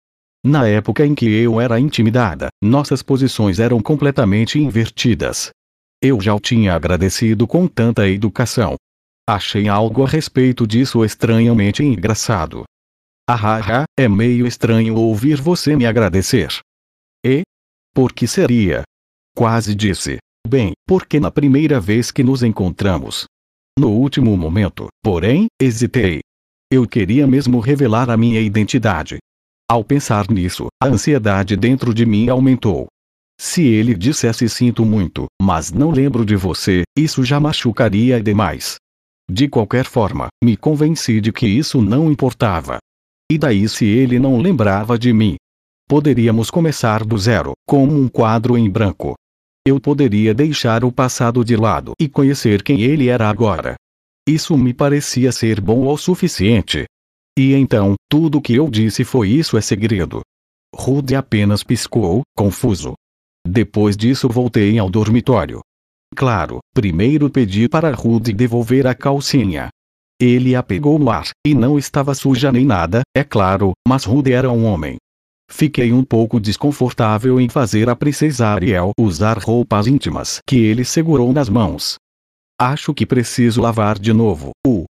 Na 0.45 0.67
época 0.67 1.03
em 1.03 1.15
que 1.15 1.25
eu 1.25 1.59
era 1.59 1.79
intimidada, 1.79 2.49
nossas 2.63 3.01
posições 3.01 3.59
eram 3.59 3.81
completamente 3.81 4.59
invertidas. 4.59 5.49
Eu 5.99 6.21
já 6.21 6.35
o 6.35 6.39
tinha 6.39 6.75
agradecido 6.75 7.47
com 7.47 7.67
tanta 7.67 8.07
educação. 8.07 8.75
Achei 9.27 9.67
algo 9.67 10.03
a 10.03 10.07
respeito 10.07 10.67
disso 10.67 11.03
estranhamente 11.03 11.81
engraçado. 11.83 12.63
Ah, 13.27 13.85
é 13.97 14.07
meio 14.07 14.45
estranho 14.45 14.95
ouvir 14.95 15.41
você 15.41 15.75
me 15.75 15.87
agradecer. 15.87 16.59
E? 17.25 17.41
Por 17.91 18.13
que 18.13 18.27
seria? 18.27 18.83
Quase 19.35 19.73
disse. 19.73 20.19
Bem, 20.47 20.73
porque 20.87 21.19
na 21.19 21.31
primeira 21.31 21.79
vez 21.79 22.11
que 22.11 22.23
nos 22.23 22.43
encontramos. 22.43 23.25
No 23.79 23.89
último 23.89 24.37
momento, 24.37 24.89
porém, 25.01 25.47
hesitei. 25.59 26.19
Eu 26.71 26.87
queria 26.87 27.25
mesmo 27.25 27.59
revelar 27.59 28.11
a 28.11 28.15
minha 28.15 28.39
identidade. 28.39 29.17
Ao 29.67 29.83
pensar 29.83 30.29
nisso, 30.29 30.67
a 30.81 30.87
ansiedade 30.87 31.57
dentro 31.57 31.91
de 31.91 32.05
mim 32.05 32.29
aumentou. 32.29 32.85
Se 33.39 33.63
ele 33.63 33.95
dissesse 33.95 34.47
sinto 34.47 34.85
muito, 34.85 35.25
mas 35.41 35.71
não 35.71 35.89
lembro 35.89 36.23
de 36.23 36.35
você, 36.35 36.83
isso 36.95 37.23
já 37.23 37.39
machucaria 37.39 38.21
demais. 38.21 38.75
De 39.29 39.47
qualquer 39.47 39.85
forma, 39.85 40.27
me 40.43 40.55
convenci 40.55 41.19
de 41.19 41.31
que 41.31 41.47
isso 41.47 41.81
não 41.81 42.11
importava. 42.11 42.77
E 43.31 43.39
daí 43.39 43.67
se 43.67 43.85
ele 43.85 44.19
não 44.19 44.39
lembrava 44.39 44.99
de 44.99 45.11
mim? 45.11 45.35
Poderíamos 45.87 46.51
começar 46.51 47.03
do 47.03 47.17
zero, 47.17 47.53
como 47.67 47.91
um 47.91 48.07
quadro 48.07 48.55
em 48.55 48.69
branco. 48.69 49.15
Eu 49.67 49.79
poderia 49.79 50.31
deixar 50.31 50.85
o 50.85 50.91
passado 50.91 51.43
de 51.43 51.55
lado 51.55 51.93
e 51.99 52.07
conhecer 52.07 52.61
quem 52.61 52.81
ele 52.81 53.07
era 53.07 53.27
agora. 53.27 53.75
Isso 54.27 54.55
me 54.55 54.75
parecia 54.75 55.31
ser 55.31 55.59
bom 55.59 55.87
o 55.87 55.97
suficiente. 55.97 56.85
E 57.37 57.53
então, 57.53 57.95
tudo 58.09 58.41
que 58.41 58.53
eu 58.53 58.69
disse 58.69 59.03
foi 59.03 59.29
isso 59.29 59.57
é 59.57 59.61
segredo. 59.61 60.21
Rude 60.73 61.15
apenas 61.15 61.63
piscou, 61.63 62.21
confuso. 62.35 62.93
Depois 63.45 63.95
disso 63.95 64.27
voltei 64.29 64.79
ao 64.79 64.89
dormitório. 64.89 65.59
Claro, 66.15 66.59
primeiro 66.73 67.29
pedi 67.29 67.67
para 67.67 67.93
Rude 67.93 68.31
devolver 68.33 68.87
a 68.87 68.95
calcinha. 68.95 69.69
Ele 70.19 70.55
a 70.55 70.63
pegou 70.63 70.97
no 70.97 71.09
ar, 71.09 71.29
e 71.45 71.53
não 71.53 71.77
estava 71.77 72.15
suja 72.15 72.51
nem 72.51 72.65
nada, 72.65 73.01
é 73.15 73.23
claro, 73.23 73.73
mas 73.85 74.05
Rude 74.05 74.31
era 74.31 74.49
um 74.49 74.65
homem. 74.65 74.95
Fiquei 75.51 75.91
um 75.91 76.03
pouco 76.03 76.39
desconfortável 76.39 77.39
em 77.39 77.49
fazer 77.49 77.89
a 77.89 77.95
princesa 77.95 78.47
Ariel 78.47 78.91
usar 78.97 79.37
roupas 79.37 79.87
íntimas 79.87 80.39
que 80.47 80.57
ele 80.57 80.83
segurou 80.83 81.31
nas 81.33 81.49
mãos. 81.49 81.95
Acho 82.59 82.93
que 82.93 83.05
preciso 83.05 83.61
lavar 83.61 83.99
de 83.99 84.13
novo. 84.13 84.51
Uh. 84.65 84.85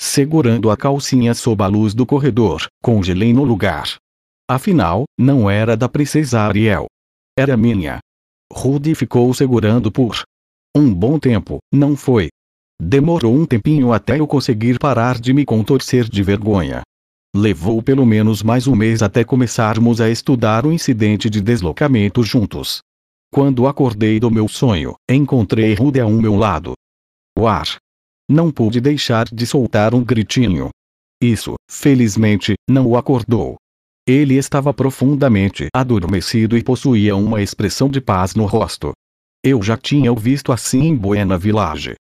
Segurando 0.00 0.70
a 0.70 0.76
calcinha 0.76 1.34
sob 1.34 1.62
a 1.62 1.66
luz 1.66 1.92
do 1.92 2.06
corredor, 2.06 2.66
congelei 2.82 3.32
no 3.32 3.42
lugar. 3.42 3.96
Afinal, 4.48 5.04
não 5.18 5.50
era 5.50 5.76
da 5.76 5.88
princesa 5.88 6.40
Ariel. 6.40 6.86
Era 7.36 7.56
minha. 7.56 7.98
Rudy 8.52 8.94
ficou 8.94 9.32
segurando 9.34 9.90
por 9.90 10.22
um 10.74 10.94
bom 10.94 11.18
tempo, 11.18 11.58
não 11.72 11.96
foi? 11.96 12.28
Demorou 12.80 13.34
um 13.34 13.44
tempinho 13.44 13.92
até 13.92 14.20
eu 14.20 14.26
conseguir 14.26 14.78
parar 14.78 15.18
de 15.18 15.32
me 15.32 15.44
contorcer 15.44 16.08
de 16.08 16.22
vergonha. 16.22 16.82
Levou 17.34 17.82
pelo 17.82 18.06
menos 18.06 18.42
mais 18.42 18.66
um 18.66 18.74
mês 18.74 19.02
até 19.02 19.24
começarmos 19.24 20.00
a 20.00 20.08
estudar 20.08 20.64
o 20.64 20.72
incidente 20.72 21.28
de 21.28 21.40
deslocamento 21.40 22.22
juntos. 22.22 22.80
Quando 23.30 23.66
acordei 23.66 24.18
do 24.18 24.30
meu 24.30 24.48
sonho, 24.48 24.94
encontrei 25.10 25.74
Rude 25.74 26.00
ao 26.00 26.10
meu 26.10 26.36
lado. 26.36 26.72
O 27.36 27.46
ar. 27.46 27.76
Não 28.30 28.50
pude 28.50 28.78
deixar 28.80 29.26
de 29.26 29.46
soltar 29.46 29.94
um 29.94 30.04
gritinho. 30.04 30.68
Isso, 31.22 31.54
felizmente, 31.70 32.54
não 32.68 32.86
o 32.86 32.96
acordou. 32.96 33.56
Ele 34.06 34.34
estava 34.34 34.72
profundamente 34.72 35.68
adormecido 35.74 36.56
e 36.56 36.62
possuía 36.62 37.16
uma 37.16 37.42
expressão 37.42 37.88
de 37.88 38.00
paz 38.00 38.34
no 38.34 38.44
rosto. 38.44 38.92
Eu 39.42 39.62
já 39.62 39.76
tinha 39.76 40.12
o 40.12 40.16
visto 40.16 40.52
assim 40.52 40.80
em 40.80 40.96
Buena 40.96 41.38
Village. 41.38 41.94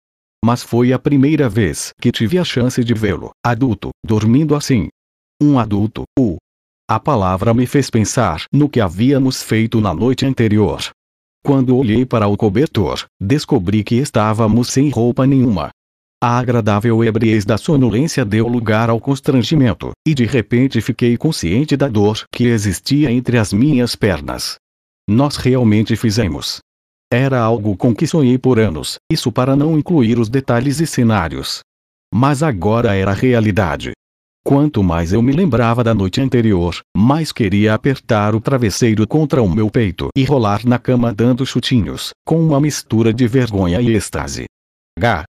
Mas 0.45 0.63
foi 0.63 0.93
a 0.93 0.99
primeira 0.99 1.49
vez 1.49 1.93
que 2.01 2.13
tive 2.13 2.39
a 2.39 2.45
chance 2.45 2.83
de 2.83 2.95
vê-lo, 2.95 3.31
adulto, 3.45 3.91
dormindo 4.05 4.55
assim. 4.55 4.89
Um 5.43 5.59
adulto, 5.59 6.05
o. 6.19 6.37
A 6.89 7.01
palavra 7.01 7.55
me 7.55 7.67
fez 7.67 7.89
pensar 7.89 8.45
no 8.53 8.69
que 8.69 8.81
havíamos 8.81 9.43
feito 9.43 9.81
na 9.81 9.95
noite 9.95 10.27
anterior. 10.27 10.91
Quando 11.43 11.77
olhei 11.77 12.05
para 12.07 12.27
o 12.29 12.37
cobertor, 12.37 13.05
descobri 13.21 13.83
que 13.83 13.97
estávamos 13.97 14.69
sem 14.69 14.91
roupa 14.91 15.27
nenhuma. 15.27 15.71
A 16.27 16.39
agradável 16.39 17.05
ebriez 17.05 17.45
da 17.45 17.59
sonolência 17.59 18.25
deu 18.25 18.49
lugar 18.49 18.89
ao 18.89 18.99
constrangimento, 18.99 19.91
e 20.09 20.15
de 20.15 20.25
repente 20.25 20.81
fiquei 20.81 21.19
consciente 21.19 21.77
da 21.77 21.87
dor 21.87 22.25
que 22.33 22.45
existia 22.45 23.13
entre 23.13 23.37
as 23.37 23.53
minhas 23.53 23.95
pernas. 23.95 24.55
Nós 25.07 25.37
realmente 25.37 25.95
fizemos. 25.97 26.61
Era 27.13 27.39
algo 27.39 27.77
com 27.77 27.95
que 27.95 28.07
sonhei 28.07 28.39
por 28.39 28.59
anos, 28.59 28.97
isso 29.13 29.31
para 29.31 29.55
não 29.55 29.79
incluir 29.79 30.19
os 30.19 30.31
detalhes 30.31 30.81
e 30.81 30.87
cenários. 30.87 31.61
Mas 32.11 32.43
agora 32.43 32.95
era 32.95 33.13
realidade. 33.13 33.93
Quanto 34.43 34.83
mais 34.83 35.13
eu 35.13 35.21
me 35.21 35.33
lembrava 35.33 35.85
da 35.85 35.93
noite 35.93 36.23
anterior, 36.23 36.81
mais 36.97 37.33
queria 37.33 37.75
apertar 37.75 38.35
o 38.35 38.41
travesseiro 38.41 39.07
contra 39.07 39.43
o 39.43 39.55
meu 39.55 39.71
peito 39.71 40.09
e 40.17 40.25
rolar 40.25 40.65
na 40.65 40.79
cama 40.79 41.13
dando 41.13 41.45
chutinhos, 41.45 42.13
com 42.25 42.41
uma 42.41 42.59
mistura 42.59 43.13
de 43.13 43.29
vergonha 43.29 43.79
e 43.83 43.95
êxtase. 43.95 44.47
H. 44.99 45.27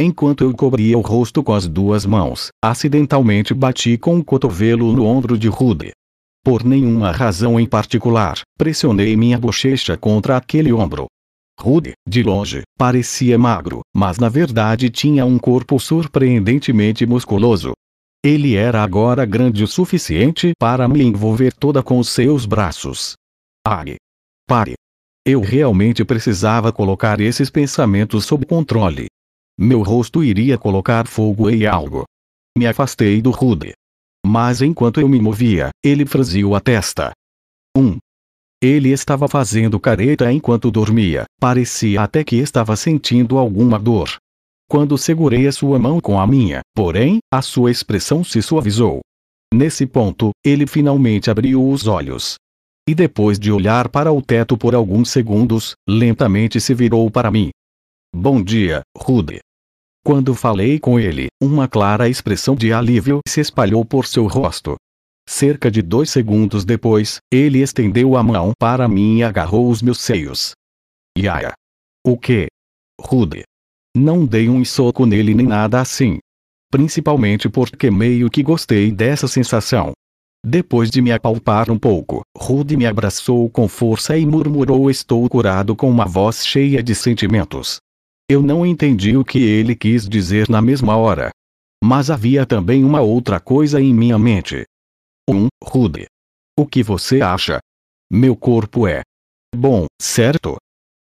Enquanto 0.00 0.44
eu 0.44 0.54
cobria 0.54 0.96
o 0.96 1.00
rosto 1.00 1.42
com 1.42 1.52
as 1.52 1.66
duas 1.66 2.06
mãos, 2.06 2.50
acidentalmente 2.64 3.52
bati 3.52 3.98
com 3.98 4.16
o 4.16 4.24
cotovelo 4.24 4.92
no 4.92 5.04
ombro 5.04 5.36
de 5.36 5.48
Rude. 5.48 5.90
Por 6.44 6.64
nenhuma 6.64 7.10
razão 7.10 7.58
em 7.58 7.66
particular, 7.66 8.40
pressionei 8.56 9.16
minha 9.16 9.36
bochecha 9.36 9.96
contra 9.96 10.36
aquele 10.36 10.72
ombro. 10.72 11.06
Rude, 11.60 11.94
de 12.08 12.22
longe, 12.22 12.62
parecia 12.78 13.36
magro, 13.36 13.80
mas 13.92 14.18
na 14.18 14.28
verdade 14.28 14.88
tinha 14.88 15.26
um 15.26 15.36
corpo 15.36 15.80
surpreendentemente 15.80 17.04
musculoso. 17.04 17.72
Ele 18.24 18.54
era 18.54 18.84
agora 18.84 19.26
grande 19.26 19.64
o 19.64 19.66
suficiente 19.66 20.52
para 20.60 20.86
me 20.86 21.02
envolver 21.02 21.52
toda 21.52 21.82
com 21.82 21.98
os 21.98 22.08
seus 22.08 22.46
braços. 22.46 23.14
Ai! 23.66 23.96
Pare! 24.46 24.74
Eu 25.26 25.40
realmente 25.40 26.04
precisava 26.04 26.72
colocar 26.72 27.20
esses 27.20 27.50
pensamentos 27.50 28.24
sob 28.24 28.46
controle. 28.46 29.08
Meu 29.60 29.82
rosto 29.82 30.22
iria 30.22 30.56
colocar 30.56 31.08
fogo 31.08 31.50
em 31.50 31.66
algo. 31.66 32.04
Me 32.56 32.64
afastei 32.64 33.20
do 33.20 33.30
Rude. 33.30 33.72
Mas 34.24 34.62
enquanto 34.62 35.00
eu 35.00 35.08
me 35.08 35.20
movia, 35.20 35.70
ele 35.84 36.06
franziu 36.06 36.54
a 36.54 36.60
testa. 36.60 37.10
Um. 37.76 37.96
Ele 38.62 38.90
estava 38.90 39.26
fazendo 39.26 39.80
careta 39.80 40.30
enquanto 40.32 40.70
dormia, 40.70 41.24
parecia 41.40 42.02
até 42.02 42.22
que 42.22 42.36
estava 42.36 42.76
sentindo 42.76 43.36
alguma 43.36 43.80
dor. 43.80 44.16
Quando 44.70 44.96
segurei 44.96 45.48
a 45.48 45.52
sua 45.52 45.78
mão 45.78 46.00
com 46.00 46.20
a 46.20 46.26
minha, 46.26 46.60
porém, 46.74 47.18
a 47.32 47.42
sua 47.42 47.70
expressão 47.70 48.22
se 48.22 48.40
suavizou. 48.40 49.00
Nesse 49.52 49.86
ponto, 49.86 50.30
ele 50.44 50.66
finalmente 50.66 51.30
abriu 51.30 51.68
os 51.68 51.86
olhos. 51.88 52.36
E 52.88 52.94
depois 52.94 53.38
de 53.38 53.50
olhar 53.50 53.88
para 53.88 54.12
o 54.12 54.22
teto 54.22 54.56
por 54.56 54.74
alguns 54.74 55.10
segundos, 55.10 55.74
lentamente 55.88 56.60
se 56.60 56.74
virou 56.74 57.10
para 57.10 57.30
mim. 57.30 57.50
Bom 58.14 58.42
dia, 58.42 58.82
Rude. 58.96 59.40
Quando 60.04 60.34
falei 60.34 60.78
com 60.78 60.98
ele, 60.98 61.26
uma 61.42 61.68
clara 61.68 62.08
expressão 62.08 62.54
de 62.54 62.72
alívio 62.72 63.20
se 63.28 63.40
espalhou 63.40 63.84
por 63.84 64.06
seu 64.06 64.26
rosto. 64.26 64.76
Cerca 65.28 65.70
de 65.70 65.82
dois 65.82 66.08
segundos 66.08 66.64
depois, 66.64 67.18
ele 67.30 67.60
estendeu 67.60 68.16
a 68.16 68.22
mão 68.22 68.52
para 68.58 68.88
mim 68.88 69.18
e 69.18 69.22
agarrou 69.22 69.68
os 69.68 69.82
meus 69.82 70.00
seios. 70.00 70.52
Yaya. 71.18 71.52
O 72.06 72.16
que? 72.16 72.46
Rude. 72.98 73.42
Não 73.94 74.24
dei 74.24 74.48
um 74.48 74.64
soco 74.64 75.04
nele 75.04 75.34
nem 75.34 75.46
nada 75.46 75.80
assim. 75.80 76.18
Principalmente 76.70 77.48
porque 77.48 77.90
meio 77.90 78.30
que 78.30 78.42
gostei 78.42 78.90
dessa 78.90 79.28
sensação. 79.28 79.92
Depois 80.44 80.90
de 80.90 81.02
me 81.02 81.10
apalpar 81.10 81.70
um 81.70 81.78
pouco, 81.78 82.22
Rude 82.36 82.76
me 82.76 82.86
abraçou 82.86 83.50
com 83.50 83.68
força 83.68 84.16
e 84.16 84.24
murmurou: 84.24 84.90
Estou 84.90 85.28
curado 85.28 85.74
com 85.74 85.90
uma 85.90 86.06
voz 86.06 86.46
cheia 86.46 86.82
de 86.82 86.94
sentimentos. 86.94 87.78
Eu 88.30 88.42
não 88.42 88.66
entendi 88.66 89.16
o 89.16 89.24
que 89.24 89.38
ele 89.38 89.74
quis 89.74 90.06
dizer 90.06 90.50
na 90.50 90.60
mesma 90.60 90.96
hora. 90.96 91.30
Mas 91.82 92.10
havia 92.10 92.44
também 92.44 92.84
uma 92.84 93.00
outra 93.00 93.40
coisa 93.40 93.80
em 93.80 93.94
minha 93.94 94.18
mente. 94.18 94.64
Um, 95.26 95.46
Rude. 95.64 96.06
O 96.58 96.66
que 96.66 96.82
você 96.82 97.22
acha? 97.22 97.58
Meu 98.12 98.36
corpo 98.36 98.86
é 98.86 99.02
bom, 99.56 99.86
certo? 100.00 100.56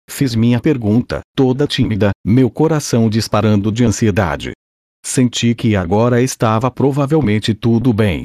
Fiz 0.10 0.36
minha 0.36 0.60
pergunta, 0.60 1.22
toda 1.36 1.66
tímida, 1.66 2.12
meu 2.26 2.50
coração 2.50 3.10
disparando 3.10 3.72
de 3.72 3.86
ansiedade. 3.86 4.52
Senti 5.06 5.56
que 5.56 5.76
agora 5.76 6.22
estava 6.22 6.70
provavelmente 6.70 7.54
tudo 7.54 7.94
bem. 7.94 8.24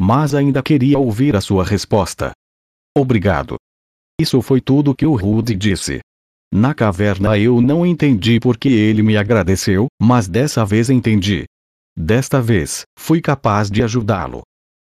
Mas 0.00 0.34
ainda 0.34 0.62
queria 0.62 0.98
ouvir 0.98 1.36
a 1.36 1.42
sua 1.42 1.62
resposta. 1.62 2.32
Obrigado. 2.96 3.56
Isso 4.18 4.40
foi 4.40 4.62
tudo 4.62 4.94
que 4.94 5.04
o 5.04 5.14
Rude 5.14 5.54
disse. 5.54 6.00
Na 6.52 6.74
caverna 6.74 7.38
eu 7.38 7.60
não 7.60 7.86
entendi 7.86 8.40
porque 8.40 8.68
ele 8.68 9.02
me 9.02 9.16
agradeceu, 9.16 9.86
mas 10.02 10.26
dessa 10.26 10.64
vez 10.64 10.90
entendi. 10.90 11.44
Desta 11.96 12.42
vez, 12.42 12.82
fui 12.98 13.20
capaz 13.20 13.70
de 13.70 13.82
ajudá-lo. 13.82 14.42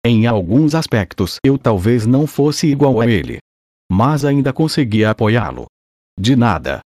Em 0.03 0.25
alguns 0.25 0.73
aspectos 0.73 1.37
eu 1.45 1.59
talvez 1.59 2.07
não 2.07 2.25
fosse 2.25 2.65
igual 2.65 2.99
a 2.99 3.05
ele. 3.05 3.37
Mas 3.91 4.25
ainda 4.25 4.51
consegui 4.51 5.05
apoiá-lo. 5.05 5.67
De 6.19 6.35
nada. 6.35 6.79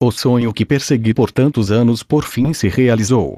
O 0.00 0.12
sonho 0.12 0.52
que 0.52 0.64
persegui 0.64 1.12
por 1.12 1.32
tantos 1.32 1.72
anos 1.72 2.04
por 2.04 2.24
fim 2.24 2.54
se 2.54 2.68
realizou. 2.68 3.34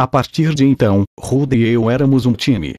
A 0.00 0.08
partir 0.08 0.54
de 0.54 0.64
então, 0.64 1.04
Rude 1.18 1.56
e 1.56 1.68
eu 1.68 1.88
éramos 1.88 2.26
um 2.26 2.32
time. 2.32 2.74